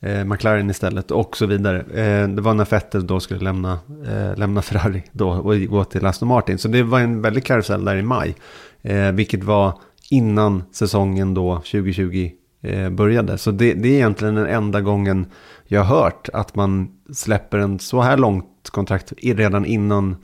eh, 0.00 0.24
McLaren 0.24 0.70
istället 0.70 1.10
och 1.10 1.36
så 1.36 1.46
vidare. 1.46 1.78
Eh, 1.78 2.28
det 2.28 2.42
var 2.42 2.54
när 2.54 2.64
Vettel 2.64 3.06
då 3.06 3.20
skulle 3.20 3.40
lämna, 3.40 3.78
eh, 4.06 4.36
lämna 4.36 4.62
Ferrari 4.62 5.02
då 5.12 5.30
och 5.30 5.60
gå 5.60 5.84
till 5.84 6.06
Aston 6.06 6.28
Martin. 6.28 6.58
Så 6.58 6.68
det 6.68 6.82
var 6.82 7.00
en 7.00 7.22
väldig 7.22 7.44
karusell 7.44 7.84
där 7.84 7.96
i 7.96 8.02
maj, 8.02 8.34
eh, 8.82 9.12
vilket 9.12 9.44
var 9.44 9.72
innan 10.10 10.62
säsongen 10.72 11.34
då 11.34 11.56
2020 11.56 12.30
eh, 12.62 12.90
började. 12.90 13.38
Så 13.38 13.50
det, 13.50 13.74
det, 13.74 13.88
är 13.88 13.94
egentligen 13.94 14.34
den 14.34 14.46
enda 14.46 14.80
gången 14.80 15.26
jag 15.66 15.84
har 15.84 16.00
hört 16.02 16.28
att 16.32 16.54
man 16.54 16.88
släpper 17.12 17.58
en 17.58 17.78
så 17.78 18.00
här 18.00 18.16
långt 18.16 18.70
kontrakt 18.70 19.12
redan 19.22 19.64
innan 19.64 20.16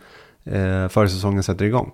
eh, 0.45 0.89
försäsongen 0.89 1.43
sätter 1.43 1.65
igång. 1.65 1.93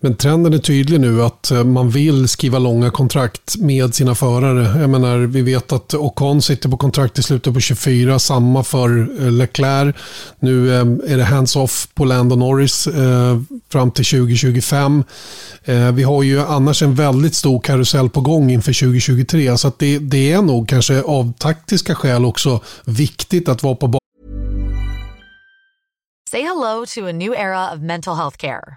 Men 0.00 0.16
trenden 0.16 0.54
är 0.54 0.58
tydlig 0.58 1.00
nu 1.00 1.22
att 1.22 1.50
eh, 1.50 1.64
man 1.64 1.90
vill 1.90 2.28
skriva 2.28 2.58
långa 2.58 2.90
kontrakt 2.90 3.56
med 3.56 3.94
sina 3.94 4.14
förare. 4.14 4.80
Jag 4.80 4.90
menar, 4.90 5.18
vi 5.18 5.42
vet 5.42 5.72
att 5.72 5.94
Ocon 5.94 6.42
sitter 6.42 6.68
på 6.68 6.76
kontrakt 6.76 7.18
i 7.18 7.22
slutet 7.22 7.54
på 7.54 7.60
24, 7.60 8.18
samma 8.18 8.64
för 8.64 9.08
eh, 9.20 9.30
Leclerc. 9.30 9.96
Nu 10.40 10.74
eh, 10.74 10.80
är 11.12 11.16
det 11.16 11.24
hands-off 11.24 11.88
på 11.94 12.04
Lando 12.04 12.36
Norris 12.36 12.88
fram 13.72 13.90
till 13.90 14.04
2025. 14.04 15.04
Vi 15.92 16.02
har 16.02 16.22
ju 16.22 16.40
annars 16.40 16.82
en 16.82 16.94
väldigt 16.94 17.34
stor 17.34 17.60
karusell 17.60 18.10
på 18.10 18.20
gång 18.20 18.50
inför 18.50 18.72
2023, 18.72 19.58
så 19.58 19.72
det, 19.78 19.98
det 19.98 20.32
är 20.32 20.42
nog 20.42 20.68
kanske 20.68 21.02
av 21.02 21.32
taktiska 21.38 21.94
skäl 21.94 22.24
också 22.24 22.60
viktigt 22.84 23.48
att 23.48 23.62
vara 23.62 23.74
på 23.74 23.86
banan. 23.86 23.98
Say 26.30 26.42
hello 26.42 26.86
to 26.86 27.08
a 27.08 27.12
new 27.12 27.34
era 27.34 27.74
of 27.74 27.80
mental 27.80 28.16
health 28.16 28.36
care. 28.36 28.76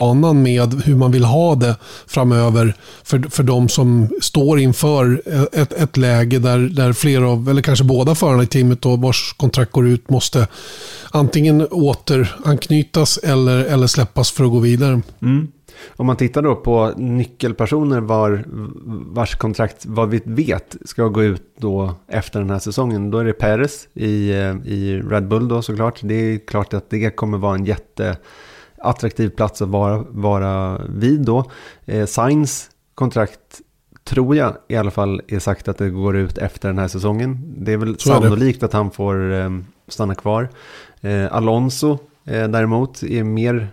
Banan 0.00 0.42
med 0.42 0.82
hur 0.82 0.96
man 0.96 1.12
vill 1.12 1.24
ha 1.24 1.54
det 1.54 1.76
framöver 2.06 2.74
för, 3.04 3.18
för 3.18 3.42
de 3.42 3.68
som 3.68 4.08
står 4.20 4.58
inför 4.58 5.22
ett, 5.52 5.72
ett 5.72 5.96
läge 5.96 6.38
där, 6.38 6.58
där 6.58 6.92
flera 6.92 7.28
av, 7.28 7.48
eller 7.48 7.62
kanske 7.62 7.84
båda 7.84 8.14
förarna 8.14 8.42
i 8.42 8.46
teamet 8.46 8.82
då, 8.82 8.96
vars 8.96 9.34
kontrakt 9.36 9.72
går 9.72 9.86
ut 9.86 10.10
måste 10.10 10.48
antingen 11.10 11.66
återanknytas 11.66 13.18
eller, 13.18 13.64
eller 13.64 13.86
släppas 13.86 14.30
för 14.30 14.44
att 14.44 14.50
gå 14.50 14.58
vidare. 14.58 15.00
Mm. 15.22 15.48
Om 15.96 16.06
man 16.06 16.16
tittar 16.16 16.42
då 16.42 16.54
på 16.56 16.92
nyckelpersoner 16.96 18.00
var, 18.00 18.44
vars 19.14 19.34
kontrakt, 19.34 19.86
vad 19.86 20.08
vi 20.10 20.20
vet, 20.24 20.76
ska 20.84 21.08
gå 21.08 21.22
ut 21.22 21.42
då 21.58 21.94
efter 22.08 22.40
den 22.40 22.50
här 22.50 22.58
säsongen. 22.58 23.10
Då 23.10 23.18
är 23.18 23.24
det 23.24 23.32
Perez 23.32 23.88
i, 23.94 24.30
eh, 24.30 24.56
i 24.66 25.02
Red 25.08 25.28
Bull 25.28 25.48
då 25.48 25.62
såklart. 25.62 26.00
Det 26.02 26.14
är 26.14 26.46
klart 26.46 26.74
att 26.74 26.90
det 26.90 27.10
kommer 27.10 27.38
vara 27.38 27.54
en 27.54 27.64
jätte 27.64 28.16
jätteattraktiv 28.76 29.28
plats 29.28 29.62
att 29.62 29.68
vara, 29.68 30.04
vara 30.08 30.80
vid 30.88 31.20
då. 31.20 31.44
Eh, 31.86 32.06
Sainz 32.06 32.70
kontrakt 32.94 33.60
tror 34.04 34.36
jag 34.36 34.56
i 34.68 34.76
alla 34.76 34.90
fall 34.90 35.22
är 35.28 35.38
sagt 35.38 35.68
att 35.68 35.78
det 35.78 35.90
går 35.90 36.16
ut 36.16 36.38
efter 36.38 36.68
den 36.68 36.78
här 36.78 36.88
säsongen. 36.88 37.54
Det 37.58 37.72
är 37.72 37.76
väl 37.76 37.98
Så 37.98 38.08
sannolikt 38.08 38.62
är 38.62 38.66
att 38.66 38.72
han 38.72 38.90
får 38.90 39.32
eh, 39.32 39.50
stanna 39.88 40.14
kvar. 40.14 40.48
Eh, 41.00 41.34
Alonso 41.34 41.98
eh, 42.24 42.48
däremot 42.48 43.02
är 43.02 43.24
mer 43.24 43.68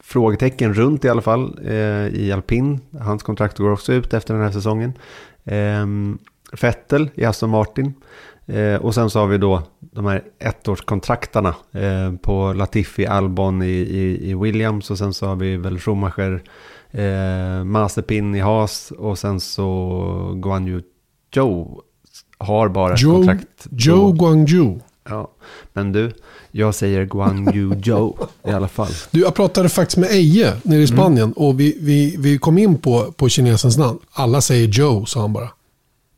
frågetecken 0.00 0.74
runt 0.74 1.04
i 1.04 1.08
alla 1.08 1.22
fall 1.22 1.58
eh, 1.64 2.08
i 2.08 2.32
alpin. 2.32 2.80
Hans 3.00 3.22
kontrakt 3.22 3.58
går 3.58 3.70
också 3.72 3.92
ut 3.92 4.14
efter 4.14 4.34
den 4.34 4.42
här 4.42 4.52
säsongen. 4.52 4.92
Eh, 5.44 5.86
Vettel 6.62 7.10
i 7.14 7.24
Aston 7.24 7.50
Martin. 7.50 7.94
Eh, 8.46 8.76
och 8.76 8.94
sen 8.94 9.10
så 9.10 9.18
har 9.18 9.26
vi 9.26 9.38
då 9.38 9.62
de 9.80 10.06
här 10.06 10.22
ettårskontraktarna 10.38 11.54
eh, 11.72 12.12
på 12.22 12.52
Latifi, 12.52 13.06
Albon 13.06 13.62
i, 13.62 13.66
i, 13.66 14.30
i, 14.30 14.34
Williams 14.34 14.90
och 14.90 14.98
sen 14.98 15.14
så 15.14 15.26
har 15.26 15.36
vi 15.36 15.56
väl 15.56 15.78
Schumacher, 15.78 16.42
eh, 16.90 17.64
Mazepin 17.64 18.34
i 18.34 18.40
Haas 18.40 18.90
och 18.90 19.18
sen 19.18 19.40
så 19.40 20.32
Guanyu 20.42 20.82
Joe 21.32 21.80
har 22.38 22.68
bara 22.68 22.96
Joe, 22.96 23.14
kontrakt. 23.14 23.66
Joe 23.70 24.12
Guangzhou. 24.12 24.80
Ja, 25.08 25.30
men 25.72 25.92
du, 25.92 26.12
jag 26.50 26.74
säger 26.74 27.04
Guangyu 27.04 27.74
Joe 27.82 28.16
i 28.44 28.50
alla 28.50 28.68
fall. 28.68 28.92
Du, 29.10 29.20
jag 29.20 29.34
pratade 29.34 29.68
faktiskt 29.68 29.98
med 29.98 30.10
Eje 30.10 30.56
nere 30.62 30.82
i 30.82 30.86
Spanien 30.86 31.24
mm. 31.24 31.32
och 31.32 31.60
vi, 31.60 31.78
vi, 31.80 32.16
vi 32.18 32.38
kom 32.38 32.58
in 32.58 32.78
på, 32.78 33.12
på 33.12 33.28
kinesens 33.28 33.78
namn. 33.78 33.98
Alla 34.12 34.40
säger 34.40 34.68
Joe, 34.68 35.06
sa 35.06 35.20
han 35.20 35.32
bara. 35.32 35.48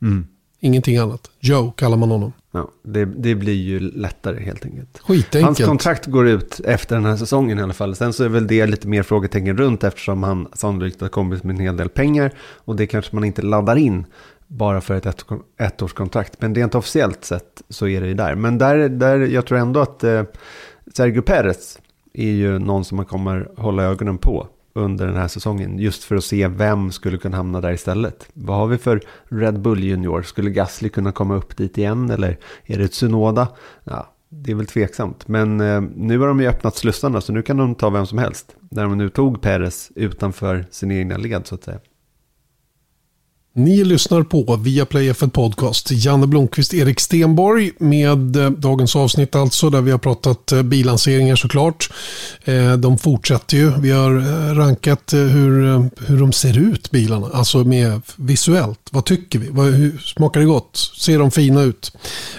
Mm. 0.01 0.27
Ingenting 0.67 0.97
annat. 0.97 1.31
Joe 1.39 1.71
kallar 1.71 1.97
man 1.97 2.11
honom. 2.11 2.33
Ja, 2.51 2.71
det, 2.83 3.05
det 3.05 3.35
blir 3.35 3.53
ju 3.53 3.79
lättare 3.79 4.43
helt 4.43 4.65
enkelt. 4.65 4.99
Skitenkelt. 4.99 5.45
Hans 5.45 5.57
kontrakt 5.57 6.05
går 6.05 6.27
ut 6.27 6.59
efter 6.63 6.95
den 6.95 7.05
här 7.05 7.15
säsongen 7.15 7.59
i 7.59 7.61
alla 7.61 7.73
fall. 7.73 7.95
Sen 7.95 8.13
så 8.13 8.23
är 8.23 8.29
väl 8.29 8.47
det 8.47 8.65
lite 8.65 8.87
mer 8.87 9.03
frågetecken 9.03 9.57
runt 9.57 9.83
eftersom 9.83 10.23
han 10.23 10.47
sannolikt 10.53 11.01
har 11.01 11.07
kommit 11.07 11.43
med 11.43 11.53
en 11.53 11.59
hel 11.59 11.77
del 11.77 11.89
pengar. 11.89 12.33
Och 12.39 12.75
det 12.75 12.87
kanske 12.87 13.15
man 13.15 13.23
inte 13.23 13.41
laddar 13.41 13.75
in 13.75 14.05
bara 14.47 14.81
för 14.81 14.93
ett, 14.93 15.05
ett 15.05 15.25
ettårskontrakt. 15.57 16.41
Men 16.41 16.55
rent 16.55 16.75
officiellt 16.75 17.25
sett 17.25 17.61
så 17.69 17.87
är 17.87 18.01
det 18.01 18.07
ju 18.07 18.13
där. 18.13 18.35
Men 18.35 18.57
där, 18.57 18.89
där 18.89 19.19
jag 19.19 19.45
tror 19.45 19.57
ändå 19.57 19.79
att 19.79 20.03
eh, 20.03 20.23
Sergio 20.93 21.21
Perez 21.21 21.79
är 22.13 22.31
ju 22.31 22.59
någon 22.59 22.85
som 22.85 22.95
man 22.95 23.05
kommer 23.05 23.49
hålla 23.57 23.83
ögonen 23.83 24.17
på 24.17 24.47
under 24.77 25.07
den 25.07 25.15
här 25.15 25.27
säsongen. 25.27 25.79
Just 25.79 26.03
för 26.03 26.15
att 26.15 26.23
se 26.23 26.47
vem 26.47 26.91
skulle 26.91 27.17
kunna 27.17 27.37
hamna 27.37 27.61
där 27.61 27.71
istället. 27.71 28.29
Vad 28.33 28.57
har 28.57 28.67
vi 28.67 28.77
för 28.77 29.01
Red 29.29 29.59
Bull 29.59 29.83
Junior? 29.83 30.21
Skulle 30.21 30.49
Gasly 30.49 30.89
kunna 30.89 31.11
komma 31.11 31.35
upp 31.35 31.57
dit 31.57 31.77
igen? 31.77 32.09
Eller 32.09 32.37
är 32.65 32.77
det 32.77 32.87
Tsunoda? 32.87 33.47
Ja, 33.83 34.13
det 34.29 34.51
är 34.51 34.55
väl 34.55 34.67
tveksamt. 34.67 35.27
Men 35.27 35.61
eh, 35.61 35.81
nu 35.81 36.19
har 36.19 36.27
de 36.27 36.39
ju 36.41 36.47
öppnat 36.47 36.75
slussarna 36.75 37.21
så 37.21 37.33
nu 37.33 37.41
kan 37.41 37.57
de 37.57 37.75
ta 37.75 37.89
vem 37.89 38.05
som 38.05 38.17
helst. 38.17 38.55
När 38.71 38.83
de 38.83 38.97
nu 38.97 39.09
tog 39.09 39.41
Perez 39.41 39.91
utanför 39.95 40.65
sin 40.71 40.91
egna 40.91 41.17
led 41.17 41.47
så 41.47 41.55
att 41.55 41.63
säga. 41.63 41.79
Ni 43.57 43.83
lyssnar 43.83 44.23
på 44.23 44.55
Viaplay 44.55 45.11
F1 45.11 45.29
Podcast. 45.29 45.91
Janne 45.91 46.27
Blomqvist, 46.27 46.73
Erik 46.73 46.99
Stenborg 46.99 47.71
med 47.77 48.35
eh, 48.35 48.49
dagens 48.49 48.95
avsnitt 48.95 49.35
alltså 49.35 49.69
där 49.69 49.81
vi 49.81 49.91
har 49.91 49.97
pratat 49.97 50.51
eh, 50.51 50.61
bilanseringar 50.61 51.35
såklart. 51.35 51.89
Eh, 52.43 52.73
de 52.73 52.97
fortsätter 52.97 53.57
ju. 53.57 53.71
Vi 53.79 53.91
har 53.91 54.11
rankat 54.55 55.13
hur, 55.13 55.79
hur 56.07 56.19
de 56.19 56.33
ser 56.33 56.57
ut 56.57 56.91
bilarna, 56.91 57.29
alltså 57.33 57.57
med 57.57 58.01
visuellt. 58.15 58.79
Vad 58.91 59.05
tycker 59.05 59.39
vi? 59.39 59.61
hur, 59.71 59.97
smakar 60.15 60.39
det 60.39 60.45
gott? 60.45 60.77
Ser 60.97 61.19
de 61.19 61.31
fina 61.31 61.61
ut? 61.61 61.91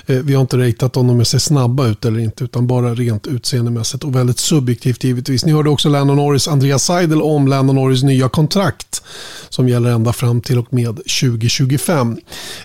Vi 0.07 0.35
har 0.35 0.41
inte 0.41 0.57
ratat 0.57 0.97
om 0.97 1.07
de 1.07 1.25
ser 1.25 1.39
snabba 1.39 1.87
ut 1.87 2.05
eller 2.05 2.21
inte 2.21 2.45
utan 2.45 2.67
bara 2.67 2.95
rent 2.95 3.27
utseendemässigt 3.27 4.05
och 4.05 4.17
väldigt 4.17 4.39
subjektivt 4.39 5.05
givetvis. 5.05 5.45
Ni 5.45 5.53
hörde 5.53 5.71
också 5.71 5.89
Landon 5.89 6.17
Norris, 6.17 6.49
Andreas 6.49 6.85
Seidel 6.85 7.23
om 7.23 7.49
Landon 7.49 7.77
Norris 7.77 8.03
nya 8.03 8.29
kontrakt 8.29 9.03
som 9.49 9.69
gäller 9.69 9.91
ända 9.91 10.13
fram 10.13 10.41
till 10.41 10.59
och 10.59 10.75
med 10.75 11.01
2025. 11.09 12.17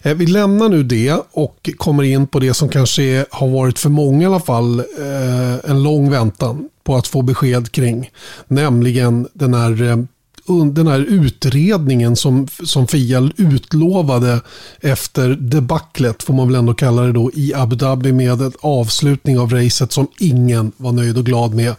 Eh, 0.02 0.14
vi 0.14 0.26
lämnar 0.26 0.70
nu 0.70 0.84
det 0.84 1.16
och 1.32 1.70
kommer 1.78 2.04
in 2.04 2.28
på 2.28 2.40
det 2.40 2.54
som 2.54 2.70
kanske 2.70 3.26
har 3.32 3.48
varit 3.48 3.80
för 3.80 3.90
många 3.90 4.24
i 4.24 4.26
alla 4.26 4.40
fall 4.40 4.80
eh, 4.80 5.70
en 5.72 5.84
lång 5.84 6.10
väntan 6.10 6.70
på 6.84 6.96
att 6.96 7.08
få 7.08 7.22
besked 7.22 7.72
kring. 7.72 8.10
Nämligen 8.48 9.28
den 9.34 9.54
här 9.54 9.82
eh, 9.82 9.98
den 10.74 10.88
här 10.88 11.00
utredningen 11.00 12.16
som, 12.16 12.48
som 12.64 12.88
Fia 12.88 13.32
utlovade 13.38 14.42
efter 14.82 15.30
debaclet, 15.30 16.24
får 16.24 16.34
man 16.34 16.48
väl 16.48 16.56
ändå 16.56 16.74
kalla 16.74 17.02
det 17.02 17.12
då, 17.12 17.32
i 17.34 17.54
Abu 17.54 17.76
Dhabi 17.76 18.12
med 18.12 18.42
en 18.42 18.54
avslutning 18.62 19.40
av 19.40 19.50
racet 19.50 19.92
som 19.92 20.08
ingen 20.20 20.72
var 20.78 20.92
nöjd 20.92 21.18
och 21.18 21.26
glad 21.26 21.54
med. 21.54 21.76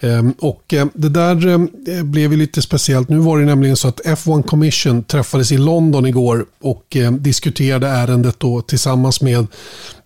Ehm, 0.00 0.34
och 0.38 0.74
ehm, 0.74 0.90
det 0.94 1.08
där 1.08 1.46
ehm, 1.46 1.70
blev 2.02 2.32
ju 2.32 2.38
lite 2.38 2.62
speciellt. 2.62 3.08
Nu 3.08 3.18
var 3.18 3.38
det 3.38 3.44
nämligen 3.44 3.76
så 3.76 3.88
att 3.88 4.00
F1 4.00 4.42
Commission 4.42 5.02
träffades 5.02 5.52
i 5.52 5.58
London 5.58 6.06
igår 6.06 6.46
och 6.60 6.96
diskuterade 7.18 7.88
ärendet 7.88 8.40
då 8.40 8.62
tillsammans 8.62 9.20
med 9.20 9.46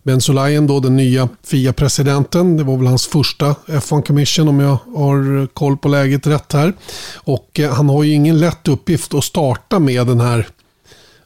Ben 0.03 0.21
Sulayem, 0.21 0.67
då, 0.67 0.81
den 0.81 0.97
nya 0.97 1.29
FIA-presidenten. 1.45 2.57
Det 2.57 2.65
var 2.65 2.77
väl 2.77 2.87
hans 2.87 3.07
första 3.07 3.55
F1 3.67 4.03
Commission 4.03 4.49
om 4.49 4.61
jag 4.61 4.79
har 4.97 5.47
koll 5.47 5.77
på 5.77 5.89
läget 5.89 6.27
rätt 6.27 6.53
här. 6.53 6.73
Och 7.15 7.61
eh, 7.61 7.73
han 7.73 7.89
har 7.89 8.03
ju 8.03 8.13
ingen 8.13 8.39
lätt 8.39 8.69
uppgift 8.69 9.15
att 9.15 9.25
starta 9.25 9.79
med 9.79 10.07
den 10.07 10.21
här 10.21 10.47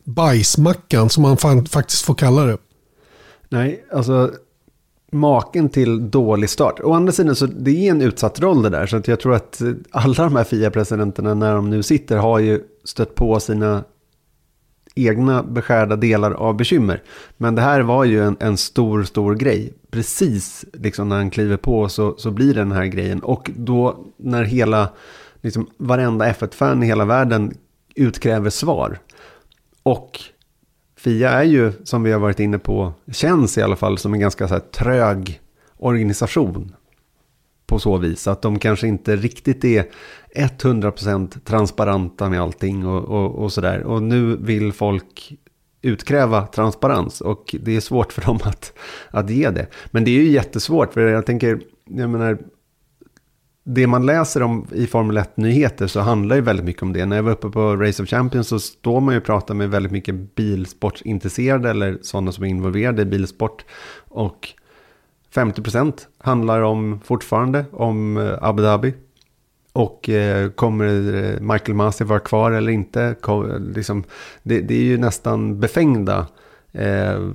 bajsmackan 0.04 1.10
som 1.10 1.22
man 1.22 1.66
faktiskt 1.66 2.02
får 2.02 2.14
kalla 2.14 2.44
det. 2.44 2.58
Nej, 3.48 3.84
alltså 3.92 4.30
maken 5.12 5.68
till 5.68 6.10
dålig 6.10 6.50
start. 6.50 6.80
Å 6.80 6.92
andra 6.92 7.12
sidan 7.12 7.36
så 7.36 7.46
det 7.46 7.70
är 7.70 7.90
en 7.90 8.02
utsatt 8.02 8.40
roll 8.40 8.62
det 8.62 8.70
där. 8.70 8.86
Så 8.86 8.96
att 8.96 9.08
jag 9.08 9.20
tror 9.20 9.34
att 9.34 9.60
eh, 9.60 9.72
alla 9.90 10.14
de 10.14 10.36
här 10.36 10.44
FIA-presidenterna 10.44 11.34
när 11.34 11.54
de 11.54 11.70
nu 11.70 11.82
sitter 11.82 12.16
har 12.16 12.38
ju 12.38 12.60
stött 12.84 13.14
på 13.14 13.40
sina 13.40 13.84
egna 14.94 15.42
beskärda 15.42 15.96
delar 15.96 16.30
av 16.32 16.56
bekymmer. 16.56 17.02
Men 17.36 17.54
det 17.54 17.62
här 17.62 17.80
var 17.80 18.04
ju 18.04 18.24
en, 18.24 18.36
en 18.40 18.56
stor, 18.56 19.02
stor 19.02 19.34
grej. 19.34 19.74
Precis 19.90 20.64
liksom 20.72 21.08
när 21.08 21.16
han 21.16 21.30
kliver 21.30 21.56
på 21.56 21.88
så, 21.88 22.14
så 22.18 22.30
blir 22.30 22.54
det 22.54 22.60
den 22.60 22.72
här 22.72 22.86
grejen. 22.86 23.20
Och 23.20 23.50
då 23.56 24.06
när 24.16 24.44
hela, 24.44 24.88
liksom 25.40 25.70
varenda 25.76 26.32
F1-fan 26.32 26.82
i 26.82 26.86
hela 26.86 27.04
världen 27.04 27.54
utkräver 27.94 28.50
svar. 28.50 28.98
Och 29.82 30.20
Fia 31.06 31.30
är 31.30 31.44
ju, 31.44 31.72
som 31.84 32.02
vi 32.02 32.12
har 32.12 32.20
varit 32.20 32.40
inne 32.40 32.58
på, 32.58 32.92
känns 33.12 33.58
i 33.58 33.62
alla 33.62 33.76
fall 33.76 33.98
som 33.98 34.14
en 34.14 34.20
ganska 34.20 34.48
så 34.48 34.54
här, 34.54 34.60
trög 34.60 35.40
organisation. 35.76 36.74
På 37.66 37.78
så 37.78 37.96
vis 37.96 38.26
att 38.26 38.42
de 38.42 38.58
kanske 38.58 38.86
inte 38.86 39.16
riktigt 39.16 39.64
är 39.64 39.84
100% 40.34 41.40
transparenta 41.44 42.28
med 42.28 42.40
allting 42.40 42.86
och, 42.86 43.04
och, 43.04 43.34
och 43.34 43.52
sådär. 43.52 43.82
Och 43.82 44.02
nu 44.02 44.36
vill 44.36 44.72
folk 44.72 45.32
utkräva 45.82 46.46
transparens 46.46 47.20
och 47.20 47.54
det 47.60 47.76
är 47.76 47.80
svårt 47.80 48.12
för 48.12 48.22
dem 48.22 48.38
att, 48.44 48.72
att 49.10 49.30
ge 49.30 49.50
det. 49.50 49.66
Men 49.90 50.04
det 50.04 50.10
är 50.10 50.22
ju 50.22 50.30
jättesvårt 50.30 50.92
för 50.92 51.00
jag 51.00 51.26
tänker, 51.26 51.60
jag 51.84 52.10
menar, 52.10 52.38
det 53.68 53.86
man 53.86 54.06
läser 54.06 54.42
om 54.42 54.66
i 54.72 54.86
Formel 54.86 55.18
1-nyheter 55.18 55.86
så 55.86 56.00
handlar 56.00 56.36
ju 56.36 56.42
väldigt 56.42 56.64
mycket 56.64 56.82
om 56.82 56.92
det. 56.92 57.06
När 57.06 57.16
jag 57.16 57.22
var 57.22 57.32
uppe 57.32 57.48
på 57.50 57.76
Race 57.76 58.02
of 58.02 58.08
Champions 58.08 58.48
så 58.48 58.58
står 58.58 59.00
man 59.00 59.14
ju 59.14 59.20
och 59.20 59.26
pratar 59.26 59.54
med 59.54 59.70
väldigt 59.70 59.92
mycket 59.92 60.34
bilsportsintresserade 60.34 61.70
eller 61.70 61.98
sådana 62.02 62.32
som 62.32 62.44
är 62.44 62.48
involverade 62.48 63.02
i 63.02 63.04
bilsport. 63.04 63.64
Och 64.08 64.48
50% 65.34 65.92
handlar 66.18 66.60
om 66.60 67.00
fortfarande 67.04 67.64
om 67.72 68.16
eh, 68.16 68.34
Abu 68.40 68.62
Dhabi. 68.62 68.94
Och 69.72 70.08
eh, 70.08 70.50
kommer 70.50 71.14
eh, 71.14 71.40
Michael 71.40 71.74
Masi 71.74 72.04
vara 72.04 72.20
kvar 72.20 72.52
eller 72.52 72.72
inte? 72.72 73.14
Kom, 73.20 73.72
liksom, 73.74 74.04
det, 74.42 74.60
det, 74.60 74.74
är 74.74 74.84
ju 74.84 74.98
nästan 74.98 75.60
befängda. 75.60 76.26
Eh, 76.72 77.28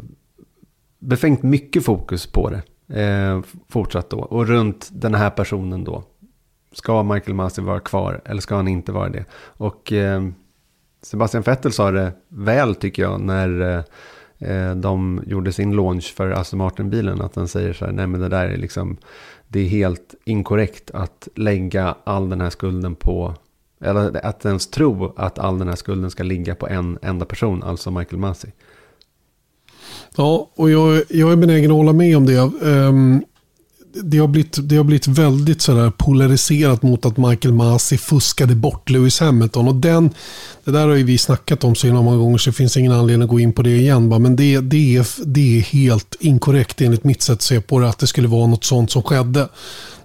befängt 0.99 1.43
mycket 1.43 1.85
fokus 1.85 2.27
på 2.27 2.49
det. 2.49 2.61
Eh, 3.01 3.41
fortsatt 3.69 4.09
då. 4.09 4.19
Och 4.19 4.47
runt 4.47 4.89
den 4.91 5.13
här 5.13 5.29
personen 5.29 5.83
då. 5.83 6.03
Ska 6.71 7.03
Michael 7.03 7.35
Masi 7.35 7.61
vara 7.61 7.79
kvar 7.79 8.21
eller 8.25 8.41
ska 8.41 8.55
han 8.55 8.67
inte 8.67 8.91
vara 8.91 9.09
det? 9.09 9.25
Och 9.57 9.91
eh, 9.91 10.21
Sebastian 11.01 11.43
Vettel 11.43 11.71
sa 11.71 11.91
det 11.91 12.13
väl 12.27 12.75
tycker 12.75 13.03
jag 13.03 13.21
när 13.21 13.61
eh, 13.61 13.83
eh, 14.51 14.75
de 14.75 15.23
gjorde 15.25 15.51
sin 15.51 15.71
launch 15.71 16.13
för 16.15 16.29
Aston 16.31 16.57
Martin-bilen. 16.57 17.21
Att 17.21 17.35
han 17.35 17.47
säger 17.47 17.73
så 17.73 17.85
här, 17.85 17.91
nej 17.91 18.07
men 18.07 18.21
det 18.21 18.29
där 18.29 18.45
är 18.45 18.57
liksom, 18.57 18.97
det 19.47 19.59
är 19.59 19.67
helt 19.67 20.15
inkorrekt 20.25 20.91
att 20.91 21.27
lägga 21.35 21.95
all 22.03 22.29
den 22.29 22.41
här 22.41 22.49
skulden 22.49 22.95
på, 22.95 23.35
eller 23.81 24.25
att 24.25 24.45
ens 24.45 24.67
tro 24.67 25.13
att 25.15 25.39
all 25.39 25.59
den 25.59 25.67
här 25.67 25.75
skulden 25.75 26.11
ska 26.11 26.23
ligga 26.23 26.55
på 26.55 26.67
en 26.67 26.99
enda 27.01 27.25
person, 27.25 27.63
alltså 27.63 27.91
Michael 27.91 28.19
Masi. 28.19 28.51
Ja, 30.15 30.51
och 30.55 30.69
jag, 30.69 31.03
jag 31.09 31.31
är 31.31 31.35
benägen 31.35 31.71
att 31.71 31.77
hålla 31.77 31.93
med 31.93 32.17
om 32.17 32.25
det. 32.25 32.37
Um, 32.61 33.23
det, 33.93 34.17
har 34.17 34.27
blivit, 34.27 34.57
det 34.61 34.75
har 34.75 34.83
blivit 34.83 35.07
väldigt 35.07 35.61
sådär 35.61 35.91
polariserat 35.97 36.81
mot 36.81 37.05
att 37.05 37.17
Michael 37.17 37.53
Masi 37.53 37.97
fuskade 37.97 38.55
bort 38.55 38.89
Lewis 38.89 39.19
Hamilton. 39.19 39.67
Och 39.67 39.75
den, 39.75 40.09
det 40.63 40.71
där 40.71 40.87
har 40.87 40.95
ju 40.95 41.03
vi 41.03 41.17
snackat 41.17 41.63
om 41.63 41.75
så 41.75 41.87
många 41.87 42.17
gånger 42.17 42.37
så 42.37 42.49
det 42.49 42.55
finns 42.55 42.77
ingen 42.77 42.91
anledning 42.91 43.23
att 43.23 43.29
gå 43.29 43.39
in 43.39 43.53
på 43.53 43.61
det 43.61 43.77
igen. 43.77 44.07
Men 44.07 44.35
det, 44.35 44.59
det, 44.59 44.97
är, 44.97 45.07
det 45.25 45.57
är 45.57 45.61
helt 45.61 46.15
inkorrekt 46.19 46.81
enligt 46.81 47.03
mitt 47.03 47.21
sätt 47.21 47.33
att 47.33 47.41
se 47.41 47.61
på 47.61 47.79
det 47.79 47.89
att 47.89 47.99
det 47.99 48.07
skulle 48.07 48.27
vara 48.27 48.47
något 48.47 48.63
sånt 48.63 48.91
som 48.91 49.03
skedde. 49.03 49.49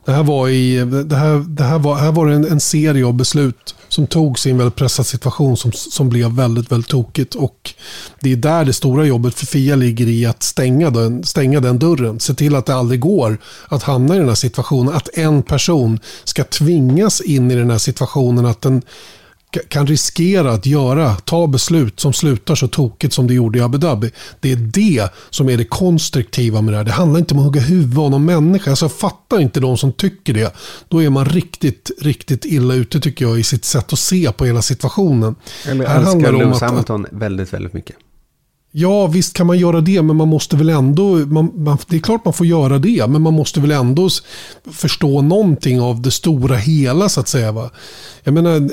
Det 0.06 0.12
här 0.12 0.22
var, 0.22 0.48
i, 0.48 0.84
det 1.04 1.16
här, 1.16 1.44
det 1.48 1.64
här 1.64 1.78
var, 1.78 1.96
här 1.96 2.12
var 2.12 2.28
en, 2.28 2.44
en 2.44 2.60
serie 2.60 3.06
av 3.06 3.14
beslut 3.14 3.74
som 3.88 4.06
togs 4.06 4.46
i 4.46 4.50
en 4.50 4.58
väldigt 4.58 4.76
pressad 4.76 5.06
situation 5.06 5.56
som, 5.56 5.72
som 5.72 6.08
blev 6.08 6.30
väldigt, 6.30 6.72
väldigt 6.72 6.90
tokigt. 6.90 7.34
Och 7.34 7.74
det 8.20 8.32
är 8.32 8.36
där 8.36 8.64
det 8.64 8.72
stora 8.72 9.04
jobbet 9.04 9.34
för 9.34 9.46
Fia 9.46 9.76
ligger 9.76 10.08
i 10.08 10.26
att 10.26 10.42
stänga 10.42 10.90
den, 10.90 11.24
stänga 11.24 11.60
den 11.60 11.78
dörren. 11.78 12.20
Se 12.20 12.34
till 12.34 12.54
att 12.54 12.66
det 12.66 12.74
aldrig 12.74 13.00
går 13.00 13.38
att 13.68 13.82
hamna 13.82 14.14
i 14.14 14.18
den 14.18 14.28
här 14.28 14.34
situationen. 14.34 14.94
Att 14.94 15.08
en 15.18 15.42
person 15.42 15.98
ska 16.24 16.44
tvingas 16.44 17.20
in 17.20 17.50
i 17.50 17.54
den 17.54 17.70
här 17.70 17.78
situationen. 17.78 18.46
Att 18.46 18.60
den 18.60 18.82
kan 19.68 19.86
riskera 19.86 20.52
att 20.52 20.66
göra, 20.66 21.14
ta 21.14 21.46
beslut 21.46 22.00
som 22.00 22.12
slutar 22.12 22.54
så 22.54 22.68
tokigt 22.68 23.14
som 23.14 23.26
det 23.26 23.34
gjorde 23.34 23.58
i 23.58 23.62
Abu 23.62 23.78
Dhabi. 23.78 24.10
Det 24.40 24.52
är 24.52 24.56
det 24.56 25.08
som 25.30 25.48
är 25.48 25.56
det 25.56 25.64
konstruktiva 25.64 26.62
med 26.62 26.74
det 26.74 26.78
här. 26.78 26.84
Det 26.84 26.92
handlar 26.92 27.20
inte 27.20 27.34
om 27.34 27.40
att 27.40 27.46
hugga 27.46 27.60
huvudet 27.60 27.98
av 27.98 28.10
någon 28.10 28.24
människa. 28.24 28.70
Alltså 28.70 28.88
fattar 28.88 29.40
inte 29.40 29.60
de 29.60 29.76
som 29.76 29.92
tycker 29.92 30.34
det, 30.34 30.54
då 30.88 31.02
är 31.02 31.10
man 31.10 31.24
riktigt, 31.24 31.90
riktigt 32.00 32.44
illa 32.44 32.74
ute 32.74 33.00
tycker 33.00 33.24
jag 33.24 33.40
i 33.40 33.42
sitt 33.42 33.64
sätt 33.64 33.92
att 33.92 33.98
se 33.98 34.32
på 34.32 34.44
hela 34.44 34.62
situationen. 34.62 35.34
Eller 35.66 35.86
här 35.86 36.00
älskar 36.00 36.32
Lewis 36.32 36.60
Hamilton 36.60 37.06
väldigt, 37.10 37.52
väldigt 37.52 37.72
mycket. 37.72 37.96
Ja, 38.78 39.06
visst 39.06 39.32
kan 39.32 39.46
man 39.46 39.58
göra 39.58 39.80
det, 39.80 40.02
men 40.02 40.16
man 40.16 40.28
måste 40.28 40.56
väl 40.56 40.68
ändå... 40.68 41.16
Man, 41.16 41.50
man, 41.54 41.78
det 41.88 41.96
är 41.96 42.00
klart 42.00 42.24
man 42.24 42.34
får 42.34 42.46
göra 42.46 42.78
det, 42.78 43.06
men 43.06 43.22
man 43.22 43.34
måste 43.34 43.60
väl 43.60 43.70
ändå 43.70 44.08
förstå 44.72 45.22
någonting 45.22 45.80
av 45.80 46.02
det 46.02 46.10
stora 46.10 46.56
hela, 46.56 47.08
så 47.08 47.20
att 47.20 47.28
säga. 47.28 47.52
Va? 47.52 47.70
Jag 48.22 48.34
menar, 48.34 48.70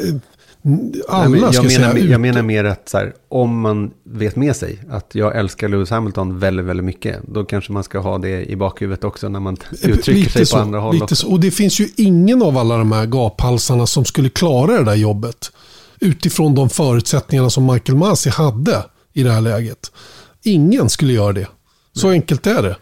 alla 1.07 1.29
Nej, 1.29 1.41
jag, 1.41 1.53
ska 1.53 1.81
menar, 1.81 1.97
jag 1.97 2.21
menar 2.21 2.41
mer 2.41 2.63
att 2.63 2.89
så 2.89 2.97
här, 2.97 3.13
om 3.29 3.59
man 3.61 3.91
vet 4.03 4.35
med 4.35 4.55
sig 4.55 4.79
att 4.89 5.15
jag 5.15 5.37
älskar 5.37 5.69
Lewis 5.69 5.89
Hamilton 5.89 6.39
väldigt, 6.39 6.65
väldigt 6.65 6.85
mycket, 6.85 7.19
då 7.27 7.45
kanske 7.45 7.71
man 7.71 7.83
ska 7.83 7.99
ha 7.99 8.17
det 8.17 8.45
i 8.45 8.55
bakhuvudet 8.55 9.03
också 9.03 9.29
när 9.29 9.39
man 9.39 9.57
uttrycker 9.81 10.13
lite 10.13 10.31
sig 10.31 10.45
så, 10.45 10.55
på 10.55 10.61
andra 10.61 10.79
håll. 10.79 10.95
Lite 10.95 11.15
så. 11.15 11.31
Och 11.31 11.39
det 11.39 11.51
finns 11.51 11.79
ju 11.79 11.87
ingen 11.95 12.41
av 12.41 12.57
alla 12.57 12.77
de 12.77 12.91
här 12.91 13.05
gaphalsarna 13.05 13.87
som 13.87 14.05
skulle 14.05 14.29
klara 14.29 14.77
det 14.77 14.83
där 14.83 14.95
jobbet 14.95 15.51
utifrån 15.99 16.55
de 16.55 16.69
förutsättningarna 16.69 17.49
som 17.49 17.65
Michael 17.65 17.97
Masi 17.97 18.29
hade 18.29 18.83
i 19.13 19.23
det 19.23 19.31
här 19.31 19.41
läget. 19.41 19.91
Ingen 20.43 20.89
skulle 20.89 21.13
göra 21.13 21.33
det. 21.33 21.47
Så 21.93 22.07
Nej. 22.07 22.15
enkelt 22.15 22.47
är 22.47 22.63
det. 22.63 22.75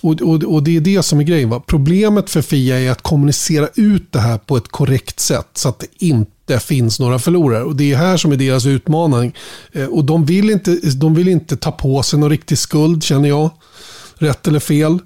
Och, 0.00 0.22
och, 0.22 0.44
och, 0.44 0.62
det 0.62 0.76
är 0.76 0.80
det 0.80 1.02
som 1.02 1.20
är 1.20 1.24
grejen. 1.24 1.50
Va? 1.50 1.62
Problemet 1.66 2.30
för 2.30 2.42
Fia 2.42 2.80
är 2.80 2.90
att 2.90 3.02
kommunicera 3.02 3.68
ut 3.74 4.12
det 4.12 4.20
här 4.20 4.38
på 4.38 4.56
ett 4.56 4.68
korrekt 4.68 5.20
sätt 5.20 5.48
så 5.54 5.68
att 5.68 5.78
det 5.78 5.86
inte 5.98 6.32
finns 6.58 7.00
några 7.00 7.18
förlorare. 7.18 7.62
Och 7.62 7.76
Det 7.76 7.92
är 7.92 7.96
här 7.96 8.16
som 8.16 8.32
är 8.32 8.36
deras 8.36 8.66
utmaning. 8.66 9.34
Eh, 9.72 9.86
och 9.86 10.04
de 10.04 10.24
vill, 10.24 10.50
inte, 10.50 10.70
de 10.96 11.14
vill 11.14 11.28
inte 11.28 11.56
ta 11.56 11.72
på 11.72 12.02
sig 12.02 12.18
någon 12.18 12.30
riktig 12.30 12.58
skuld 12.58 13.02
känner 13.02 13.28
jag. 13.28 13.50
Rätt 14.18 14.48
eller 14.48 14.60
fel. 14.60 14.98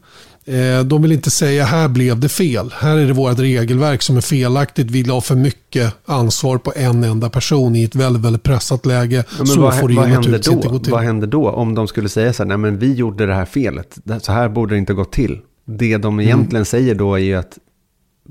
Eh, 0.44 0.84
de 0.84 1.02
vill 1.02 1.12
inte 1.12 1.30
säga 1.30 1.64
här 1.64 1.88
blev 1.88 2.20
det 2.20 2.28
fel. 2.28 2.74
Här 2.76 2.96
är 2.96 3.06
det 3.06 3.12
vårt 3.12 3.38
regelverk 3.38 4.02
som 4.02 4.16
är 4.16 4.20
felaktigt. 4.20 4.90
Vi 4.90 5.04
la 5.04 5.20
för 5.20 5.34
mycket 5.34 5.94
ansvar 6.06 6.58
på 6.58 6.72
en 6.76 7.04
enda 7.04 7.30
person 7.30 7.76
i 7.76 7.84
ett 7.84 7.94
väldigt, 7.94 8.22
väldigt 8.22 8.42
pressat 8.42 8.86
läge. 8.86 9.24
Ja, 9.38 9.46
så 9.46 9.60
vad, 9.60 9.78
får 9.78 9.88
det 9.88 9.94
vad 9.94 10.06
händer 10.06 10.40
då? 10.44 10.52
inte 10.52 10.68
gå 10.68 10.78
till. 10.78 10.92
Vad 10.92 11.02
händer 11.02 11.26
då 11.26 11.50
om 11.50 11.74
de 11.74 11.88
skulle 11.88 12.08
säga 12.08 12.32
så 12.32 12.42
här, 12.42 12.48
nej 12.48 12.56
men 12.56 12.78
vi 12.78 12.94
gjorde 12.94 13.26
det 13.26 13.34
här 13.34 13.44
felet. 13.44 13.98
Så 14.20 14.32
här 14.32 14.48
borde 14.48 14.74
det 14.74 14.78
inte 14.78 14.94
gått 14.94 15.12
till. 15.12 15.38
Det 15.64 15.96
de 15.96 16.20
egentligen 16.20 16.56
mm. 16.56 16.64
säger 16.64 16.94
då 16.94 17.14
är 17.14 17.18
ju 17.18 17.34
att 17.34 17.58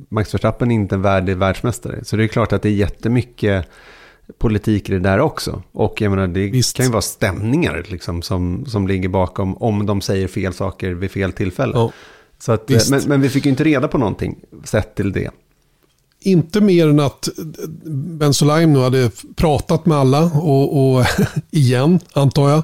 Max 0.10 0.34
Verstappen 0.34 0.72
är 0.72 0.76
inte 0.76 0.96
en 0.96 1.02
värdig 1.02 1.38
världsmästare. 1.38 2.04
Så 2.04 2.16
det 2.16 2.24
är 2.24 2.28
klart 2.28 2.54
att 2.54 2.62
det 2.62 2.70
är 2.70 2.74
jättemycket 2.74 3.68
politik 4.38 4.89
i 4.89 4.92
det 4.92 5.00
där 5.00 5.20
också. 5.20 5.64
Och 5.72 6.02
jag 6.02 6.10
menar, 6.10 6.28
det 6.28 6.50
Visst. 6.50 6.78
kan 6.78 6.86
ju 6.86 6.92
vara 6.92 7.02
stämningar 7.02 7.86
liksom, 7.88 8.22
som, 8.22 8.66
som 8.66 8.88
ligger 8.88 9.10
bakom 9.10 9.58
om 9.58 9.86
de 9.86 10.02
säger 10.02 10.28
fel 10.28 10.54
saker 10.54 10.92
vid 10.92 11.12
fel 11.12 11.32
tillfälle. 11.32 11.78
Oh. 11.78 11.92
Så 12.39 12.52
att, 12.52 12.70
men, 12.92 13.02
men 13.08 13.22
vi 13.22 13.30
fick 13.30 13.46
ju 13.46 13.52
inte 13.52 13.64
reda 13.64 13.88
på 13.88 13.98
någonting 13.98 14.39
sett 14.64 14.96
till 14.96 15.12
det. 15.12 15.30
Inte 16.24 16.61
mer 16.61 16.88
än 16.88 16.99
att 16.99 17.30
Ben 17.86 18.34
nu 18.74 18.80
hade 18.80 19.11
pratat 19.36 19.86
med 19.86 19.97
alla 19.97 20.24
och, 20.24 20.95
och 20.95 21.05
igen 21.51 21.99
antar 22.13 22.49
jag. 22.49 22.63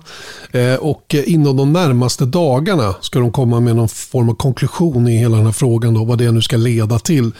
Eh, 0.52 0.76
och 0.76 1.16
inom 1.26 1.58
de 1.58 1.74
närmaste 1.74 2.26
dagarna 2.26 2.96
ska 3.02 3.20
de 3.20 3.32
komma 3.32 3.60
med 3.60 3.76
någon 3.76 3.90
form 3.90 4.30
av 4.30 4.34
konklusion 4.34 5.08
i 5.08 5.18
hela 5.18 5.38
den 5.38 5.46
här 5.46 5.54
frågan. 5.54 5.94
Då, 5.94 6.06
vad 6.06 6.18
det 6.18 6.32
nu 6.32 6.42
ska 6.42 6.58
leda 6.58 7.00
till. 7.00 7.32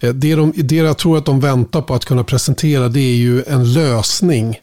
Eh, 0.00 0.10
det, 0.14 0.34
de, 0.34 0.52
det 0.56 0.76
jag 0.76 0.98
tror 0.98 1.18
att 1.18 1.24
de 1.24 1.40
väntar 1.40 1.82
på 1.82 1.94
att 1.94 2.04
kunna 2.04 2.24
presentera 2.24 2.88
det 2.88 3.00
är 3.00 3.16
ju 3.16 3.42
en 3.42 3.72
lösning. 3.72 4.56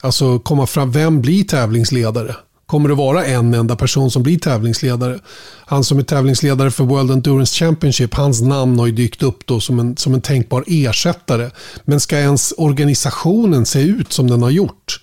Alltså 0.00 0.38
komma 0.38 0.66
fram, 0.66 0.92
vem 0.92 1.20
blir 1.20 1.44
tävlingsledare? 1.44 2.36
Kommer 2.72 2.88
det 2.88 2.94
vara 2.94 3.24
en 3.24 3.54
enda 3.54 3.76
person 3.76 4.10
som 4.10 4.22
blir 4.22 4.38
tävlingsledare. 4.38 5.18
Han 5.66 5.84
som 5.84 5.98
är 5.98 6.02
tävlingsledare 6.02 6.70
för 6.70 6.84
World 6.84 7.10
Endurance 7.10 7.54
Championship, 7.54 8.14
hans 8.14 8.42
namn 8.42 8.78
har 8.78 8.86
ju 8.86 8.92
dykt 8.92 9.22
upp 9.22 9.46
då 9.46 9.60
som 9.60 9.78
en, 9.78 9.96
som 9.96 10.14
en 10.14 10.20
tänkbar 10.20 10.64
ersättare. 10.66 11.50
Men 11.84 12.00
ska 12.00 12.18
ens 12.18 12.54
organisationen 12.56 13.66
se 13.66 13.80
ut 13.80 14.12
som 14.12 14.30
den 14.30 14.42
har 14.42 14.50
gjort? 14.50 15.01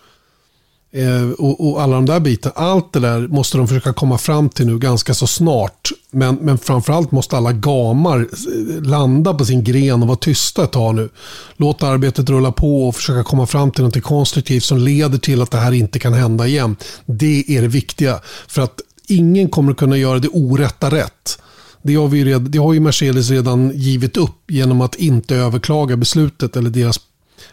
Eh, 0.92 1.30
och, 1.30 1.70
och, 1.70 1.82
alla 1.82 1.96
de 1.96 2.06
där 2.06 2.20
bitarna. 2.20 2.56
Allt 2.56 2.94
det 2.94 3.00
där 3.00 3.28
måste 3.28 3.58
de 3.58 3.68
försöka 3.68 3.94
komma 3.94 4.18
fram 4.18 4.50
till 4.50 4.66
nu 4.66 4.78
ganska 4.80 5.14
så 5.14 5.28
snart. 5.28 5.92
Men, 6.12 6.36
men 6.36 6.58
framförallt 6.58 7.12
måste 7.12 7.38
alla 7.38 7.52
gamar 7.52 8.20
eh, 8.20 8.82
landa 8.82 9.34
på 9.34 9.46
sin 9.46 9.64
gren 9.64 10.02
och 10.02 10.08
vara 10.08 10.18
tysta 10.18 10.64
ett 10.64 10.72
tag 10.72 10.96
nu. 10.96 11.10
Låt 11.58 11.84
arbetet 11.84 12.30
rulla 12.30 12.52
på 12.52 12.88
och 12.88 12.96
försöka 12.96 13.24
komma 13.24 13.46
fram 13.46 13.72
till 13.72 13.84
något 13.84 14.04
konstruktivt 14.04 14.64
som 14.64 14.78
leder 14.78 15.18
till 15.18 15.42
att 15.42 15.52
det 15.52 15.58
här 15.58 15.72
inte 15.72 16.00
kan 16.00 16.14
hända 16.14 16.48
igen. 16.48 16.76
Det 17.06 17.44
är 17.48 17.62
det 17.62 17.68
viktiga. 17.68 18.20
För 18.48 18.62
att 18.62 18.82
ingen 19.08 19.50
kommer 19.50 19.74
kunna 19.74 19.98
göra 19.98 20.20
det 20.20 20.28
orätta 20.28 20.92
rätt. 20.92 21.40
Det 21.82 21.96
har, 21.96 22.08
vi 22.08 22.26
redan, 22.26 22.52
det 22.52 22.58
har 22.58 22.74
ju 22.74 22.80
Mercedes 22.80 23.30
redan 23.30 23.72
givit 23.76 24.18
upp 24.18 24.52
genom 24.52 24.82
att 24.82 24.96
inte 24.96 25.36
överklaga 25.36 25.98
beslutet 25.98 26.56
eller 26.56 26.70
deras 26.70 27.00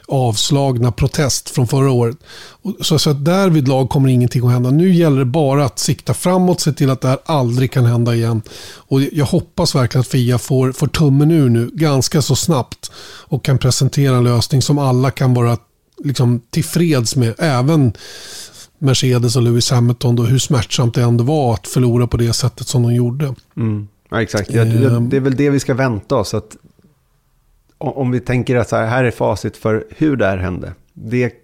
avslagna 0.09 0.93
protest 0.93 1.51
från 1.51 1.69
förra 1.69 1.91
året. 1.91 2.17
Så, 2.81 2.99
så 2.99 3.11
att 3.11 3.25
därvid 3.25 3.69
lag 3.69 3.89
kommer 3.89 4.09
ingenting 4.09 4.47
att 4.47 4.53
hända. 4.53 4.71
Nu 4.71 4.95
gäller 4.95 5.19
det 5.19 5.25
bara 5.25 5.65
att 5.65 5.79
sikta 5.79 6.15
framåt, 6.15 6.61
se 6.61 6.73
till 6.73 6.91
att 6.91 7.01
det 7.01 7.09
här 7.09 7.19
aldrig 7.27 7.73
kan 7.73 7.85
hända 7.85 8.15
igen. 8.15 8.43
Och 8.75 9.03
jag 9.03 9.27
hoppas 9.27 9.75
verkligen 9.75 10.01
att 10.01 10.07
Fia 10.07 10.39
får, 10.39 10.73
får 10.73 10.87
tummen 10.87 11.31
ur 11.31 11.49
nu 11.49 11.71
ganska 11.73 12.23
så 12.23 12.37
snabbt 12.37 12.91
och 13.29 13.45
kan 13.45 13.59
presentera 13.59 14.17
en 14.17 14.25
lösning 14.25 14.63
som 14.63 14.79
alla 14.79 15.11
kan 15.11 15.35
vara 15.35 15.57
liksom, 16.05 16.41
tillfreds 16.51 17.17
med. 17.17 17.35
Även 17.39 17.93
Mercedes 18.79 19.37
och 19.37 19.43
Lewis 19.43 19.71
Hamilton, 19.71 20.17
då, 20.17 20.23
hur 20.23 20.39
smärtsamt 20.39 20.95
det 20.95 21.03
ändå 21.03 21.25
var 21.25 21.55
att 21.55 21.67
förlora 21.67 22.07
på 22.07 22.17
det 22.17 22.33
sättet 22.33 22.69
som 22.69 22.83
de 22.83 22.95
gjorde. 22.95 23.35
Mm. 23.57 23.89
Ja, 24.11 24.23
exakt, 24.23 24.53
det, 24.53 24.65
det 25.01 25.17
är 25.17 25.21
väl 25.21 25.37
det 25.37 25.51
vi 25.51 25.61
ska 25.61 25.75
vänta 25.75 26.17
oss. 26.17 26.35
Att 26.35 26.57
om 27.79 28.11
vi 28.11 28.21
tänker 28.21 28.57
att 28.57 28.69
så 28.69 28.77
här, 28.77 28.87
här 28.87 29.05
är 29.05 29.11
facit 29.11 29.57
för 29.57 29.87
hur 29.97 30.17
det 30.17 30.27
här 30.27 30.39
hände. 30.39 30.73
Det 30.93 31.35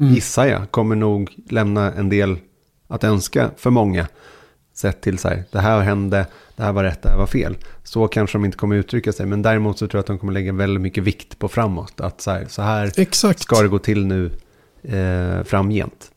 mm. 0.00 0.14
gissar 0.14 0.46
jag 0.46 0.70
kommer 0.70 0.96
nog 0.96 1.34
lämna 1.50 1.92
en 1.92 2.08
del 2.08 2.38
att 2.88 3.04
önska 3.04 3.50
för 3.56 3.70
många. 3.70 4.08
Sett 4.74 5.00
till 5.00 5.18
så 5.18 5.28
här, 5.28 5.44
det 5.50 5.60
här 5.60 5.80
hände, 5.80 6.26
det 6.56 6.62
här 6.62 6.72
var 6.72 6.84
rätt, 6.84 7.02
det 7.02 7.08
här 7.08 7.16
var 7.16 7.26
fel. 7.26 7.56
Så 7.84 8.08
kanske 8.08 8.38
de 8.38 8.44
inte 8.44 8.56
kommer 8.56 8.76
uttrycka 8.76 9.12
sig, 9.12 9.26
men 9.26 9.42
däremot 9.42 9.78
så 9.78 9.86
tror 9.86 9.98
jag 9.98 10.00
att 10.00 10.06
de 10.06 10.18
kommer 10.18 10.32
lägga 10.32 10.52
väldigt 10.52 10.80
mycket 10.80 11.04
vikt 11.04 11.38
på 11.38 11.48
framåt. 11.48 12.00
Att 12.00 12.20
så 12.20 12.30
här, 12.30 12.46
så 12.48 12.62
här 12.62 12.92
Exakt. 12.96 13.40
ska 13.40 13.62
det 13.62 13.68
gå 13.68 13.78
till 13.78 14.06
nu 14.06 14.30
eh, 14.82 15.44
framgent. 15.44 16.10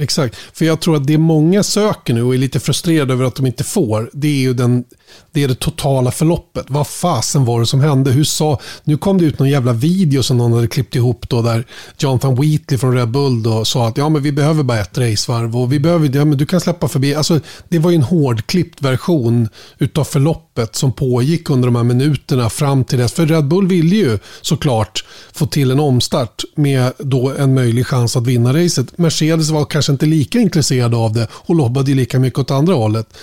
Exakt, 0.00 0.36
för 0.52 0.64
jag 0.64 0.80
tror 0.80 0.96
att 0.96 1.06
det 1.06 1.18
många 1.18 1.62
söker 1.62 2.14
nu 2.14 2.22
och 2.22 2.34
är 2.34 2.38
lite 2.38 2.60
frustrerade 2.60 3.12
över 3.12 3.24
att 3.24 3.34
de 3.34 3.46
inte 3.46 3.64
får, 3.64 4.10
det 4.12 4.28
är 4.28 4.40
ju 4.40 4.54
den, 4.54 4.84
det, 5.32 5.44
är 5.44 5.48
det 5.48 5.54
totala 5.54 6.10
förloppet. 6.10 6.66
Vad 6.68 6.86
fasen 6.86 7.44
var 7.44 7.60
det 7.60 7.66
som 7.66 7.80
hände? 7.80 8.10
Hur 8.10 8.24
sa, 8.24 8.60
nu 8.84 8.96
kom 8.96 9.18
det 9.18 9.24
ut 9.24 9.38
någon 9.38 9.48
jävla 9.48 9.72
video 9.72 10.22
som 10.22 10.38
någon 10.38 10.52
hade 10.52 10.66
klippt 10.66 10.96
ihop 10.96 11.28
då 11.28 11.42
där 11.42 11.64
Jonathan 11.98 12.34
Wheatley 12.34 12.78
från 12.78 12.94
Red 12.94 13.10
Bull 13.10 13.42
då 13.42 13.64
sa 13.64 13.88
att 13.88 13.96
ja 13.96 14.08
men 14.08 14.22
vi 14.22 14.32
behöver 14.32 14.62
bara 14.62 14.80
ett 14.80 14.98
racevarv 14.98 15.56
och 15.56 15.72
vi 15.72 15.80
behöver, 15.80 16.16
ja 16.16 16.24
men 16.24 16.38
du 16.38 16.46
kan 16.46 16.60
släppa 16.60 16.88
förbi. 16.88 17.14
Alltså 17.14 17.40
det 17.68 17.78
var 17.78 17.90
ju 17.90 17.96
en 17.96 18.02
hårdklippt 18.02 18.82
version 18.82 19.48
utav 19.78 20.04
förloppet 20.04 20.76
som 20.76 20.92
pågick 20.92 21.50
under 21.50 21.68
de 21.68 21.76
här 21.76 21.84
minuterna 21.84 22.50
fram 22.50 22.84
till 22.84 22.98
dess. 22.98 23.12
För 23.12 23.26
Red 23.26 23.48
Bull 23.48 23.66
ville 23.66 23.96
ju 23.96 24.18
såklart 24.40 25.04
få 25.32 25.46
till 25.46 25.70
en 25.70 25.80
omstart 25.80 26.44
med 26.54 26.92
då 26.98 27.32
en 27.38 27.54
möjlig 27.54 27.86
chans 27.86 28.16
att 28.16 28.26
vinna 28.26 28.52
racet. 28.64 28.98
Mercedes 28.98 29.50
var 29.50 29.64
kanske 29.64 29.89
inte 29.90 30.06
lika 30.06 30.38
intresserade 30.38 30.96
av 30.96 31.12
det 31.12 31.28
och 31.32 31.54
lobbade 31.54 31.94
lika 31.94 32.18
mycket 32.18 32.38
åt 32.38 32.50
andra 32.50 32.74
hållet. 32.74 33.18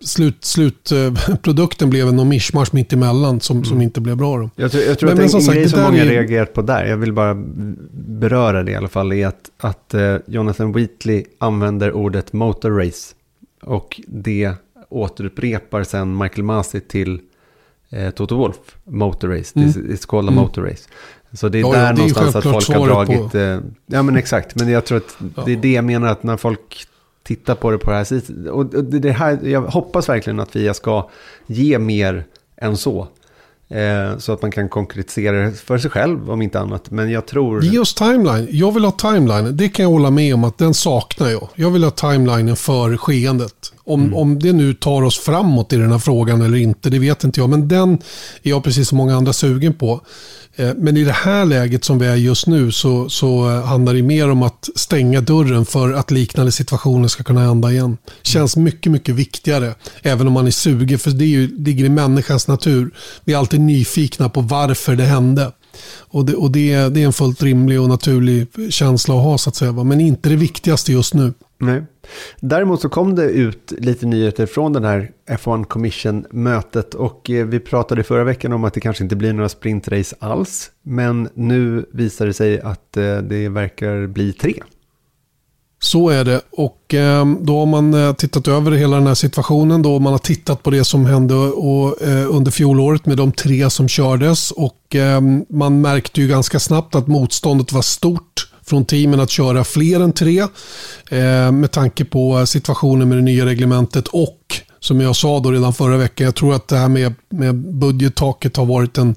Slut, 0.00 0.44
slutprodukten 0.44 1.90
blev 1.90 2.08
en 2.08 2.28
mischmasch 2.28 2.74
mitt 2.74 2.92
emellan 2.92 3.40
som, 3.40 3.56
mm. 3.56 3.64
som 3.64 3.82
inte 3.82 4.00
blev 4.00 4.16
bra. 4.16 4.38
Då. 4.38 4.50
Jag 4.56 4.72
tror, 4.72 4.82
jag 4.84 4.98
tror 4.98 5.14
men, 5.14 5.24
att 5.26 5.32
men, 5.32 5.42
en, 5.42 5.48
en 5.48 5.54
grej 5.54 5.68
som 5.68 5.82
många 5.82 6.04
är... 6.04 6.08
reagerat 6.08 6.52
på 6.52 6.62
där, 6.62 6.84
jag 6.84 6.96
vill 6.96 7.12
bara 7.12 7.34
beröra 7.92 8.62
det 8.62 8.70
i 8.70 8.74
alla 8.74 8.88
fall, 8.88 9.12
är 9.12 9.26
att, 9.26 9.50
att 9.58 9.94
uh, 9.94 10.16
Jonathan 10.26 10.72
Wheatley 10.72 11.24
använder 11.38 11.92
ordet 11.92 12.32
motor 12.32 12.70
race. 12.70 13.14
Och 13.62 14.00
det 14.06 14.52
återupprepar 14.88 15.84
sen 15.84 16.18
Michael 16.18 16.42
Masi 16.42 16.80
till 16.80 17.20
eh, 17.90 18.10
Toto 18.10 18.36
Wolf, 18.36 18.56
Motor 18.84 19.28
Race. 19.28 19.52
Mm. 19.58 19.68
It's 19.68 20.06
called 20.06 20.28
a 20.28 20.32
mm. 20.32 20.34
Motor 20.34 20.62
Race. 20.62 20.88
Så 21.32 21.48
det 21.48 21.58
är 21.58 21.60
ja, 21.60 21.72
där 21.72 21.86
ja, 21.86 21.92
det 21.92 21.98
någonstans 21.98 22.34
är 22.34 22.38
att 22.38 22.44
folk 22.44 22.68
har 22.68 22.86
dragit... 22.86 23.34
Eh, 23.34 23.58
ja 23.86 24.02
men 24.02 24.16
exakt, 24.16 24.54
men 24.54 24.68
jag 24.68 24.84
tror 24.84 24.98
att 24.98 25.16
ja. 25.36 25.42
det 25.46 25.52
är 25.52 25.56
det 25.56 25.72
jag 25.72 25.84
menar 25.84 26.08
att 26.08 26.22
när 26.22 26.36
folk 26.36 26.86
tittar 27.22 27.54
på 27.54 27.70
det 27.70 27.78
på 27.78 27.90
det 27.90 27.96
här 27.96 28.04
sättet. 28.04 28.48
Och 28.50 28.66
det, 28.66 28.98
det 28.98 29.12
här, 29.12 29.38
jag 29.42 29.62
hoppas 29.62 30.08
verkligen 30.08 30.40
att 30.40 30.56
vi 30.56 30.74
ska 30.74 31.10
ge 31.46 31.78
mer 31.78 32.24
än 32.56 32.76
så. 32.76 33.08
Eh, 33.70 34.18
så 34.18 34.32
att 34.32 34.42
man 34.42 34.50
kan 34.50 34.68
konkretisera 34.68 35.36
det 35.36 35.52
för 35.52 35.78
sig 35.78 35.90
själv 35.90 36.30
om 36.30 36.42
inte 36.42 36.60
annat. 36.60 36.90
Men 36.90 37.10
jag 37.10 37.26
tror... 37.26 37.64
Ge 37.64 37.78
oss 37.78 37.94
timeline. 37.94 38.48
Jag 38.50 38.72
vill 38.72 38.84
ha 38.84 38.92
timeline. 38.92 39.56
Det 39.56 39.68
kan 39.68 39.82
jag 39.82 39.90
hålla 39.90 40.10
med 40.10 40.34
om 40.34 40.44
att 40.44 40.58
den 40.58 40.74
saknar 40.74 41.28
jag. 41.28 41.48
Jag 41.54 41.70
vill 41.70 41.84
ha 41.84 41.90
timelinen 41.90 42.56
för 42.56 42.96
skeendet. 42.96 43.72
Om, 43.88 44.02
mm. 44.02 44.14
om 44.14 44.38
det 44.38 44.52
nu 44.52 44.74
tar 44.74 45.02
oss 45.02 45.18
framåt 45.18 45.72
i 45.72 45.76
den 45.76 45.92
här 45.92 45.98
frågan 45.98 46.42
eller 46.42 46.58
inte, 46.58 46.90
det 46.90 46.98
vet 46.98 47.24
inte 47.24 47.40
jag. 47.40 47.50
Men 47.50 47.68
den 47.68 47.92
är 48.42 48.50
jag 48.50 48.64
precis 48.64 48.88
som 48.88 48.98
många 48.98 49.16
andra 49.16 49.32
sugen 49.32 49.74
på. 49.74 50.00
Eh, 50.58 50.74
men 50.76 50.96
i 50.96 51.04
det 51.04 51.12
här 51.12 51.44
läget 51.44 51.84
som 51.84 51.98
vi 51.98 52.06
är 52.06 52.16
just 52.16 52.46
nu 52.46 52.72
så, 52.72 53.08
så 53.08 53.50
eh, 53.50 53.64
handlar 53.64 53.94
det 53.94 54.02
mer 54.02 54.30
om 54.30 54.42
att 54.42 54.68
stänga 54.76 55.20
dörren 55.20 55.66
för 55.66 55.92
att 55.92 56.10
liknande 56.10 56.52
situationer 56.52 57.08
ska 57.08 57.22
kunna 57.22 57.40
hända 57.40 57.72
igen. 57.72 57.96
Känns 58.22 58.56
mycket, 58.56 58.92
mycket 58.92 59.14
viktigare. 59.14 59.74
Även 60.02 60.26
om 60.26 60.32
man 60.32 60.46
är 60.46 60.50
sugen, 60.50 60.98
för 60.98 61.10
det 61.10 61.24
är 61.24 61.28
ju, 61.28 61.56
ligger 61.58 61.84
i 61.84 61.88
människans 61.88 62.48
natur. 62.48 62.90
Vi 63.24 63.32
är 63.32 63.38
alltid 63.38 63.60
nyfikna 63.60 64.28
på 64.28 64.40
varför 64.40 64.96
det 64.96 65.04
hände. 65.04 65.52
Och, 65.98 66.24
det, 66.24 66.34
och 66.34 66.50
det, 66.50 66.88
det 66.88 67.02
är 67.02 67.06
en 67.06 67.12
fullt 67.12 67.42
rimlig 67.42 67.80
och 67.80 67.88
naturlig 67.88 68.46
känsla 68.70 69.14
att 69.14 69.22
ha 69.22 69.38
så 69.38 69.50
att 69.50 69.56
säga. 69.56 69.72
Men 69.72 70.00
inte 70.00 70.28
det 70.28 70.36
viktigaste 70.36 70.92
just 70.92 71.14
nu. 71.14 71.32
Nej. 71.58 71.82
Däremot 72.40 72.80
så 72.80 72.88
kom 72.88 73.14
det 73.14 73.30
ut 73.30 73.72
lite 73.78 74.06
nyheter 74.06 74.46
från 74.46 74.72
den 74.72 74.84
här 74.84 75.10
F1 75.30 75.64
Commission-mötet 75.64 76.94
och 76.94 77.30
eh, 77.30 77.46
vi 77.46 77.60
pratade 77.60 78.02
förra 78.02 78.24
veckan 78.24 78.52
om 78.52 78.64
att 78.64 78.74
det 78.74 78.80
kanske 78.80 79.04
inte 79.04 79.16
blir 79.16 79.32
några 79.32 79.48
sprintrace 79.48 80.16
alls. 80.18 80.70
Men 80.82 81.28
nu 81.34 81.86
visar 81.92 82.26
det 82.26 82.32
sig 82.32 82.60
att 82.60 82.96
eh, 82.96 83.18
det 83.18 83.48
verkar 83.48 84.06
bli 84.06 84.32
tre. 84.32 84.54
Så 85.80 86.08
är 86.08 86.24
det 86.24 86.40
och 86.50 86.94
eh, 86.94 87.26
då 87.40 87.58
har 87.58 87.66
man 87.66 87.94
eh, 87.94 88.12
tittat 88.12 88.48
över 88.48 88.70
hela 88.70 88.96
den 88.96 89.06
här 89.06 89.14
situationen. 89.14 89.82
Då 89.82 89.98
man 89.98 90.12
har 90.12 90.18
tittat 90.18 90.62
på 90.62 90.70
det 90.70 90.84
som 90.84 91.06
hände 91.06 91.34
eh, 91.34 92.36
under 92.36 92.50
fjolåret 92.50 93.06
med 93.06 93.16
de 93.16 93.32
tre 93.32 93.70
som 93.70 93.88
kördes. 93.88 94.50
Och 94.50 94.74
man 95.48 95.80
märkte 95.80 96.20
ju 96.20 96.28
ganska 96.28 96.60
snabbt 96.60 96.94
att 96.94 97.06
motståndet 97.06 97.72
var 97.72 97.82
stort 97.82 98.48
från 98.66 98.84
teamen 98.84 99.20
att 99.20 99.30
köra 99.30 99.64
fler 99.64 100.00
än 100.00 100.12
tre. 100.12 100.46
Med 101.52 101.70
tanke 101.70 102.04
på 102.04 102.46
situationen 102.46 103.08
med 103.08 103.18
det 103.18 103.22
nya 103.22 103.46
reglementet 103.46 104.08
och 104.08 104.60
som 104.80 105.00
jag 105.00 105.16
sa 105.16 105.40
då 105.40 105.50
redan 105.50 105.74
förra 105.74 105.96
veckan, 105.96 106.24
jag 106.24 106.34
tror 106.34 106.54
att 106.54 106.68
det 106.68 106.76
här 106.76 106.88
med, 106.88 107.14
med 107.28 107.54
budgettaket 107.54 108.56
har 108.56 108.66
varit 108.66 108.98
en, 108.98 109.14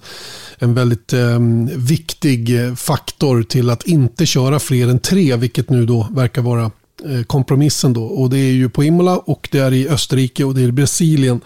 en 0.57 0.74
väldigt 0.74 1.14
ehm, 1.14 1.68
eh, 1.68 1.78
viktig 1.78 2.49
faktor 2.78 3.43
till 3.43 3.70
att 3.70 3.84
inte 3.84 4.26
köra 4.26 4.59
fler 4.59 4.88
än 4.88 4.99
tre, 4.99 5.36
vilket 5.36 5.70
nu 5.70 5.86
då 5.86 6.07
verkar 6.12 6.41
vara 6.41 6.72
eh, 7.05 7.24
kompromissen. 7.28 7.93
Då. 7.93 8.03
Och 8.03 8.30
det 8.30 8.38
är 8.38 8.51
ju 8.51 8.70
på 8.70 8.84
Imola 8.84 9.18
och 9.18 9.49
det 9.51 9.59
är 9.59 9.74
i 9.74 9.89
Österrike 9.89 10.43
och 10.43 10.55
det 10.55 10.62
är 10.62 10.68
i 10.68 10.72
Brasilien 10.72 11.41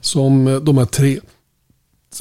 som 0.00 0.46
eh, 0.48 0.56
de 0.56 0.78
här 0.78 0.84
tre, 0.84 1.20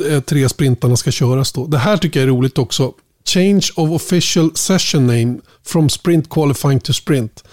eh, 0.09 0.21
tre 0.21 0.49
sprintarna 0.49 0.97
ska 0.97 1.11
köras. 1.11 1.51
Då. 1.51 1.67
Det 1.67 1.77
här 1.77 1.97
tycker 1.97 2.19
jag 2.19 2.27
är 2.27 2.31
roligt 2.31 2.57
också. 2.57 2.93
Change 3.27 3.67
of 3.75 3.89
official 3.89 4.51
session 4.55 5.07
name 5.07 5.37
from 5.63 5.89
sprint 5.89 6.29
qualifying 6.29 6.79
to 6.79 6.93
sprint. 6.93 7.43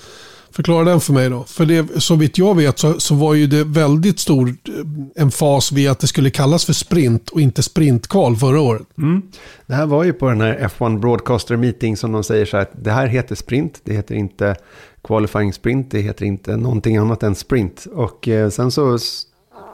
Förklara 0.53 0.85
den 0.85 1.01
för 1.01 1.13
mig 1.13 1.31
då. 1.31 1.45
För 1.45 1.67
det, 1.67 2.03
så 2.03 2.17
vitt 2.17 2.39
jag 2.39 2.57
vet 2.57 2.79
så, 2.79 3.01
så 3.01 3.15
var 3.15 3.35
ju 3.35 3.47
det 3.47 3.65
väldigt 3.65 4.19
stor 4.19 4.55
en 4.67 5.11
emfas 5.17 5.73
vid 5.73 5.91
att 5.91 5.99
det 5.99 6.07
skulle 6.07 6.31
kallas 6.31 6.65
för 6.65 6.73
sprint 6.73 7.31
och 7.31 7.41
inte 7.41 7.63
sprintkval 7.63 8.37
förra 8.37 8.61
året. 8.61 8.87
Mm. 8.99 9.23
Det 9.67 9.75
här 9.75 9.87
var 9.87 10.05
ju 10.05 10.13
på 10.13 10.29
den 10.29 10.41
här 10.41 10.71
F1 10.79 10.99
Broadcaster 10.99 11.57
Meeting 11.57 11.97
som 11.97 12.13
de 12.13 12.25
säger 12.25 12.47
så 12.47 12.57
här 12.57 12.63
att 12.63 12.85
det 12.85 12.91
här 12.91 13.07
heter 13.07 13.35
sprint, 13.35 13.81
det 13.85 13.95
heter 13.95 14.15
inte 14.15 14.57
qualifying 15.05 15.53
sprint, 15.53 15.91
det 15.91 16.01
heter 16.01 16.25
inte 16.25 16.57
någonting 16.57 16.97
annat 16.97 17.23
än 17.23 17.35
sprint. 17.35 17.87
Och 17.93 18.29
eh, 18.29 18.51
sen 18.51 18.71
så 18.71 18.99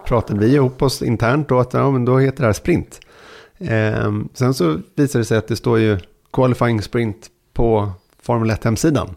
pratade 0.07 0.41
vi 0.41 0.55
ihop 0.55 0.83
oss 0.83 1.03
internt 1.03 1.49
då 1.49 1.59
att 1.59 1.73
ja, 1.73 1.91
men 1.91 2.05
då 2.05 2.19
heter 2.19 2.41
det 2.41 2.47
här 2.47 2.53
sprint. 2.53 3.01
Eh, 3.59 4.13
sen 4.35 4.55
så 4.55 4.81
visade 4.95 5.21
det 5.21 5.25
sig 5.25 5.39
att 5.39 5.49
det 5.49 5.57
står 5.57 5.79
ju 5.79 5.99
qualifying 6.33 6.83
sprint 6.83 7.27
på 7.53 7.93
Formel 8.23 8.51
1-hemsidan. 8.51 9.09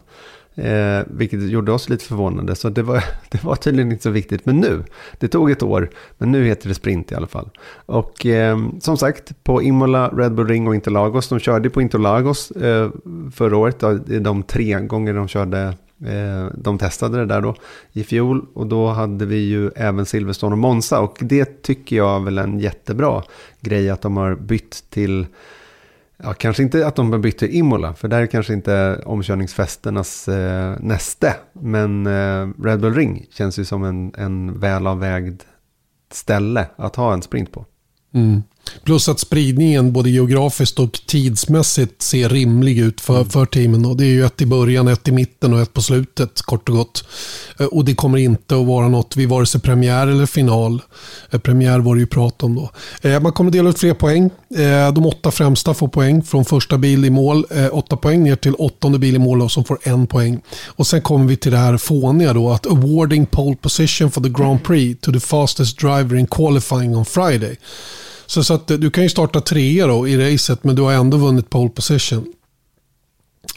Eh, 0.54 1.02
vilket 1.06 1.50
gjorde 1.50 1.72
oss 1.72 1.88
lite 1.88 2.04
förvånade. 2.04 2.54
Så 2.54 2.68
det 2.68 2.82
var, 2.82 3.04
det 3.30 3.44
var 3.44 3.56
tydligen 3.56 3.92
inte 3.92 4.02
så 4.02 4.10
viktigt. 4.10 4.46
Men 4.46 4.56
nu, 4.56 4.84
det 5.18 5.28
tog 5.28 5.50
ett 5.50 5.62
år, 5.62 5.90
men 6.18 6.32
nu 6.32 6.44
heter 6.44 6.68
det 6.68 6.74
sprint 6.74 7.12
i 7.12 7.14
alla 7.14 7.26
fall. 7.26 7.50
Och 7.86 8.26
eh, 8.26 8.58
som 8.80 8.96
sagt, 8.96 9.44
på 9.44 9.62
Imola, 9.62 10.08
Red 10.08 10.34
Bull 10.34 10.48
Ring 10.48 10.68
och 10.68 10.74
Interlagos. 10.74 11.28
De 11.28 11.38
körde 11.38 11.70
på 11.70 11.82
Interlagos 11.82 12.50
eh, 12.50 12.90
förra 13.34 13.56
året. 13.56 13.80
De 14.06 14.42
tre 14.42 14.80
gånger 14.80 15.14
de 15.14 15.28
körde 15.28 15.74
eh, 16.06 16.46
de 16.54 16.78
testade 16.78 17.18
det 17.18 17.26
där 17.26 17.40
då 17.40 17.54
i 17.92 18.04
fjol 18.04 18.46
och 18.54 18.66
då 18.66 18.86
hade 18.86 19.26
vi 19.26 19.36
ju 19.36 19.70
även 19.76 20.06
Silverstone 20.06 20.52
och 20.52 20.58
Monza 20.58 21.00
och 21.00 21.18
det 21.20 21.62
tycker 21.62 21.96
jag 21.96 22.16
är 22.16 22.24
väl 22.24 22.38
en 22.38 22.58
jättebra 22.58 23.22
grej 23.60 23.90
att 23.90 24.02
de 24.02 24.16
har 24.16 24.34
bytt 24.34 24.84
till 24.90 25.26
Ja, 26.24 26.34
kanske 26.34 26.62
inte 26.62 26.86
att 26.86 26.96
de 26.96 27.12
har 27.12 27.18
bytt 27.18 27.38
till 27.38 27.56
Imola, 27.56 27.94
för 27.94 28.08
där 28.08 28.22
är 28.22 28.26
kanske 28.26 28.52
inte 28.52 29.02
omkörningsfesternas 29.04 30.28
eh, 30.28 30.76
näste. 30.80 31.34
Men 31.52 32.06
eh, 32.06 32.48
Red 32.62 32.80
Bull 32.80 32.94
Ring 32.94 33.26
känns 33.30 33.58
ju 33.58 33.64
som 33.64 33.84
en, 33.84 34.14
en 34.18 34.60
välavvägd 34.60 35.42
ställe 36.12 36.66
att 36.76 36.96
ha 36.96 37.12
en 37.12 37.22
sprint 37.22 37.52
på. 37.52 37.66
Mm. 38.14 38.42
Plus 38.84 39.08
att 39.08 39.20
spridningen 39.20 39.92
både 39.92 40.10
geografiskt 40.10 40.78
och 40.78 41.00
tidsmässigt 41.06 42.02
ser 42.02 42.28
rimlig 42.28 42.78
ut 42.78 43.00
för, 43.00 43.16
mm. 43.16 43.30
för 43.30 43.46
teamen. 43.46 43.82
Då. 43.82 43.94
Det 43.94 44.04
är 44.04 44.08
ju 44.08 44.24
ett 44.24 44.40
i 44.40 44.46
början, 44.46 44.88
ett 44.88 45.08
i 45.08 45.12
mitten 45.12 45.54
och 45.54 45.60
ett 45.60 45.72
på 45.72 45.82
slutet 45.82 46.42
kort 46.42 46.68
och 46.68 46.74
gott. 46.74 47.04
Eh, 47.58 47.66
och 47.66 47.84
det 47.84 47.94
kommer 47.94 48.18
inte 48.18 48.56
att 48.56 48.66
vara 48.66 48.88
något 48.88 49.16
vid 49.16 49.28
vare 49.28 49.46
sig 49.46 49.60
premiär 49.60 50.06
eller 50.06 50.26
final. 50.26 50.82
Eh, 51.30 51.40
premiär 51.40 51.78
var 51.78 51.94
det 51.94 52.00
ju 52.00 52.06
prat 52.06 52.42
om 52.42 52.54
då. 52.54 52.70
Eh, 53.02 53.20
man 53.20 53.32
kommer 53.32 53.50
dela 53.50 53.70
ut 53.70 53.78
fler 53.78 53.94
poäng. 53.94 54.30
De 54.94 55.06
åtta 55.06 55.30
främsta 55.30 55.74
får 55.74 55.88
poäng 55.88 56.22
från 56.22 56.44
första 56.44 56.78
bil 56.78 57.04
i 57.04 57.10
mål. 57.10 57.46
Åtta 57.72 57.96
poäng 57.96 58.22
ner 58.22 58.36
till 58.36 58.54
åttonde 58.54 58.98
bil 58.98 59.14
i 59.14 59.18
mål 59.18 59.50
som 59.50 59.64
får 59.64 59.78
en 59.82 60.06
poäng. 60.06 60.40
Och 60.66 60.86
sen 60.86 61.02
kommer 61.02 61.26
vi 61.26 61.36
till 61.36 61.52
det 61.52 61.58
här 61.58 61.76
fåniga 61.76 62.32
då 62.32 62.50
att 62.50 62.66
awarding 62.66 63.26
pole 63.26 63.56
position 63.56 64.10
for 64.10 64.20
the 64.20 64.28
Grand 64.28 64.64
Prix 64.64 65.00
to 65.00 65.12
the 65.12 65.20
fastest 65.20 65.78
driver 65.78 66.16
in 66.16 66.26
qualifying 66.26 66.96
on 66.96 67.04
Friday. 67.04 67.56
Så, 68.32 68.44
så 68.44 68.54
att 68.54 68.68
du 68.68 68.90
kan 68.90 69.02
ju 69.02 69.10
starta 69.10 69.40
trea 69.40 69.86
då 69.86 70.08
i 70.08 70.34
racet 70.34 70.64
men 70.64 70.76
du 70.76 70.82
har 70.82 70.92
ändå 70.92 71.16
vunnit 71.16 71.50
pole 71.50 71.70
position. 71.70 72.32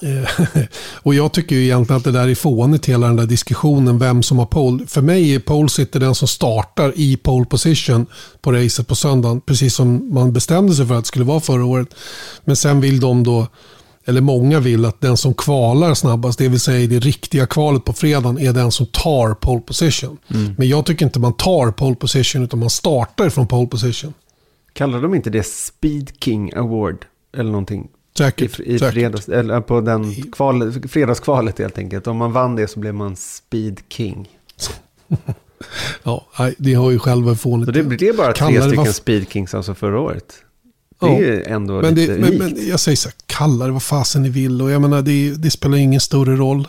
Eh, 0.02 0.46
och 0.94 1.16
jag 1.16 1.34
tycker 1.34 1.56
ju 1.56 1.64
egentligen 1.64 1.98
att 1.98 2.04
det 2.04 2.12
där 2.12 2.28
är 2.28 2.36
fånigt 2.36 2.86
hela 2.86 3.08
den 3.08 3.16
där 3.16 3.26
diskussionen 3.26 4.00
vem 4.00 4.24
som 4.24 4.40
har 4.40 4.46
pole. 4.46 4.86
För 4.88 5.02
mig 5.02 5.36
är 5.36 5.40
pole 5.40 5.70
sitter 5.70 6.00
den 6.00 6.16
som 6.16 6.28
startar 6.28 6.94
i 6.96 7.18
pole 7.18 7.46
position 7.46 8.06
på 8.42 8.52
racet 8.52 8.88
på 8.88 8.96
söndagen. 8.96 9.42
Precis 9.42 9.76
som 9.76 10.14
man 10.14 10.34
bestämde 10.34 10.74
sig 10.74 10.86
för 10.86 10.96
att 10.96 11.04
det 11.04 11.08
skulle 11.08 11.26
vara 11.26 11.40
förra 11.40 11.66
året. 11.66 11.88
Men 12.46 12.56
sen 12.56 12.82
vill 12.82 13.00
de 13.00 13.24
då, 13.24 13.48
eller 14.06 14.22
många 14.22 14.60
vill 14.60 14.86
att 14.86 15.02
den 15.02 15.18
som 15.18 15.34
kvalar 15.34 15.94
snabbast, 15.94 16.40
det 16.40 16.48
vill 16.48 16.60
säga 16.60 16.88
det 16.88 17.00
riktiga 17.00 17.48
kvalet 17.48 17.86
på 17.86 17.94
fredagen, 17.94 18.40
är 18.40 18.54
den 18.54 18.72
som 18.72 18.86
tar 18.86 19.34
pole 19.34 19.62
position. 19.62 20.18
Mm. 20.34 20.56
Men 20.58 20.68
jag 20.68 20.86
tycker 20.86 21.06
inte 21.06 21.20
man 21.20 21.34
tar 21.34 21.72
pole 21.72 21.96
position 21.96 22.44
utan 22.44 22.60
man 22.60 22.70
startar 22.70 23.30
från 23.30 23.48
pole 23.48 23.68
position. 23.68 24.14
Kallar 24.76 25.02
de 25.02 25.16
inte 25.16 25.30
det 25.30 25.44
Speed 25.46 26.12
King 26.20 26.54
Award 26.56 27.06
eller 27.38 27.52
någonting? 27.52 27.88
Säkert. 28.18 28.60
I, 28.60 28.64
i 28.64 28.80
säkert. 28.80 28.94
Fredags, 28.94 29.30
eller 29.30 29.62
på 29.62 29.82
den 29.82 30.16
kval, 30.32 30.74
fredagskvalet 30.88 31.60
helt 31.60 31.78
enkelt. 31.78 32.08
Om 32.08 32.18
man 32.18 32.32
vann 32.32 32.56
det 32.56 32.68
så 32.68 32.80
blev 32.80 32.94
man 32.94 33.16
Speed 33.16 33.80
King. 33.90 34.30
ja, 36.04 36.26
det 36.58 36.74
har 36.74 36.92
ju 36.92 37.00
själva 37.00 37.36
fånigt. 37.36 37.66
Så 37.66 37.72
det, 37.72 37.84
det 37.84 38.08
är 38.08 38.14
bara 38.14 38.34
tre 38.34 38.62
stycken 38.62 38.94
Speed 38.94 39.30
Kings 39.30 39.54
alltså 39.54 39.74
förra 39.74 40.00
året. 40.00 40.34
Det 41.00 41.08
ja, 41.08 41.18
är 41.18 41.50
ändå 41.50 41.82
men 41.82 41.96
lite 41.96 42.14
det, 42.14 42.20
men, 42.20 42.38
men, 42.38 42.68
Jag 42.68 42.80
säger 42.80 42.96
så 42.96 43.10
här, 43.10 43.16
kalla 43.26 43.66
det 43.66 43.72
vad 43.72 43.84
fasen 43.84 44.22
ni 44.22 44.30
vill. 44.30 44.62
Och 44.62 44.72
jag 44.72 44.82
menar, 44.82 45.02
det, 45.02 45.34
det 45.36 45.52
spelar 45.52 45.78
ingen 45.78 46.00
större 46.00 46.36
roll. 46.36 46.68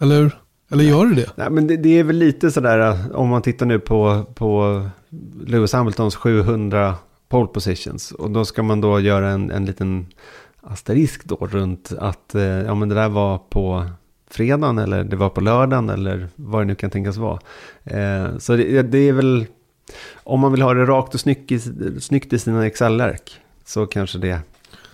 Eller 0.00 0.20
hur? 0.20 0.38
Eller 0.70 0.84
gör 0.84 1.06
det 1.06 1.14
det? 1.14 1.30
Nej, 1.34 1.50
men 1.50 1.66
det, 1.66 1.76
det, 1.76 1.98
är 1.98 2.04
väl 2.04 2.16
lite 2.16 2.50
sådär, 2.50 3.04
om 3.14 3.28
man 3.28 3.42
tittar 3.42 3.66
nu 3.66 3.78
på, 3.78 4.24
på 4.34 4.82
Lewis 5.46 5.72
Hamiltons 5.72 6.16
700 6.16 6.94
pole 7.28 7.46
positions. 7.46 8.12
Och 8.12 8.30
då 8.30 8.44
ska 8.44 8.62
man 8.62 8.80
då 8.80 9.00
göra 9.00 9.30
en, 9.30 9.50
en 9.50 9.64
liten 9.64 10.06
asterisk 10.60 11.24
då 11.24 11.36
runt 11.36 11.92
att 11.98 12.34
eh, 12.34 12.42
ja, 12.42 12.74
men 12.74 12.88
det 12.88 12.94
där 12.94 13.08
var 13.08 13.38
på 13.38 13.86
fredagen 14.30 14.78
eller 14.78 15.04
det 15.04 15.16
var 15.16 15.28
på 15.28 15.40
lördagen 15.40 15.90
eller 15.90 16.28
vad 16.36 16.60
det 16.60 16.64
nu 16.64 16.74
kan 16.74 16.90
tänkas 16.90 17.16
vara. 17.16 17.38
Eh, 17.84 18.38
så 18.38 18.56
det, 18.56 18.82
det, 18.82 18.98
är 18.98 19.12
väl, 19.12 19.46
om 20.14 20.40
man 20.40 20.52
vill 20.52 20.62
ha 20.62 20.74
det 20.74 20.84
rakt 20.84 21.14
och 21.14 21.20
snyggt 21.20 21.52
i, 21.52 21.60
snyggt 22.00 22.32
i 22.32 22.38
sina 22.38 22.66
Excel-ark 22.66 23.40
så 23.64 23.86
kanske 23.86 24.18
det 24.18 24.40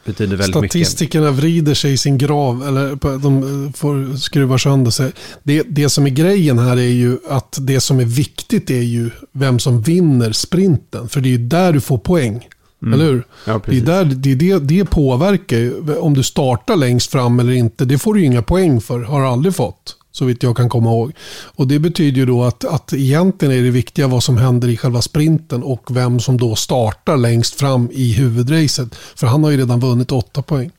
betyder 0.05 0.36
väldigt 0.36 0.57
Statistikerna 0.57 1.30
mycket. 1.30 1.42
vrider 1.44 1.74
sig 1.74 1.92
i 1.92 1.96
sin 1.96 2.18
grav, 2.18 2.68
eller 2.68 3.18
de 3.18 3.72
får 3.76 4.16
skruva 4.16 4.59
sönder 4.59 4.90
sig. 4.90 5.12
Det, 5.42 5.62
det 5.68 5.88
som 5.88 6.07
är 6.07 6.11
grejen 6.11 6.59
här 6.59 6.76
är 6.76 6.92
ju 6.92 7.18
att 7.28 7.59
det 7.61 7.80
som 7.80 8.00
är 8.00 8.05
viktigt 8.05 8.70
är 8.70 8.82
ju 8.82 9.11
vem 9.32 9.59
som 9.59 9.82
vinner 9.82 10.32
sprinten. 10.32 11.09
För 11.09 11.20
det 11.20 11.28
är 11.28 11.30
ju 11.38 11.48
där 11.48 11.72
du 11.72 11.80
får 11.80 11.98
poäng. 11.98 12.48
Mm. 12.82 12.94
Eller 12.94 13.05
hur? 13.12 13.26
Ja, 13.44 13.61
det, 13.66 13.76
är 13.76 13.80
där, 13.80 14.05
det, 14.05 14.34
det, 14.34 14.59
det 14.59 14.84
påverkar 14.84 15.57
ju. 15.57 15.96
Om 15.96 16.14
du 16.14 16.22
startar 16.22 16.76
längst 16.76 17.11
fram 17.11 17.40
eller 17.40 17.53
inte, 17.53 17.84
det 17.84 17.98
får 17.98 18.14
du 18.14 18.20
ju 18.20 18.26
inga 18.26 18.42
poäng 18.42 18.80
för. 18.80 19.00
Har 19.00 19.22
aldrig 19.22 19.55
fått. 19.55 19.96
Så 20.12 20.24
vitt 20.24 20.42
jag 20.42 20.56
kan 20.56 20.68
komma 20.68 20.90
ihåg. 20.90 21.12
Och 21.56 21.66
Det 21.66 21.78
betyder 21.78 22.18
ju 22.18 22.26
då 22.26 22.44
att, 22.44 22.64
att 22.64 22.92
egentligen 22.92 23.54
är 23.54 23.62
det 23.62 23.70
viktiga 23.70 24.08
vad 24.08 24.22
som 24.22 24.36
händer 24.36 24.68
i 24.68 24.76
själva 24.76 25.02
sprinten 25.02 25.62
och 25.62 25.96
vem 25.96 26.20
som 26.20 26.36
då 26.36 26.54
startar 26.54 27.16
längst 27.16 27.54
fram 27.54 27.88
i 27.92 28.12
huvudracet. 28.12 28.94
För 28.94 29.26
han 29.26 29.44
har 29.44 29.50
ju 29.50 29.56
redan 29.56 29.80
vunnit 29.80 30.12
åtta 30.12 30.42
poäng. 30.42 30.70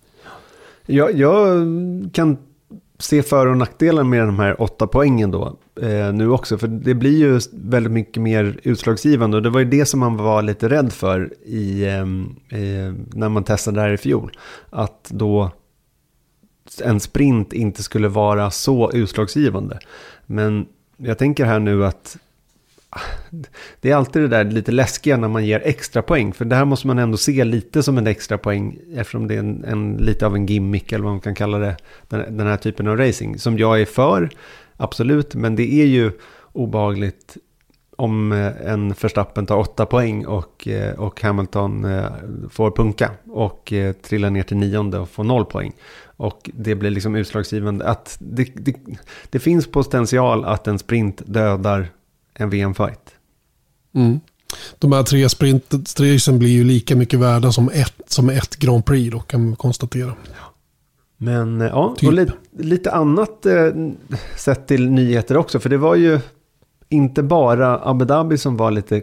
Jag, 0.86 1.20
jag 1.20 1.66
kan 2.14 2.38
se 3.00 3.24
för 3.24 3.48
och 3.48 3.58
nackdelar 3.58 4.04
med 4.04 4.28
de 4.28 4.40
här 4.40 4.62
åtta 4.62 4.88
poängen 4.88 5.32
då 5.32 5.58
eh, 5.82 6.14
nu 6.14 6.30
också. 6.30 6.58
För 6.58 6.68
det 6.68 6.94
blir 6.94 7.18
ju 7.18 7.40
väldigt 7.54 7.92
mycket 7.92 8.22
mer 8.24 8.60
utslagsgivande. 8.64 9.38
Och 9.38 9.44
det 9.44 9.50
var 9.50 9.60
ju 9.60 9.66
det 9.66 9.86
som 9.86 10.00
man 10.00 10.18
var 10.18 10.42
lite 10.42 10.70
rädd 10.70 10.94
för 10.94 11.34
i, 11.46 11.84
eh, 11.84 12.06
när 13.14 13.30
man 13.30 13.44
testade 13.44 13.78
det 13.78 13.82
här 13.82 13.94
i 13.94 13.98
fjol. 13.98 14.32
Att 14.70 15.10
då 15.10 15.52
en 16.84 17.00
sprint 17.00 17.54
inte 17.54 17.84
skulle 17.84 18.08
vara 18.08 18.52
så 18.52 18.92
utslagsgivande. 18.92 19.80
Men 20.26 20.66
jag 20.98 21.18
tänker 21.18 21.46
här 21.46 21.60
nu 21.60 21.86
att 21.86 22.18
ah, 22.90 23.00
det 23.82 23.92
är 23.92 23.96
alltid 23.96 24.22
det 24.22 24.28
där 24.28 24.44
lite 24.44 24.72
läskiga 24.72 25.18
när 25.18 25.28
man 25.28 25.46
ger 25.46 25.62
extra 25.66 26.02
poäng. 26.02 26.34
För 26.34 26.46
det 26.46 26.56
här 26.56 26.66
måste 26.66 26.88
man 26.88 27.00
ändå 27.00 27.18
se 27.18 27.44
lite 27.44 27.84
som 27.84 27.98
en 27.98 28.08
extra 28.08 28.38
poäng. 28.38 28.78
Eftersom 28.96 29.28
det 29.28 29.36
är 29.36 29.40
en, 29.40 29.64
en 29.64 29.98
lite 29.98 30.26
av 30.26 30.36
en 30.36 30.46
gimmick 30.46 30.92
eller 30.92 31.04
vad 31.04 31.14
man 31.14 31.22
kan 31.22 31.36
kalla 31.36 31.58
det. 31.58 31.78
Den, 32.08 32.38
den, 32.38 32.48
här 32.48 32.58
typen 32.58 32.88
av 32.88 32.98
racing. 32.98 33.40
Som 33.40 33.58
jag 33.58 33.82
är 33.82 33.86
för, 33.86 34.30
absolut. 34.78 35.36
Men 35.36 35.56
det 35.56 35.74
är 35.74 35.86
ju 35.86 36.12
obehagligt 36.52 37.38
om 37.98 38.32
eh, 38.32 38.72
en 38.72 38.94
Verstappen 39.02 39.46
tar 39.46 39.58
åtta 39.58 39.86
poäng 39.86 40.26
och, 40.26 40.68
eh, 40.68 41.00
och 41.00 41.22
Hamilton 41.22 41.86
eh, 41.86 42.06
får 42.50 42.72
punka. 42.72 43.12
Och 43.30 43.74
trillar 44.02 44.30
ner 44.30 44.44
till 44.44 44.58
nionde 44.58 45.00
och 45.00 45.10
får 45.10 45.24
noll 45.24 45.46
poäng. 45.46 45.74
Och 46.18 46.50
det 46.54 46.76
blir 46.76 46.90
liksom 46.90 47.16
utslagsgivande. 47.16 47.86
Att 47.86 48.18
det, 48.20 48.50
det, 48.56 48.76
det 49.30 49.40
finns 49.40 49.72
potential 49.72 50.46
att 50.46 50.68
en 50.68 50.80
sprint 50.80 51.22
dödar 51.26 51.88
en 52.34 52.50
VM-fight. 52.50 53.16
Mm. 53.96 54.20
De 54.80 54.92
här 54.92 55.04
tre 55.04 55.30
sprintracen 55.30 56.40
blir 56.40 56.50
ju 56.50 56.64
lika 56.64 56.96
mycket 56.96 57.20
värda 57.20 57.52
som 57.52 57.70
ett, 57.74 58.02
som 58.08 58.30
ett 58.30 58.56
Grand 58.56 58.86
Prix 58.86 59.12
då 59.12 59.20
kan 59.20 59.46
man 59.46 59.56
konstatera. 59.56 60.16
Men 61.18 61.60
ja, 61.60 61.96
typ. 61.98 62.08
och 62.08 62.14
lite, 62.14 62.34
lite 62.58 62.92
annat 62.92 63.46
eh, 63.46 63.72
sett 64.38 64.68
till 64.68 64.90
nyheter 64.90 65.38
också. 65.38 65.60
För 65.60 65.70
det 65.70 65.78
var 65.78 65.96
ju 65.96 66.20
inte 66.94 67.24
bara 67.24 67.80
Abu 67.90 68.06
Dhabi 68.06 68.38
som 68.38 68.58
var 68.58 68.72
lite 68.72 69.02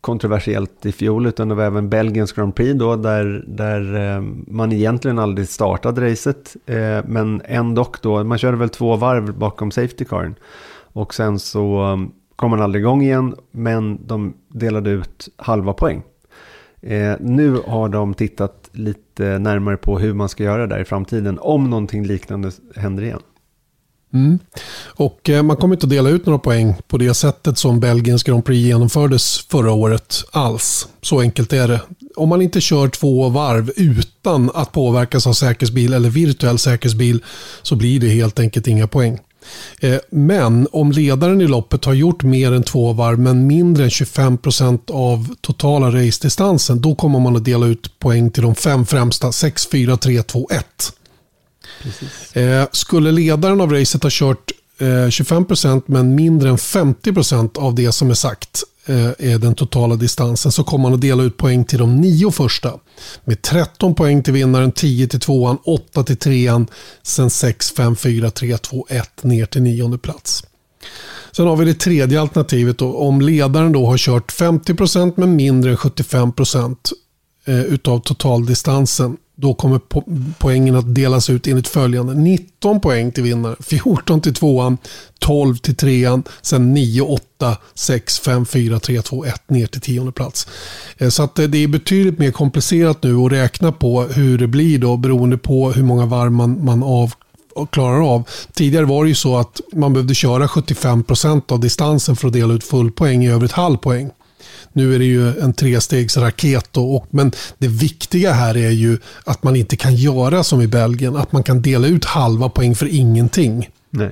kontroversiellt 0.00 0.86
i 0.86 0.92
fjol, 0.92 1.26
utan 1.26 1.48
det 1.48 1.54
var 1.54 1.64
även 1.64 1.88
Belgiens 1.88 2.32
Grand 2.32 2.54
Prix 2.54 2.78
då, 2.78 2.96
där, 2.96 3.44
där 3.46 4.14
eh, 4.16 4.22
man 4.46 4.72
egentligen 4.72 5.18
aldrig 5.18 5.48
startade 5.48 6.10
racet. 6.10 6.56
Eh, 6.66 7.04
men 7.04 7.42
ändå 7.44 7.86
då, 8.02 8.24
man 8.24 8.38
körde 8.38 8.56
väl 8.56 8.68
två 8.68 8.96
varv 8.96 9.38
bakom 9.38 9.70
Safety 9.70 10.04
Caren. 10.04 10.34
Och 10.92 11.14
sen 11.14 11.38
så 11.38 11.82
um, 11.82 12.12
kom 12.36 12.50
man 12.50 12.62
aldrig 12.62 12.82
igång 12.82 13.02
igen, 13.02 13.34
men 13.50 14.06
de 14.06 14.34
delade 14.48 14.90
ut 14.90 15.28
halva 15.36 15.72
poäng. 15.72 16.02
Eh, 16.80 17.14
nu 17.20 17.56
har 17.66 17.88
de 17.88 18.14
tittat 18.14 18.70
lite 18.72 19.38
närmare 19.38 19.76
på 19.76 19.98
hur 19.98 20.14
man 20.14 20.28
ska 20.28 20.44
göra 20.44 20.66
där 20.66 20.80
i 20.80 20.84
framtiden, 20.84 21.38
om 21.40 21.70
någonting 21.70 22.04
liknande 22.04 22.50
händer 22.76 23.02
igen. 23.02 23.20
Mm. 24.14 24.38
Och 24.84 25.30
eh, 25.30 25.42
man 25.42 25.56
kommer 25.56 25.74
inte 25.74 25.86
att 25.86 25.90
dela 25.90 26.08
ut 26.08 26.26
några 26.26 26.38
poäng 26.38 26.74
på 26.88 26.98
det 26.98 27.14
sättet 27.14 27.58
som 27.58 27.80
Belgiens 27.80 28.22
Grand 28.22 28.44
Prix 28.44 28.66
genomfördes 28.66 29.38
förra 29.38 29.72
året 29.72 30.24
alls. 30.30 30.88
Så 31.02 31.20
enkelt 31.20 31.52
är 31.52 31.68
det. 31.68 31.80
Om 32.16 32.28
man 32.28 32.42
inte 32.42 32.60
kör 32.60 32.88
två 32.88 33.28
varv 33.28 33.70
utan 33.76 34.50
att 34.54 34.72
påverkas 34.72 35.26
av 35.26 35.32
säkerhetsbil 35.32 35.92
eller 35.92 36.10
virtuell 36.10 36.58
säkerhetsbil 36.58 37.24
så 37.62 37.76
blir 37.76 38.00
det 38.00 38.08
helt 38.08 38.38
enkelt 38.38 38.66
inga 38.66 38.86
poäng. 38.86 39.18
Eh, 39.80 39.98
men 40.10 40.68
om 40.72 40.92
ledaren 40.92 41.40
i 41.40 41.46
loppet 41.46 41.84
har 41.84 41.94
gjort 41.94 42.22
mer 42.22 42.52
än 42.52 42.62
två 42.62 42.92
varv 42.92 43.18
men 43.18 43.46
mindre 43.46 43.84
än 43.84 43.90
25% 43.90 44.90
av 44.90 45.34
totala 45.40 45.86
racedistansen 45.86 46.80
då 46.80 46.94
kommer 46.94 47.20
man 47.20 47.36
att 47.36 47.44
dela 47.44 47.66
ut 47.66 47.98
poäng 47.98 48.30
till 48.30 48.42
de 48.42 48.54
fem 48.54 48.86
främsta 48.86 49.32
6, 49.32 49.66
4, 49.66 49.96
3, 49.96 50.22
2, 50.22 50.48
1. 50.52 50.64
Eh, 52.32 52.64
skulle 52.72 53.12
ledaren 53.12 53.60
av 53.60 53.72
racet 53.72 54.02
ha 54.02 54.10
kört 54.12 54.52
eh, 54.78 54.86
25% 54.86 55.82
men 55.86 56.14
mindre 56.14 56.48
än 56.48 56.56
50% 56.56 57.58
av 57.58 57.74
det 57.74 57.92
som 57.92 58.10
är 58.10 58.14
sagt 58.14 58.62
eh, 58.86 59.06
är 59.18 59.38
den 59.38 59.54
totala 59.54 59.96
distansen 59.96 60.52
så 60.52 60.64
kommer 60.64 60.82
man 60.82 60.94
att 60.94 61.00
dela 61.00 61.22
ut 61.22 61.36
poäng 61.36 61.64
till 61.64 61.78
de 61.78 61.96
nio 61.96 62.30
första. 62.30 62.72
Med 63.24 63.42
13 63.42 63.94
poäng 63.94 64.22
till 64.22 64.32
vinnaren, 64.32 64.72
10 64.72 65.08
till 65.08 65.20
tvåan, 65.20 65.58
8 65.64 66.02
till 66.02 66.16
trean, 66.16 66.66
sen 67.02 67.30
6, 67.30 67.70
5, 67.70 67.96
4, 67.96 68.30
3, 68.30 68.58
2, 68.58 68.86
1 68.90 69.22
ner 69.22 69.46
till 69.46 69.62
nionde 69.62 69.98
plats. 69.98 70.44
Sen 71.32 71.46
har 71.46 71.56
vi 71.56 71.64
det 71.64 71.74
tredje 71.74 72.20
alternativet. 72.20 72.78
Då, 72.78 72.96
om 72.96 73.20
ledaren 73.20 73.72
då 73.72 73.86
har 73.86 73.98
kört 73.98 74.32
50% 74.32 75.12
men 75.16 75.36
mindre 75.36 75.70
än 75.70 75.76
75% 75.76 76.76
eh, 77.44 77.60
utav 77.60 77.98
totaldistansen 78.00 79.16
då 79.40 79.54
kommer 79.54 79.78
po 79.78 80.02
poängen 80.38 80.74
att 80.74 80.94
delas 80.94 81.30
ut 81.30 81.46
enligt 81.46 81.68
följande. 81.68 82.14
19 82.14 82.80
poäng 82.80 83.12
till 83.12 83.22
vinnaren, 83.22 83.56
14 83.60 84.20
till 84.20 84.34
tvåan, 84.34 84.78
12 85.18 85.56
till 85.56 85.76
trean, 85.76 86.22
sen 86.42 86.74
9, 86.74 87.02
8, 87.02 87.56
6, 87.74 88.18
5, 88.18 88.46
4, 88.46 88.80
3, 88.80 89.02
2, 89.02 89.24
1 89.24 89.50
ner 89.50 89.66
till 89.66 89.80
tionde 89.80 90.12
plats. 90.12 90.48
Eh, 90.98 91.08
så 91.08 91.22
att 91.22 91.38
eh, 91.38 91.44
det 91.46 91.58
är 91.58 91.68
betydligt 91.68 92.18
mer 92.18 92.30
komplicerat 92.30 93.02
nu 93.02 93.16
att 93.16 93.32
räkna 93.32 93.72
på 93.72 94.02
hur 94.02 94.38
det 94.38 94.46
blir 94.46 94.78
då 94.78 94.96
beroende 94.96 95.38
på 95.38 95.72
hur 95.72 95.82
många 95.82 96.06
varv 96.06 96.32
man, 96.32 96.64
man 96.64 96.82
av 96.82 97.12
klarar 97.70 98.14
av. 98.14 98.28
Tidigare 98.52 98.84
var 98.84 99.04
det 99.04 99.08
ju 99.08 99.14
så 99.14 99.36
att 99.36 99.60
man 99.72 99.92
behövde 99.92 100.14
köra 100.14 100.46
75% 100.46 101.52
av 101.52 101.60
distansen 101.60 102.16
för 102.16 102.28
att 102.28 102.34
dela 102.34 102.54
ut 102.54 102.64
full 102.64 102.90
poäng, 102.90 103.24
i 103.24 103.30
övrigt 103.30 103.52
halv 103.52 103.76
poäng. 103.76 104.10
Nu 104.72 104.94
är 104.94 104.98
det 104.98 105.04
ju 105.04 105.38
en 105.38 105.52
trestegsraket. 105.52 106.76
Och, 106.76 106.96
och, 106.96 107.06
men 107.10 107.32
det 107.58 107.68
viktiga 107.68 108.32
här 108.32 108.56
är 108.56 108.70
ju 108.70 108.98
att 109.24 109.42
man 109.42 109.56
inte 109.56 109.76
kan 109.76 109.94
göra 109.94 110.44
som 110.44 110.60
i 110.60 110.66
Belgien. 110.66 111.16
Att 111.16 111.32
man 111.32 111.42
kan 111.42 111.62
dela 111.62 111.86
ut 111.86 112.04
halva 112.04 112.48
poäng 112.48 112.74
för 112.74 112.86
ingenting. 112.86 113.68
Nej. 113.90 114.10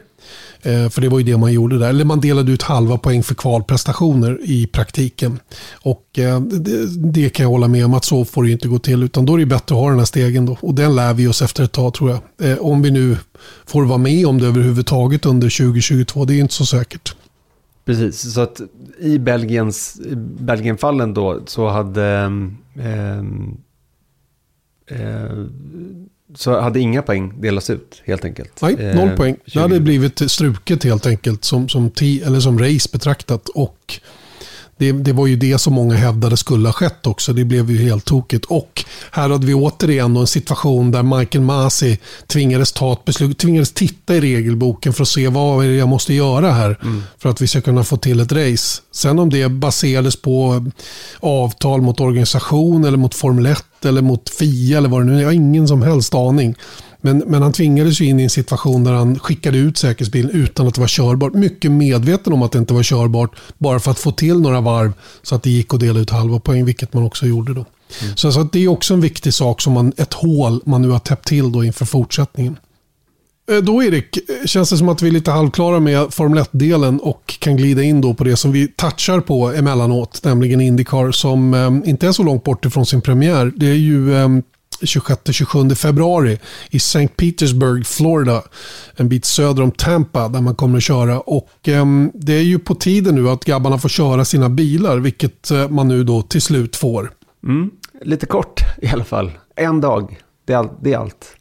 Eh, 0.63 0.89
för 0.89 1.01
det 1.01 1.09
var 1.09 1.19
ju 1.19 1.25
det 1.25 1.37
man 1.37 1.53
gjorde 1.53 1.79
där. 1.79 1.89
Eller 1.89 2.05
man 2.05 2.21
delade 2.21 2.53
ut 2.53 2.63
halva 2.63 2.99
poäng 2.99 3.23
för 3.23 3.35
kvalprestationer 3.35 4.39
i 4.45 4.67
praktiken. 4.67 5.39
Och 5.73 6.19
eh, 6.19 6.41
det, 6.41 6.87
det, 7.13 7.29
kan 7.29 7.45
jag 7.45 7.51
hålla 7.51 7.69
med 7.69 7.85
om 7.85 7.95
att 7.95 8.05
så 8.05 8.25
får 8.25 8.45
det 8.45 8.51
inte 8.51 8.69
gå 8.69 8.79
till. 8.79 9.03
Utan 9.03 9.27
då 9.27 9.35
är 9.35 9.39
det 9.39 9.47
bättre 9.47 9.75
att 9.75 9.81
ha 9.81 9.89
den 9.89 9.99
här 9.99 10.07
stegen 10.07 10.47
då. 10.47 10.59
Och 10.61 10.75
den 10.75 10.97
lär 10.97 11.15
vi 11.15 11.27
oss 11.27 11.43
efter 11.43 11.65
ett 11.65 11.73
tag 11.73 11.95
tror 11.95 12.11
jag. 12.11 12.51
Eh, 12.51 12.59
om 12.59 12.83
vi 12.83 12.91
nu 12.91 13.17
får 13.67 13.85
vara 13.85 13.99
med 13.99 14.27
om 14.27 14.41
det 14.41 14.47
överhuvudtaget 14.47 15.27
under 15.27 15.59
2022. 15.59 16.25
Det 16.25 16.35
är 16.35 16.41
inte 16.41 16.55
så 16.55 16.67
säkert. 16.67 17.15
Precis, 17.87 18.34
så 18.34 18.41
att 18.41 18.61
i 18.99 19.18
Belgiens, 19.18 20.01
Belgienfallen 20.41 21.14
då 21.14 21.43
så 21.47 21.68
hade 21.68 22.30
eh, 22.78 23.18
eh, 24.87 25.45
så 26.34 26.61
hade 26.61 26.80
inga 26.80 27.03
poäng 27.03 27.41
delats 27.41 27.70
ut 27.70 28.03
helt 28.05 28.24
enkelt. 28.24 28.62
Nej, 28.62 28.95
noll 28.95 29.09
eh, 29.09 29.16
poäng. 29.16 29.37
Det 29.53 29.61
hade 29.61 29.80
blivit 29.80 30.30
struket 30.30 30.84
helt 30.84 31.07
enkelt 31.07 31.45
som, 31.45 31.68
som, 31.68 31.91
eller 32.01 32.41
som 32.41 32.59
race 32.59 32.89
betraktat. 32.93 33.49
Och 33.49 34.01
det, 34.79 34.93
det, 34.93 35.12
var 35.12 35.27
ju 35.27 35.37
det 35.37 35.59
som 35.59 35.74
många 35.74 35.95
hävdade 35.95 36.37
skulle 36.37 36.68
ha 36.68 36.72
skett 36.72 37.07
också. 37.07 37.33
Det 37.33 37.45
blev 37.45 37.70
ju 37.70 37.79
helt 37.79 38.05
tokigt. 38.05 38.45
Och 38.45 38.85
här 39.11 39.31
hade 39.31 39.47
vi 39.47 39.55
återigen 39.55 40.16
en 40.16 40.27
situation 40.27 40.91
där 40.91 41.03
Michael 41.03 41.45
Masi 41.45 41.99
tvingades 42.27 42.72
ta 42.72 42.93
ett 42.93 43.05
beslut, 43.05 43.39
tvingades 43.39 43.72
titta 43.72 44.14
i 44.14 44.20
regelboken 44.20 44.93
för 44.93 45.03
att 45.03 45.09
se 45.09 45.29
vad 45.29 45.64
är 45.64 45.68
det 45.68 45.74
jag 45.74 45.89
måste 45.89 46.14
göra 46.14 46.51
här 46.51 46.79
mm. 46.83 47.03
för 47.18 47.29
att 47.29 47.41
vi 47.41 47.47
ska 47.47 47.61
kunna 47.61 47.85
få 47.85 47.97
till 47.97 48.20
ett 48.20 48.33
race. 48.33 48.83
Sen 48.93 49.18
om 49.18 49.31
det 49.31 49.49
baserades 49.49 50.22
på 50.22 50.66
avtal 51.20 51.83
mot 51.83 52.01
organisation 52.01 52.85
eller 52.85 52.99
mot 52.99 53.14
Formel 53.14 53.47
1 53.47 53.64
eller 53.85 54.03
mot 54.03 54.29
FIA 54.29 54.79
eller 54.79 54.89
vad 54.89 55.01
det 55.01 55.05
nu 55.05 55.16
är. 55.16 55.20
Jag 55.20 55.29
har 55.29 55.33
ingen 55.33 55.68
som 55.68 55.83
helst 55.83 56.14
aning. 56.14 56.55
Men, 57.07 57.19
men 57.27 57.43
han 57.43 57.53
tvingades 57.53 58.01
ju 58.01 58.05
in 58.05 58.21
i 58.21 58.23
en 58.23 58.31
situation 58.31 58.85
där 58.85 58.93
han 58.93 59.19
skickade 59.19 59.59
ut 59.59 59.79
säkerhetsbilen 59.79 60.31
utan 60.31 60.67
att 60.67 60.75
det 60.75 60.81
var 60.81 60.89
körbart. 60.89 61.35
Mycket 61.35 61.71
medveten 61.71 62.33
om 62.33 62.43
att 62.43 62.53
det 62.53 62.59
inte 62.59 62.75
var 62.75 62.83
körbart. 62.83 63.31
Bara 63.59 63.81
för 63.81 63.91
att 63.91 63.99
få 63.99 64.13
till 64.13 64.41
några 64.41 64.61
varv 64.61 64.93
så 65.23 65.35
att 65.35 65.43
det 65.43 65.51
gick 65.51 65.75
att 65.75 65.81
dela 65.81 66.01
ut 66.01 66.11
halva 66.11 66.41
poäng, 66.41 66.65
vilket 66.65 66.93
man 66.93 67.03
också 67.03 67.27
gjorde 67.27 67.55
då. 67.55 67.65
Mm. 68.03 68.17
Så, 68.17 68.33
så 68.33 68.43
det 68.43 68.65
är 68.65 68.69
också 68.69 68.95
en 68.95 69.01
viktig 69.01 69.35
sak, 69.35 69.61
som 69.61 69.73
man, 69.73 69.93
ett 69.97 70.15
hål 70.15 70.61
man 70.65 70.83
nu 70.83 70.89
har 70.89 70.99
täppt 70.99 71.29
till 71.29 71.53
då 71.53 71.65
inför 71.65 71.85
fortsättningen. 71.85 72.59
Eh, 73.51 73.59
då 73.59 73.83
Erik, 73.83 74.19
känns 74.45 74.71
det 74.71 74.77
som 74.77 74.89
att 74.89 75.03
vi 75.03 75.09
är 75.09 75.13
lite 75.13 75.31
halvklara 75.31 75.81
med 75.81 76.15
Formel 76.15 76.39
1-delen 76.45 77.01
och 77.01 77.39
kan 77.39 77.57
glida 77.57 77.83
in 77.83 78.01
då 78.01 78.15
på 78.15 78.25
det 78.25 78.37
som 78.37 78.53
vi 78.53 78.69
touchar 78.69 79.21
på 79.21 79.53
emellanåt, 79.53 80.21
nämligen 80.25 80.61
Indycar 80.61 81.11
som 81.13 81.55
eh, 81.55 81.91
inte 81.91 82.07
är 82.07 82.13
så 82.13 82.23
långt 82.23 82.45
bort 82.45 82.65
ifrån 82.65 82.87
sin 82.87 83.01
premiär. 83.01 83.53
Det 83.57 83.67
är 83.67 83.75
ju 83.75 84.17
eh, 84.17 84.29
26-27 84.81 85.74
februari 85.74 86.39
i 86.70 86.77
St. 86.77 87.09
Petersburg, 87.09 87.87
Florida. 87.87 88.43
En 88.97 89.09
bit 89.09 89.24
söder 89.24 89.62
om 89.62 89.70
Tampa 89.70 90.29
där 90.29 90.41
man 90.41 90.55
kommer 90.55 90.77
att 90.77 90.83
köra. 90.83 91.20
Och 91.20 91.68
eh, 91.68 91.87
Det 92.14 92.33
är 92.33 92.43
ju 92.43 92.59
på 92.59 92.74
tiden 92.74 93.14
nu 93.14 93.29
att 93.29 93.45
grabbarna 93.45 93.79
får 93.79 93.89
köra 93.89 94.24
sina 94.24 94.49
bilar, 94.49 94.99
vilket 94.99 95.51
eh, 95.51 95.68
man 95.68 95.89
nu 95.89 96.05
då 96.05 96.22
till 96.22 96.43
slut 96.43 96.77
får. 96.77 97.12
Mm. 97.47 97.70
Lite 98.03 98.27
kort 98.27 98.61
i 98.83 98.89
alla 98.89 99.05
fall. 99.05 99.31
En 99.57 99.81
dag, 99.81 100.18
det 100.47 100.53
är, 100.53 100.57
all, 100.57 100.68
det 100.83 100.93
är 100.93 100.99
allt. 100.99 101.33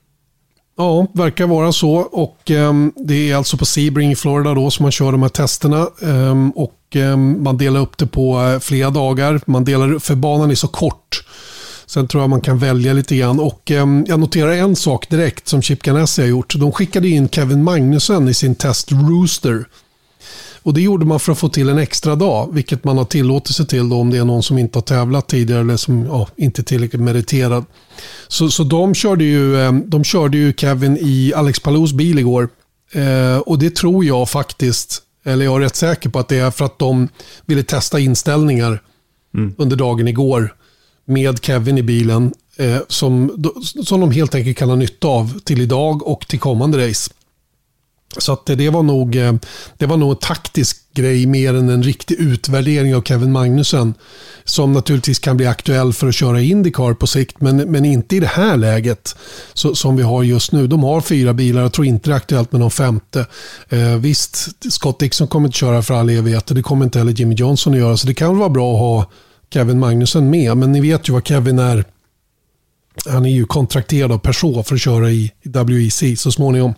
Ja, 0.78 1.08
verkar 1.14 1.48
vara 1.48 1.72
så. 1.72 1.94
Och 1.96 2.52
eh, 2.52 2.74
Det 2.96 3.32
är 3.32 3.36
alltså 3.36 3.58
på 3.58 3.66
Sebring 3.66 4.12
i 4.12 4.16
Florida 4.16 4.54
då 4.54 4.72
som 4.72 4.84
man 4.84 4.92
kör 4.92 5.12
de 5.12 5.22
här 5.22 5.30
testerna. 5.30 5.88
Ehm, 6.02 6.52
och 6.52 6.96
ehm, 6.96 7.44
Man 7.44 7.58
delar 7.58 7.80
upp 7.80 7.98
det 7.98 8.08
på 8.08 8.42
eh, 8.42 8.60
flera 8.60 8.90
dagar. 8.90 9.42
Man 9.46 9.64
delar, 9.64 10.00
för 10.00 10.16
banan 10.16 10.52
är 10.52 10.56
så 10.56 10.68
kort 10.68 11.25
Sen 11.88 12.08
tror 12.08 12.24
jag 12.24 12.30
man 12.30 12.42
kan 12.42 12.58
välja 12.58 12.94
lite 12.94 13.16
grann. 13.16 13.40
Och, 13.40 13.72
eh, 13.72 13.86
jag 14.08 14.20
noterar 14.20 14.52
en 14.52 14.76
sak 14.76 15.10
direkt 15.10 15.48
som 15.48 15.62
Chip 15.62 15.84
Ganassi 15.84 16.22
har 16.22 16.30
gjort. 16.30 16.56
De 16.56 16.72
skickade 16.72 17.08
in 17.08 17.30
Kevin 17.30 17.64
Magnussen 17.64 18.28
i 18.28 18.34
sin 18.34 18.56
test 18.56 18.92
Rooster. 18.92 19.66
Och 20.66 20.74
Det 20.74 20.82
gjorde 20.82 21.06
man 21.06 21.20
för 21.20 21.32
att 21.32 21.38
få 21.38 21.50
till 21.50 21.70
en 21.70 21.78
extra 21.78 22.16
dag, 22.16 22.50
vilket 22.54 22.84
man 22.84 22.98
har 22.98 23.06
tillåtelse 23.06 23.66
till 23.66 23.90
då, 23.90 23.96
om 23.96 24.10
det 24.10 24.18
är 24.18 24.26
någon 24.26 24.44
som 24.44 24.58
inte 24.58 24.78
har 24.78 24.84
tävlat 24.84 25.28
tidigare 25.28 25.62
eller 25.62 25.78
som 25.78 26.06
ja, 26.06 26.28
inte 26.36 26.62
är 26.62 26.64
tillräckligt 26.64 27.02
meriterad. 27.02 27.66
Så, 28.28 28.50
så 28.50 28.64
de, 28.64 28.94
körde 28.94 29.24
ju, 29.24 29.62
ehm, 29.62 29.84
de 29.90 30.04
körde 30.04 30.38
ju 30.38 30.54
Kevin 30.54 30.98
i 31.02 31.34
Alex 31.36 31.60
Palous 31.60 31.94
bil 31.94 32.20
igår. 32.20 32.50
Eh, 32.92 33.38
och 33.38 33.60
det 33.60 33.76
tror 33.76 34.06
jag 34.06 34.30
faktiskt, 34.30 35.02
eller 35.26 35.46
jag 35.46 35.56
är 35.56 35.60
rätt 35.60 35.76
säker 35.76 36.10
på 36.10 36.20
att 36.20 36.28
det 36.28 36.38
är 36.38 36.52
för 36.52 36.66
att 36.66 36.80
de 36.80 37.08
ville 37.46 37.64
testa 37.64 38.00
inställningar 38.00 38.82
mm. 39.34 39.56
under 39.58 39.76
dagen 39.76 40.08
igår 40.08 40.56
med 41.06 41.44
Kevin 41.44 41.78
i 41.78 41.84
bilen 41.84 42.34
eh, 42.58 42.78
som, 42.88 43.46
som 43.86 44.00
de 44.00 44.12
helt 44.12 44.36
enkelt 44.36 44.58
kan 44.58 44.70
ha 44.70 44.76
nytta 44.76 45.08
av 45.08 45.40
till 45.40 45.62
idag 45.62 46.08
och 46.08 46.28
till 46.28 46.40
kommande 46.40 46.90
race. 46.90 47.12
Så 48.18 48.34
att 48.34 48.46
det, 48.46 48.70
var 48.70 48.84
nog, 48.84 49.16
eh, 49.16 49.34
det 49.78 49.86
var 49.86 49.98
nog 49.98 50.12
en 50.12 50.18
taktisk 50.18 50.94
grej 50.94 51.26
mer 51.26 51.54
än 51.54 51.70
en 51.70 51.84
riktig 51.84 52.16
utvärdering 52.20 52.96
av 52.96 53.02
Kevin 53.02 53.32
Magnussen. 53.32 53.94
Som 54.44 54.74
naturligtvis 54.74 55.20
kan 55.20 55.38
bli 55.38 55.48
aktuell 55.48 55.94
för 55.94 56.08
att 56.08 56.16
köra 56.16 56.42
Indycar 56.42 56.94
på 56.94 57.08
sikt, 57.08 57.42
men, 57.42 57.58
men 57.58 57.86
inte 57.86 58.16
i 58.16 58.20
det 58.20 58.28
här 58.28 58.58
läget 58.58 59.16
så, 59.54 59.76
som 59.76 59.96
vi 59.96 60.04
har 60.04 60.24
just 60.24 60.52
nu. 60.52 60.68
De 60.68 60.84
har 60.84 61.02
fyra 61.02 61.34
bilar, 61.34 61.62
jag 61.62 61.74
tror 61.74 61.88
inte 61.88 62.10
det 62.10 62.14
är 62.14 62.18
aktuellt 62.18 62.52
med 62.52 62.62
någon 62.62 62.72
femte. 62.72 63.26
Eh, 63.70 63.96
visst, 63.96 64.50
Scott 64.72 65.00
Dixon 65.00 65.28
kommer 65.28 65.48
inte 65.48 65.58
köra 65.58 65.82
för 65.82 65.94
all 65.94 66.10
evighet 66.10 66.50
och 66.50 66.56
det 66.56 66.64
kommer 66.64 66.86
inte 66.86 67.00
heller 67.00 67.12
Jimmy 67.12 67.36
Johnson 67.36 67.74
att 67.74 67.80
göra, 67.80 67.98
så 67.98 68.08
det 68.08 68.14
kan 68.14 68.38
vara 68.38 68.50
bra 68.50 68.74
att 68.74 68.80
ha 68.80 69.12
Kevin 69.56 69.80
Magnussen 69.80 70.30
med. 70.30 70.58
Men 70.58 70.72
ni 70.72 70.82
vet 70.82 71.10
ju 71.10 71.14
vad 71.14 71.28
Kevin 71.28 71.60
är. 71.60 71.86
Han 73.06 73.26
är 73.26 73.30
ju 73.30 73.46
kontrakterad 73.46 74.12
av 74.12 74.18
Peugeot 74.18 74.68
för 74.68 74.76
att 74.76 74.82
köra 74.82 75.12
i 75.12 75.32
WEC 75.44 76.22
så 76.22 76.32
småningom. 76.32 76.74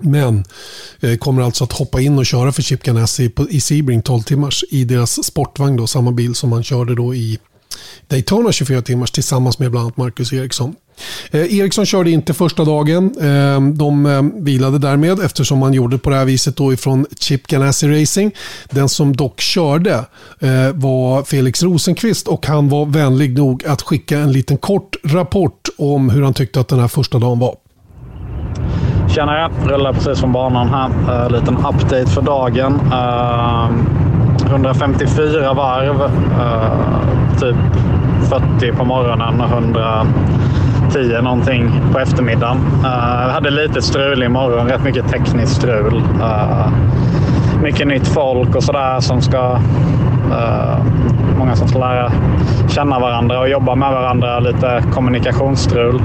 Men 0.00 0.44
eh, 1.00 1.16
kommer 1.16 1.42
alltså 1.42 1.64
att 1.64 1.72
hoppa 1.72 2.00
in 2.00 2.18
och 2.18 2.26
köra 2.26 2.52
för 2.52 2.62
Chip 2.62 2.82
Ganassi 2.82 3.32
i 3.50 3.60
Sebring 3.60 4.02
12 4.02 4.22
timmars 4.22 4.64
i 4.70 4.84
deras 4.84 5.24
sportvagn. 5.24 5.76
Då, 5.76 5.86
samma 5.86 6.12
bil 6.12 6.34
som 6.34 6.52
han 6.52 6.62
körde 6.62 6.94
då 6.94 7.14
i 7.14 7.38
Daytona 8.06 8.52
24 8.52 8.82
timmars 8.82 9.10
tillsammans 9.10 9.58
med 9.58 9.70
bland 9.70 9.84
annat 9.84 9.96
Marcus 9.96 10.32
Eriksson. 10.32 10.74
Eh, 11.30 11.58
Eriksson 11.58 11.86
körde 11.86 12.10
inte 12.10 12.34
första 12.34 12.64
dagen. 12.64 13.14
Eh, 13.20 13.60
de 13.60 14.06
eh, 14.06 14.22
vilade 14.44 14.78
därmed 14.78 15.20
eftersom 15.20 15.58
man 15.58 15.72
gjorde 15.72 15.98
på 15.98 16.10
det 16.10 16.16
här 16.16 16.24
viset 16.24 16.56
då 16.56 16.72
ifrån 16.72 17.06
Chip 17.18 17.46
Ganassi 17.46 18.00
Racing. 18.00 18.34
Den 18.70 18.88
som 18.88 19.16
dock 19.16 19.40
körde 19.40 19.94
eh, 20.40 20.72
var 20.74 21.22
Felix 21.22 21.62
Rosenqvist 21.62 22.28
och 22.28 22.46
han 22.46 22.68
var 22.68 22.86
vänlig 22.86 23.38
nog 23.38 23.64
att 23.66 23.82
skicka 23.82 24.18
en 24.18 24.32
liten 24.32 24.58
kort 24.58 24.96
rapport 25.04 25.68
om 25.78 26.10
hur 26.10 26.22
han 26.22 26.34
tyckte 26.34 26.60
att 26.60 26.68
den 26.68 26.80
här 26.80 26.88
första 26.88 27.18
dagen 27.18 27.38
var. 27.38 27.54
Tjenare! 29.08 29.50
Rullar 29.64 29.92
precis 29.92 30.20
från 30.20 30.32
banan 30.32 30.68
här. 30.68 30.88
Uh, 31.24 31.30
liten 31.32 31.56
update 31.56 32.06
för 32.06 32.22
dagen. 32.22 32.80
Eh, 32.92 33.70
154 34.50 35.54
varv. 35.54 36.10
typ 37.40 37.56
40 38.28 38.72
på 38.72 38.84
morgonen, 38.84 39.40
100 39.40 40.06
10 40.90 41.22
någonting 41.22 41.72
på 41.92 41.98
eftermiddagen. 41.98 42.56
Uh, 42.80 43.30
hade 43.30 43.50
lite 43.50 43.82
strul 43.82 44.22
i 44.22 44.28
morgon, 44.28 44.68
rätt 44.68 44.84
mycket 44.84 45.08
tekniskt 45.08 45.52
strul. 45.52 46.02
Uh, 46.20 46.68
mycket 47.62 47.86
nytt 47.86 48.08
folk 48.08 48.56
och 48.56 48.62
sådär 48.62 49.00
som 49.00 49.22
ska... 49.22 49.58
Uh, 50.30 50.78
många 51.38 51.56
som 51.56 51.68
ska 51.68 51.78
lära 51.78 52.12
känna 52.68 52.98
varandra 52.98 53.40
och 53.40 53.48
jobba 53.48 53.74
med 53.74 53.90
varandra. 53.92 54.40
Lite 54.40 54.82
kommunikationsstrul. 54.92 56.02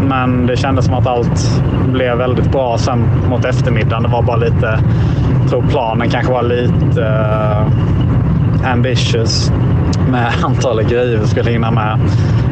men 0.00 0.46
det 0.46 0.56
kändes 0.56 0.84
som 0.84 0.94
att 0.94 1.06
allt 1.06 1.62
blev 1.92 2.16
väldigt 2.16 2.52
bra 2.52 2.78
sen 2.78 3.04
mot 3.30 3.44
eftermiddagen. 3.44 4.02
Det 4.02 4.08
var 4.08 4.22
bara 4.22 4.36
lite... 4.36 4.78
Jag 5.40 5.50
tror 5.50 5.62
planen 5.62 6.10
kanske 6.10 6.32
var 6.32 6.42
lite 6.42 7.06
ambitious 8.64 9.52
med 10.10 10.32
antalet 10.44 10.88
grejer 10.88 11.18
vi 11.18 11.26
skulle 11.26 11.50
hinna 11.50 11.70
med. 11.70 12.00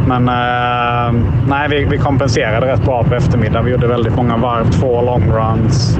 Men 0.06 0.28
eh, 0.28 1.22
nej, 1.48 1.68
vi, 1.68 1.84
vi 1.84 1.98
kompenserade 1.98 2.66
rätt 2.66 2.84
bra 2.84 3.04
på 3.04 3.14
eftermiddagen. 3.14 3.64
Vi 3.64 3.70
gjorde 3.70 3.86
väldigt 3.86 4.16
många 4.16 4.36
varv, 4.36 4.70
två 4.70 5.02
long 5.02 5.32
runs, 5.32 5.98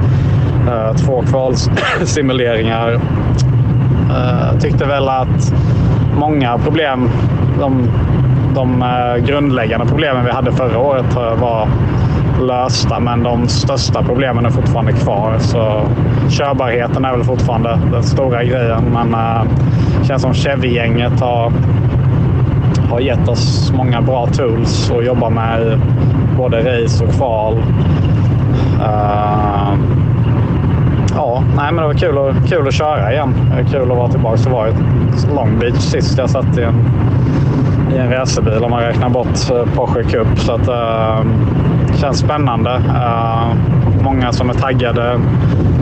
eh, 0.67 0.95
två 0.95 1.23
kvalsimuleringar. 1.31 2.99
Eh, 4.09 4.59
tyckte 4.59 4.85
väl 4.85 5.09
att 5.09 5.53
många 6.17 6.57
problem, 6.57 7.09
de, 7.59 7.89
de 8.55 8.81
eh, 8.81 9.25
grundläggande 9.25 9.85
problemen 9.85 10.25
vi 10.25 10.31
hade 10.31 10.51
förra 10.51 10.79
året 10.79 11.15
eh, 11.15 11.35
var 11.35 11.67
lösta, 12.41 12.99
men 12.99 13.23
de 13.23 13.47
största 13.47 14.03
problemen 14.03 14.45
är 14.45 14.49
fortfarande 14.49 14.93
kvar. 14.93 15.35
Så 15.39 15.81
körbarheten 16.29 17.05
är 17.05 17.11
väl 17.11 17.23
fortfarande 17.23 17.79
den 17.91 18.03
stora 18.03 18.43
grejen, 18.43 18.83
men 18.93 19.11
det 20.01 20.07
känns 20.07 20.21
som 20.21 20.33
Chevy-gänget 20.33 21.19
har, 21.19 21.51
har 22.89 22.99
gett 22.99 23.27
oss 23.29 23.73
många 23.77 24.01
bra 24.01 24.27
tools 24.27 24.91
att 24.91 25.05
jobba 25.05 25.29
med 25.29 25.81
både 26.37 26.57
race 26.57 27.05
och 27.05 27.11
kval. 27.11 27.53
Uh, 28.79 29.73
ja, 31.15 31.43
nej, 31.55 31.71
men 31.71 31.75
det 31.75 31.87
var 31.87 31.93
kul, 31.93 32.17
och 32.17 32.33
kul 32.47 32.67
att 32.67 32.73
köra 32.73 33.11
igen. 33.11 33.33
Kul 33.71 33.91
att 33.91 33.97
vara 33.97 34.07
tillbaka. 34.07 34.41
Det 34.43 34.49
var 34.49 34.73
Long 35.35 35.59
Beach 35.59 35.79
sist 35.79 36.17
jag 36.17 36.29
satt 36.29 36.57
i 36.57 36.63
en, 36.63 36.75
i 37.93 37.97
en 37.97 38.09
racerbil 38.09 38.63
om 38.63 38.71
man 38.71 38.81
räknar 38.81 39.09
bort 39.09 39.51
eh, 39.51 39.75
Porsche 39.75 40.03
Cup. 40.03 40.39
Så 40.39 40.53
att, 40.53 40.69
uh, 40.69 41.25
känns 42.01 42.19
spännande. 42.19 42.69
Uh, 42.69 43.53
många 44.03 44.31
som 44.31 44.49
är 44.49 44.53
taggade. 44.53 45.19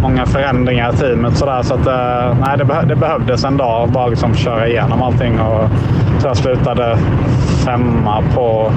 Många 0.03 0.25
förändringar 0.25 0.93
i 0.93 0.97
teamet. 0.97 1.37
Sådär, 1.37 1.61
så 1.61 1.73
att, 1.73 1.87
eh, 1.87 2.37
nej, 2.45 2.57
det, 2.57 2.65
beh 2.65 2.81
det 2.87 2.95
behövdes 2.95 3.43
en 3.43 3.57
dag 3.57 3.89
bara 3.89 4.07
liksom 4.07 4.35
köra 4.35 4.67
igenom 4.67 5.01
allting. 5.01 5.39
Och 5.39 5.69
jag 6.21 6.27
jag 6.27 6.37
slutade 6.37 6.97
femma 7.65 8.23
på 8.35 8.71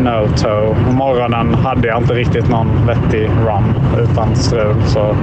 no-toe. 0.00 0.74
morgonen 0.92 1.54
hade 1.54 1.88
jag 1.88 2.02
inte 2.02 2.14
riktigt 2.14 2.48
någon 2.48 2.86
vettig 2.86 3.30
run 3.46 3.74
utan 3.98 4.36
strul. 4.36 4.76
Så 4.86 5.16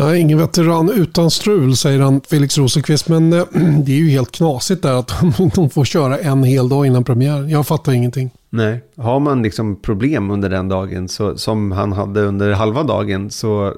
Nej, 0.00 0.20
ingen 0.20 0.38
veteran 0.38 0.90
utan 0.90 1.30
strul, 1.30 1.76
säger 1.76 2.00
han 2.00 2.20
Felix 2.20 2.58
Rosenqvist. 2.58 3.08
Men 3.08 3.32
äh, 3.32 3.44
det 3.84 3.92
är 3.92 3.96
ju 3.96 4.10
helt 4.10 4.32
knasigt 4.32 4.82
där 4.82 4.92
att 4.94 5.12
de 5.54 5.70
får 5.70 5.84
köra 5.84 6.18
en 6.18 6.42
hel 6.42 6.68
dag 6.68 6.86
innan 6.86 7.04
premiären. 7.04 7.48
Jag 7.48 7.66
fattar 7.66 7.92
ingenting. 7.92 8.30
Nej, 8.50 8.84
har 8.96 9.20
man 9.20 9.42
liksom 9.42 9.76
problem 9.82 10.30
under 10.30 10.50
den 10.50 10.68
dagen, 10.68 11.08
så, 11.08 11.38
som 11.38 11.72
han 11.72 11.92
hade 11.92 12.20
under 12.20 12.52
halva 12.52 12.82
dagen, 12.82 13.30
så 13.30 13.74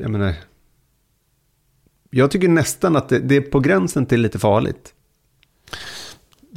jag 0.00 0.10
menar, 0.10 0.34
jag 2.10 2.30
tycker 2.30 2.48
nästan 2.48 2.96
att 2.96 3.08
det, 3.08 3.18
det 3.18 3.36
är 3.36 3.40
på 3.40 3.60
gränsen 3.60 4.06
till 4.06 4.20
lite 4.20 4.38
farligt. 4.38 4.92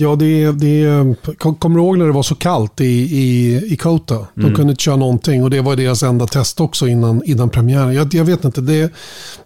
Ja, 0.02 0.16
det, 0.16 0.52
det, 0.52 1.16
kommer 1.38 1.76
du 1.76 1.82
ihåg 1.82 1.98
när 1.98 2.06
det 2.06 2.12
var 2.12 2.24
så 2.24 2.36
kallt 2.36 2.82
i, 2.82 2.86
i, 2.86 3.56
i 3.74 3.78
Kota? 3.78 4.28
De 4.34 4.42
mm. 4.42 4.56
kunde 4.56 4.72
inte 4.72 4.84
köra 4.84 4.96
någonting 4.96 5.44
och 5.44 5.50
det 5.50 5.62
var 5.62 5.76
deras 5.76 6.04
enda 6.04 6.28
test 6.28 6.60
också 6.60 6.88
innan, 6.88 7.22
innan 7.26 7.50
premiären. 7.50 7.94
Jag, 7.94 8.14
jag 8.14 8.26
vet 8.26 8.46
inte, 8.46 8.62
det, 8.62 8.94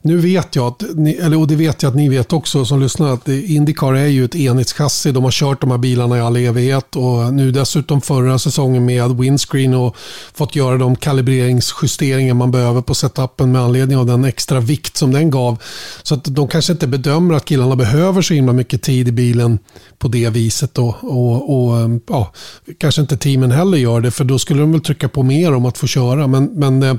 nu 0.01 0.17
vet 0.17 0.55
jag, 0.55 0.67
att 0.67 0.83
ni, 0.95 1.13
eller, 1.13 1.39
och 1.39 1.47
det 1.47 1.55
vet 1.55 1.83
jag 1.83 1.89
att 1.89 1.95
ni 1.95 2.09
vet 2.09 2.33
också 2.33 2.65
som 2.65 2.81
lyssnar, 2.81 3.13
att 3.13 3.27
Indycar 3.27 3.93
är 3.93 4.07
ju 4.07 4.25
ett 4.25 4.35
enhetschassi. 4.35 5.11
De 5.11 5.23
har 5.23 5.31
kört 5.31 5.61
de 5.61 5.71
här 5.71 5.77
bilarna 5.77 6.17
i 6.17 6.21
all 6.21 6.35
evighet 6.35 6.95
och 6.95 7.33
nu 7.33 7.51
dessutom 7.51 8.01
förra 8.01 8.39
säsongen 8.39 8.85
med 8.85 9.11
windscreen 9.11 9.73
och 9.73 9.95
fått 10.33 10.55
göra 10.55 10.77
de 10.77 10.95
kalibreringsjusteringar 10.95 12.33
man 12.33 12.51
behöver 12.51 12.81
på 12.81 12.93
setupen 12.93 13.51
med 13.51 13.61
anledning 13.61 13.97
av 13.97 14.05
den 14.05 14.25
extra 14.25 14.59
vikt 14.59 14.97
som 14.97 15.11
den 15.11 15.29
gav. 15.29 15.57
Så 16.03 16.15
att 16.15 16.23
de 16.23 16.47
kanske 16.47 16.73
inte 16.73 16.87
bedömer 16.87 17.35
att 17.35 17.45
killarna 17.45 17.75
behöver 17.75 18.21
så 18.21 18.33
himla 18.33 18.53
mycket 18.53 18.81
tid 18.81 19.07
i 19.07 19.11
bilen 19.11 19.59
på 19.99 20.07
det 20.07 20.29
viset. 20.29 20.42
Och, 20.77 20.95
och, 21.03 21.65
och, 21.65 22.01
ja, 22.09 22.33
kanske 22.77 23.01
inte 23.01 23.17
teamen 23.17 23.51
heller 23.51 23.77
gör 23.77 24.01
det, 24.01 24.11
för 24.11 24.23
då 24.23 24.39
skulle 24.39 24.61
de 24.61 24.71
väl 24.71 24.81
trycka 24.81 25.09
på 25.09 25.23
mer 25.23 25.53
om 25.53 25.65
att 25.65 25.77
få 25.77 25.87
köra. 25.87 26.27
Men, 26.27 26.45
men 26.45 26.83
eh, 26.83 26.95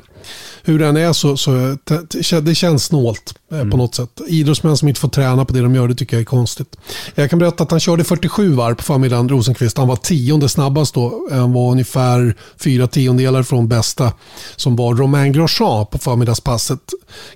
hur 0.67 0.79
den 0.79 0.97
är 0.97 1.13
så, 1.13 1.37
så 1.37 1.77
det 2.43 2.55
känns 2.55 2.85
snålt 2.85 3.35
eh, 3.53 3.59
mm. 3.59 3.71
på 3.71 3.77
något 3.77 3.95
sätt. 3.95 4.21
Idrottsmän 4.27 4.77
som 4.77 4.89
inte 4.89 5.01
får 5.01 5.09
träna 5.09 5.45
på 5.45 5.53
det 5.53 5.61
de 5.61 5.75
gör, 5.75 5.89
det 5.89 5.95
tycker 5.95 6.17
jag 6.17 6.21
är 6.21 6.25
konstigt. 6.25 6.77
Jag 7.15 7.31
kan 7.31 7.39
berätta 7.39 7.63
att 7.63 7.71
han 7.71 7.81
körde 7.81 8.05
47 8.05 8.53
varv 8.53 8.75
på 8.75 8.83
förmiddagen, 8.83 9.29
Rosenqvist. 9.29 9.79
Han 9.79 9.89
var 9.89 9.97
tionde 9.97 10.49
snabbast 10.49 10.95
då. 10.95 11.29
Han 11.31 11.53
var 11.53 11.71
ungefär 11.71 12.35
fyra 12.57 12.87
tiondelar 12.87 13.43
från 13.43 13.69
bästa 13.69 14.13
som 14.57 14.77
var 14.77 14.95
Romain 14.95 15.33
Grosjean 15.33 15.87
på 15.87 15.99
förmiddagspasset. 15.99 16.81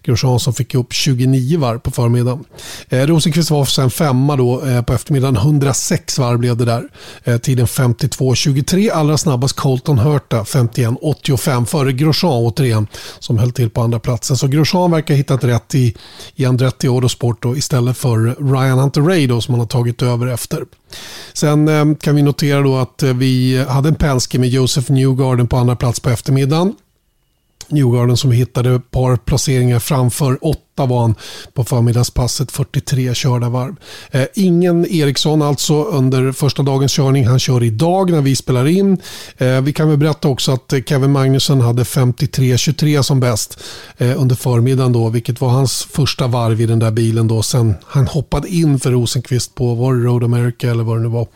Grosjean 0.03 0.41
som 0.41 0.55
fick 0.55 0.75
upp 0.75 0.93
29 0.93 1.59
varv 1.59 1.79
på 1.79 1.91
förmiddagen. 1.91 2.45
Eh, 2.89 3.07
Rosenqvist 3.07 3.51
var 3.51 3.65
sen 3.65 3.91
femma 3.91 4.37
då 4.37 4.67
eh, 4.67 4.83
på 4.83 4.93
eftermiddagen. 4.93 5.37
106 5.37 6.19
varv 6.19 6.39
blev 6.39 6.57
det 6.57 6.65
där. 6.65 6.89
Eh, 7.25 7.39
tiden 7.39 7.67
52.23. 7.67 8.91
Allra 8.93 9.19
snabbast 9.19 9.57
Colton 9.57 9.99
Hurta 9.99 10.43
51.85 10.43 11.65
före 11.65 11.93
Grosjean 11.93 12.33
återigen 12.33 12.87
som 13.21 13.39
höll 13.39 13.53
till 13.53 13.71
på 13.71 13.81
andra 13.81 13.99
platsen. 13.99 14.37
Så 14.37 14.47
Grosjean 14.49 14.91
verkar 14.91 15.15
ha 15.15 15.17
hittat 15.17 15.45
rätt 15.45 15.75
i, 15.75 15.95
i 16.35 16.45
Andretti 16.45 16.89
Autosport 16.89 17.43
då, 17.43 17.57
istället 17.57 17.97
för 17.97 18.19
Ryan 18.53 18.79
Hunter 18.79 19.01
Ray 19.01 19.27
då, 19.27 19.41
som 19.41 19.55
han 19.55 19.61
har 19.61 19.67
tagit 19.67 20.03
över 20.03 20.27
efter. 20.27 20.65
Sen 21.33 21.69
eh, 21.69 21.97
kan 22.01 22.15
vi 22.15 22.23
notera 22.23 22.61
då 22.61 22.77
att 22.77 23.03
eh, 23.03 23.15
vi 23.15 23.65
hade 23.69 23.89
en 23.89 23.95
Penske 23.95 24.39
med 24.39 24.49
Joseph 24.49 24.93
Newgarden 24.93 25.49
på 25.49 25.57
andra 25.57 25.77
plats 25.77 26.01
på 26.01 26.11
eftermiddagen. 26.11 26.75
Newgarden 27.69 28.17
som 28.17 28.33
hittade 28.33 28.75
ett 28.75 28.91
par 28.91 29.17
placeringar 29.17 29.79
framför 29.79 30.39
8 30.41 30.61
var 30.87 31.01
han 31.01 31.15
på 31.55 31.65
förmiddagspasset, 31.65 32.53
43 32.53 33.15
körda 33.15 33.49
varv. 33.49 33.75
Eh, 34.11 34.25
ingen 34.35 34.87
Eriksson 34.87 35.43
alltså 35.43 35.85
under 35.85 36.33
första 36.33 36.63
dagens 36.63 36.93
körning. 36.93 37.27
Han 37.27 37.39
kör 37.39 37.63
idag 37.63 38.11
när 38.11 38.21
vi 38.21 38.37
spelar 38.37 38.67
in. 38.67 38.99
Eh, 39.39 39.61
vi 39.61 39.73
kan 39.73 39.89
väl 39.89 39.99
berätta 39.99 40.29
också 40.29 40.53
att 40.53 40.73
Kevin 40.87 41.13
Magnusson 41.13 41.61
hade 41.61 41.83
53-23 41.83 43.03
som 43.03 43.21
bäst 43.21 43.61
eh, 43.99 44.21
under 44.21 44.37
förmiddagen 44.37 44.93
då, 44.93 45.09
vilket 45.09 45.41
var 45.41 45.49
hans 45.49 45.83
första 45.83 46.27
varv 46.27 46.61
i 46.61 46.67
den 46.67 46.79
där 46.79 46.91
bilen 46.91 47.29
då. 47.29 47.43
Sen 47.43 47.75
han 47.87 48.07
hoppade 48.07 48.49
in 48.49 48.81
för 48.81 48.91
Rosenqvist 48.91 49.55
på 49.55 49.75
var 49.75 49.95
det 49.95 50.05
Road 50.05 50.25
America 50.25 50.71
eller 50.71 50.85
vad 50.85 50.97
det 50.97 51.03
nu 51.03 51.09
var 51.09 51.27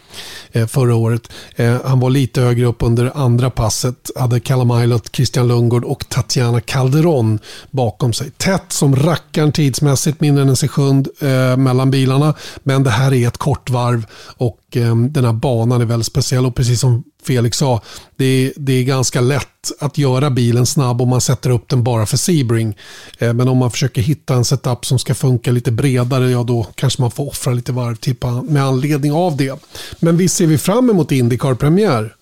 eh, 0.53 0.67
förra 0.67 0.95
året. 0.95 1.29
Eh, 1.57 1.77
han 1.85 2.01
var 2.01 2.11
lite 2.11 2.41
högre 2.41 2.67
upp 2.67 2.83
under 2.83 3.13
andra 3.15 3.51
passet. 3.51 4.11
Hade 4.17 4.41
Callum 4.41 4.71
Eilert, 4.71 5.17
Christian 5.17 5.49
Lundgård 5.49 5.85
och 5.85 6.09
Tatiana 6.09 6.61
Calderon 6.61 7.39
bakom 7.71 8.13
sig. 8.13 8.31
Tätt 8.31 8.73
som 8.73 8.97
rackaren 9.33 9.53
tidsmässigt, 9.53 10.21
mindre 10.21 10.43
än 10.43 10.49
en 10.49 10.57
sekund 10.57 11.09
eh, 11.21 11.57
mellan 11.57 11.91
bilarna. 11.91 12.35
Men 12.63 12.83
det 12.83 12.91
här 12.91 13.13
är 13.13 13.29
ett 13.29 13.39
kort 13.39 13.71
varv 13.71 14.07
och 14.37 14.77
eh, 14.77 14.97
den 14.97 15.25
här 15.25 15.33
banan 15.33 15.81
är 15.81 15.85
väldigt 15.85 16.07
speciell. 16.07 16.47
Och 16.47 16.55
precis 16.55 16.81
som 16.81 17.05
Felix 17.23 17.57
sa, 17.57 17.81
det 18.17 18.25
är, 18.25 18.53
det 18.57 18.73
är 18.73 18.85
ganska 18.85 19.21
lätt 19.21 19.73
att 19.81 19.99
göra 19.99 20.31
bilen 20.31 20.67
snabb 20.67 21.03
om 21.03 21.09
man 21.09 21.21
sätter 21.21 21.51
upp 21.51 21.69
den 21.69 21.83
bara 21.83 22.07
för 22.07 22.17
Sebring. 22.17 22.77
Eh, 23.19 23.33
men 23.33 23.49
om 23.49 23.59
man 23.59 23.71
försöker 23.71 24.03
hitta 24.03 24.35
en 24.35 24.45
setup 24.45 24.87
som 24.87 24.99
ska 24.99 25.15
funka 25.15 25.51
lite 25.51 25.71
bredare, 25.73 26.31
ja 26.31 26.43
då 26.43 26.67
kanske 26.75 27.03
man 27.03 27.11
får 27.11 27.29
offra 27.29 27.53
lite 27.53 27.73
varv 27.73 28.51
med 28.51 28.65
anledning 28.65 29.13
av 29.13 29.37
det. 29.37 29.65
Men 30.01 30.17
visst 30.17 30.37
ser 30.37 30.47
vi 30.47 30.59
fram 30.59 30.91
emot 30.91 31.13
Indycar-premiär? 31.13 32.15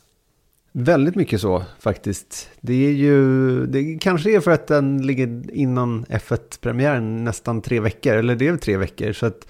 Väldigt 0.73 1.15
mycket 1.15 1.41
så 1.41 1.65
faktiskt. 1.79 2.49
Det 2.61 2.87
är 2.87 2.93
ju, 2.93 3.67
det 3.67 3.99
kanske 4.01 4.37
är 4.37 4.41
för 4.41 4.51
att 4.51 4.67
den 4.67 5.07
ligger 5.07 5.55
innan 5.55 6.05
F1-premiären 6.05 7.25
nästan 7.25 7.63
tre 7.63 7.81
veckor, 7.81 8.17
eller 8.17 8.37
det 8.37 8.47
är 8.47 8.57
tre 8.57 8.77
veckor. 8.77 9.13
Så 9.13 9.27
att 9.27 9.47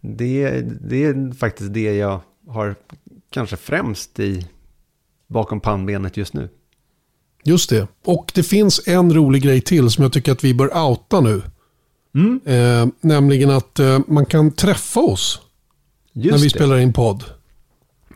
det, 0.00 0.60
det 0.88 1.04
är 1.04 1.34
faktiskt 1.34 1.72
det 1.72 1.96
jag 1.96 2.20
har 2.48 2.74
kanske 3.30 3.56
främst 3.56 4.20
i 4.20 4.46
bakom 5.28 5.60
pannbenet 5.60 6.16
just 6.16 6.34
nu. 6.34 6.48
Just 7.44 7.70
det. 7.70 7.88
Och 8.04 8.32
det 8.34 8.42
finns 8.42 8.80
en 8.86 9.14
rolig 9.14 9.42
grej 9.42 9.60
till 9.60 9.90
som 9.90 10.02
jag 10.02 10.12
tycker 10.12 10.32
att 10.32 10.44
vi 10.44 10.54
bör 10.54 10.78
outa 10.78 11.20
nu. 11.20 11.42
Mm. 12.14 12.40
Eh, 12.44 12.88
nämligen 13.00 13.50
att 13.50 13.78
eh, 13.78 13.98
man 14.06 14.26
kan 14.26 14.50
träffa 14.50 15.00
oss 15.00 15.40
just 16.12 16.30
när 16.30 16.38
vi 16.38 16.44
det. 16.44 16.50
spelar 16.50 16.78
in 16.78 16.92
podd. 16.92 17.24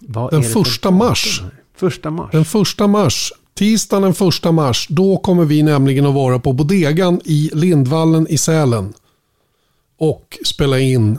Vad 0.00 0.30
Den 0.30 0.42
första 0.42 0.90
mars. 0.90 1.42
Första 1.77 2.11
mars. 2.11 2.29
Den 2.33 2.45
första 2.45 2.87
mars. 2.87 3.33
Tisdagen 3.55 4.03
den 4.03 4.14
första 4.14 4.53
mars. 4.53 4.87
Då 4.91 5.16
kommer 5.16 5.45
vi 5.45 5.62
nämligen 5.62 6.07
att 6.07 6.14
vara 6.14 6.39
på 6.39 6.53
Bodegan 6.53 7.20
i 7.25 7.51
Lindvallen 7.53 8.27
i 8.29 8.39
Sälen. 8.39 8.93
Och 9.99 10.39
spela 10.45 10.79
in 10.79 11.18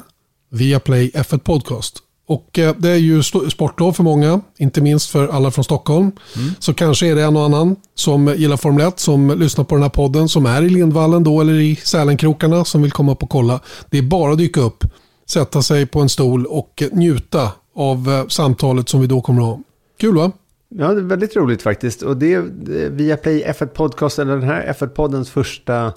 Viaplay 0.51 1.12
F1 1.14 1.38
Podcast. 1.38 2.01
Och 2.28 2.60
eh, 2.60 2.76
det 2.78 2.89
är 2.89 2.95
ju 2.95 3.24
sportlov 3.24 3.93
för 3.93 4.03
många, 4.03 4.41
inte 4.58 4.82
minst 4.82 5.10
för 5.10 5.28
alla 5.28 5.51
från 5.51 5.64
Stockholm. 5.64 6.12
Mm. 6.36 6.51
Så 6.60 6.74
kanske 6.74 7.08
är 7.08 7.16
det 7.16 7.24
en 7.24 7.38
och 7.38 7.43
annan 7.43 7.76
som 7.95 8.36
gillar 8.38 8.58
Formel 8.58 8.88
1 8.88 8.99
som 8.99 9.39
lyssnar 9.39 9.64
på 9.64 9.76
den 9.76 9.82
här 9.82 9.89
podden 9.89 10.30
som 10.30 10.45
är 10.45 10.62
i 10.62 10.70
Lindvallen 10.70 11.24
då 11.24 11.41
eller 11.41 11.53
i 11.53 11.76
Sälenkrokarna 11.76 12.66
som 12.66 12.82
vill 12.82 12.91
komma 12.91 13.12
upp 13.12 13.24
och 13.24 13.30
kolla. 13.30 13.60
Det 13.89 13.97
är 13.97 14.01
bara 14.01 14.32
att 14.32 14.38
dyka 14.38 14.62
upp, 14.62 14.84
sätta 15.30 15.62
sig 15.62 15.86
på 15.86 15.99
en 15.99 16.10
stol 16.10 16.45
och 16.45 16.84
njuta 16.91 17.51
av 17.76 18.10
eh, 18.10 18.28
samtalet 18.28 18.89
som 18.89 19.01
vi 19.01 19.08
då 19.08 19.22
kommer 19.22 19.41
att 19.41 19.47
ha. 19.47 19.60
Kul 19.99 20.16
va? 20.16 20.32
Ja, 20.78 20.93
det 20.93 21.01
är 21.01 21.03
väldigt 21.03 21.36
roligt 21.36 21.61
faktiskt. 21.61 22.01
Och 22.01 22.17
det 22.17 22.34
är 22.34 22.41
via 22.89 23.17
Play 23.17 23.43
F1 23.45 23.65
Podcast, 23.65 24.19
eller 24.19 24.34
den 24.34 24.43
här 24.43 24.73
F1-poddens 24.80 25.30
första 25.30 25.93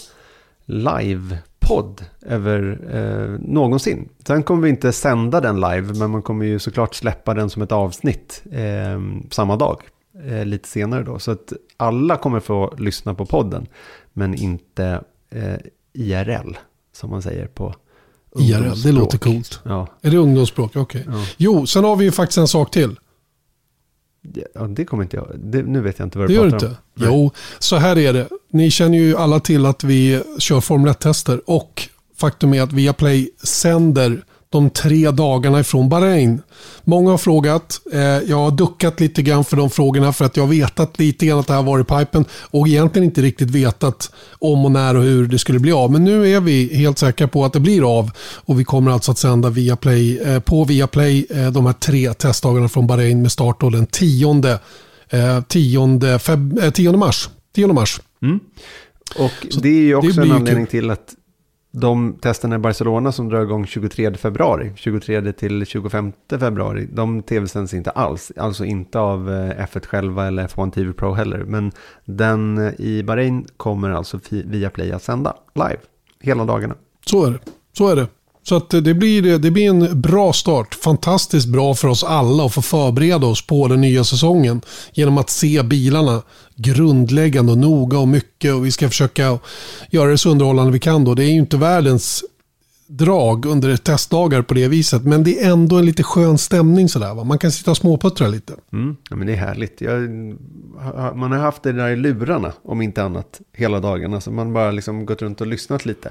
live-podd 0.66 2.04
över 2.26 2.80
eh, 2.92 3.48
någonsin. 3.48 4.08
Sen 4.26 4.42
kommer 4.42 4.62
vi 4.62 4.68
inte 4.68 4.92
sända 4.92 5.40
den 5.40 5.60
live, 5.60 5.94
men 5.94 6.10
man 6.10 6.22
kommer 6.22 6.46
ju 6.46 6.58
såklart 6.58 6.94
släppa 6.94 7.34
den 7.34 7.50
som 7.50 7.62
ett 7.62 7.72
avsnitt 7.72 8.42
eh, 8.52 9.00
samma 9.30 9.56
dag. 9.56 9.82
Eh, 10.24 10.44
lite 10.44 10.68
senare 10.68 11.02
då. 11.02 11.18
Så 11.18 11.30
att 11.30 11.52
alla 11.76 12.16
kommer 12.16 12.40
få 12.40 12.74
lyssna 12.78 13.14
på 13.14 13.26
podden, 13.26 13.66
men 14.12 14.34
inte 14.34 15.00
eh, 15.30 15.54
IRL, 15.92 16.56
som 16.92 17.10
man 17.10 17.22
säger 17.22 17.46
på 17.46 17.74
IRL, 18.38 18.82
det 18.82 18.92
låter 18.92 19.18
coolt. 19.18 19.60
Ja. 19.64 19.86
Är 20.02 20.10
det 20.10 20.16
ungdomsspråk? 20.16 20.76
Okej. 20.76 21.00
Okay. 21.00 21.14
Ja. 21.14 21.26
Jo, 21.36 21.66
sen 21.66 21.84
har 21.84 21.96
vi 21.96 22.04
ju 22.04 22.12
faktiskt 22.12 22.38
en 22.38 22.48
sak 22.48 22.70
till. 22.70 22.96
Ja, 24.54 24.60
det 24.60 24.84
kommer 24.84 25.02
inte 25.02 25.16
jag. 25.16 25.28
Det, 25.34 25.62
nu 25.62 25.80
vet 25.80 25.98
jag 25.98 26.06
inte 26.06 26.18
vad 26.18 26.28
du 26.28 26.34
det 26.34 26.50
pratar 26.50 26.56
om. 26.56 26.62
Gör 26.62 26.68
du 26.68 27.04
inte? 27.04 27.06
Jo, 27.06 27.30
så 27.58 27.76
här 27.76 27.98
är 27.98 28.12
det. 28.12 28.28
Ni 28.50 28.70
känner 28.70 28.98
ju 28.98 29.16
alla 29.16 29.40
till 29.40 29.66
att 29.66 29.84
vi 29.84 30.22
kör 30.38 30.60
Formel 30.60 30.92
1-tester 30.92 31.40
och 31.46 31.88
faktum 32.16 32.54
är 32.54 32.62
att 32.62 32.72
Viaplay 32.72 33.30
sänder 33.42 34.24
de 34.50 34.70
tre 34.70 35.10
dagarna 35.10 35.60
ifrån 35.60 35.88
Bahrain. 35.88 36.42
Många 36.84 37.10
har 37.10 37.18
frågat. 37.18 37.80
Eh, 37.92 38.00
jag 38.00 38.36
har 38.36 38.50
duckat 38.50 39.00
lite 39.00 39.22
grann 39.22 39.44
för 39.44 39.56
de 39.56 39.70
frågorna 39.70 40.12
för 40.12 40.24
att 40.24 40.36
jag 40.36 40.44
har 40.44 40.50
vetat 40.50 40.98
lite 40.98 41.26
grann 41.26 41.38
att 41.38 41.46
det 41.46 41.52
här 41.52 41.62
var 41.62 41.80
i 41.80 41.84
pipen 41.84 42.24
och 42.32 42.68
egentligen 42.68 43.04
inte 43.04 43.22
riktigt 43.22 43.50
vetat 43.50 44.12
om 44.38 44.64
och 44.64 44.70
när 44.70 44.96
och 44.96 45.02
hur 45.02 45.26
det 45.26 45.38
skulle 45.38 45.58
bli 45.58 45.72
av. 45.72 45.92
Men 45.92 46.04
nu 46.04 46.34
är 46.34 46.40
vi 46.40 46.76
helt 46.76 46.98
säkra 46.98 47.28
på 47.28 47.44
att 47.44 47.52
det 47.52 47.60
blir 47.60 47.98
av 47.98 48.10
och 48.34 48.60
vi 48.60 48.64
kommer 48.64 48.90
alltså 48.90 49.10
att 49.10 49.18
sända 49.18 49.50
via 49.50 49.76
Play, 49.76 50.18
eh, 50.18 50.40
på 50.40 50.64
Viaplay 50.64 51.26
eh, 51.30 51.50
de 51.50 51.66
här 51.66 51.72
tre 51.72 52.14
testdagarna 52.14 52.68
från 52.68 52.86
Bahrain 52.86 53.22
med 53.22 53.32
start 53.32 53.60
den 53.60 53.86
10, 53.86 54.58
10, 55.48 56.18
10 56.72 56.92
mars. 56.92 57.28
10 57.54 57.66
mars. 57.66 58.00
Mm. 58.22 58.40
Och 59.18 59.46
det 59.62 59.68
är 59.68 59.82
ju 59.82 59.94
också 59.94 60.20
en 60.20 60.32
anledning 60.32 60.66
till 60.66 60.90
att 60.90 61.14
de 61.70 62.18
testerna 62.20 62.54
i 62.56 62.58
Barcelona 62.58 63.12
som 63.12 63.28
drar 63.28 63.42
igång 63.42 63.66
23 63.66 64.14
februari, 64.14 64.72
23 64.76 65.32
till 65.32 65.66
25 65.66 66.12
februari, 66.30 66.88
de 66.92 67.22
tv-sänds 67.22 67.74
inte 67.74 67.90
alls. 67.90 68.32
Alltså 68.36 68.64
inte 68.64 68.98
av 68.98 69.30
eh, 69.30 69.66
F1 69.66 69.86
själva 69.86 70.26
eller 70.26 70.48
F1 70.48 70.70
TV 70.70 70.92
Pro 70.92 71.12
heller. 71.12 71.38
Men 71.38 71.72
den 72.04 72.58
eh, 72.58 72.80
i 72.80 73.02
Bahrain 73.02 73.46
kommer 73.56 73.90
alltså 73.90 74.20
via 74.30 74.70
Play 74.70 74.92
att 74.92 75.02
sända 75.02 75.36
live 75.54 75.80
hela 76.20 76.44
dagarna. 76.44 76.74
Så 77.06 77.26
är 77.26 77.30
det. 77.30 77.38
Så 77.72 77.88
är 77.88 77.96
det. 77.96 78.06
Så 78.48 78.56
att 78.56 78.70
det, 78.70 78.94
blir, 78.94 79.38
det 79.38 79.50
blir 79.50 79.68
en 79.68 80.00
bra 80.00 80.32
start. 80.32 80.74
Fantastiskt 80.74 81.48
bra 81.48 81.74
för 81.74 81.88
oss 81.88 82.04
alla 82.04 82.44
att 82.44 82.54
få 82.54 82.62
förbereda 82.62 83.26
oss 83.26 83.46
på 83.46 83.68
den 83.68 83.80
nya 83.80 84.04
säsongen. 84.04 84.60
Genom 84.92 85.18
att 85.18 85.30
se 85.30 85.62
bilarna 85.62 86.22
grundläggande 86.56 87.52
och 87.52 87.58
noga 87.58 87.98
och 87.98 88.08
mycket. 88.08 88.54
Och 88.54 88.66
vi 88.66 88.70
ska 88.70 88.88
försöka 88.88 89.38
göra 89.90 90.10
det 90.10 90.18
så 90.18 90.30
underhållande 90.30 90.72
vi 90.72 90.78
kan. 90.78 91.04
Då. 91.04 91.14
Det 91.14 91.24
är 91.24 91.30
ju 91.30 91.38
inte 91.38 91.56
världens 91.56 92.24
drag 92.86 93.46
under 93.46 93.76
testdagar 93.76 94.42
på 94.42 94.54
det 94.54 94.68
viset. 94.68 95.04
Men 95.04 95.24
det 95.24 95.44
är 95.44 95.52
ändå 95.52 95.76
en 95.76 95.86
lite 95.86 96.02
skön 96.02 96.38
stämning 96.38 96.88
sådär. 96.88 97.14
Va? 97.14 97.24
Man 97.24 97.38
kan 97.38 97.52
sitta 97.52 97.70
och 97.70 97.76
småputtra 97.76 98.28
lite. 98.28 98.52
Mm, 98.72 98.96
ja, 99.10 99.16
men 99.16 99.26
det 99.26 99.32
är 99.32 99.36
härligt. 99.36 99.80
Jag, 99.80 100.00
man 101.16 101.32
har 101.32 101.38
haft 101.38 101.62
det 101.62 101.72
där 101.72 101.88
i 101.88 101.96
lurarna, 101.96 102.52
om 102.62 102.82
inte 102.82 103.02
annat, 103.02 103.40
hela 103.52 103.80
dagen. 103.80 104.14
Alltså 104.14 104.30
man 104.30 104.52
bara 104.52 104.70
liksom 104.70 105.06
gått 105.06 105.22
runt 105.22 105.40
och 105.40 105.46
lyssnat 105.46 105.86
lite. 105.86 106.10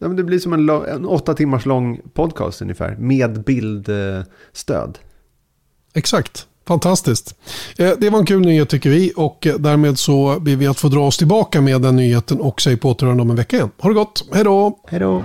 Det 0.00 0.24
blir 0.24 0.38
som 0.38 0.52
en, 0.52 0.68
en 0.68 1.06
åtta 1.06 1.34
timmars 1.34 1.66
lång 1.66 2.00
podcast 2.14 2.62
ungefär, 2.62 2.96
med 2.98 3.44
bildstöd. 3.44 4.98
Exakt. 5.94 6.46
Fantastiskt. 6.66 7.34
Eh, 7.78 7.90
det 7.98 8.10
var 8.10 8.18
en 8.18 8.26
kul 8.26 8.40
nyhet 8.40 8.68
tycker 8.68 8.90
vi 8.90 9.12
och 9.16 9.46
eh, 9.46 9.54
därmed 9.54 9.98
så 9.98 10.40
ber 10.40 10.56
vi 10.56 10.66
att 10.66 10.80
få 10.80 10.88
dra 10.88 11.06
oss 11.06 11.18
tillbaka 11.18 11.60
med 11.60 11.80
den 11.80 11.96
nyheten 11.96 12.40
och 12.40 12.60
säg 12.60 12.76
på 12.76 12.90
återhörande 12.90 13.22
om 13.22 13.30
en 13.30 13.36
vecka 13.36 13.56
igen. 13.56 13.70
Ha 13.78 13.88
det 13.88 13.94
gott. 13.94 14.24
Hej 14.32 14.44
då! 14.44 14.78
Hej 14.88 15.00
då! 15.00 15.22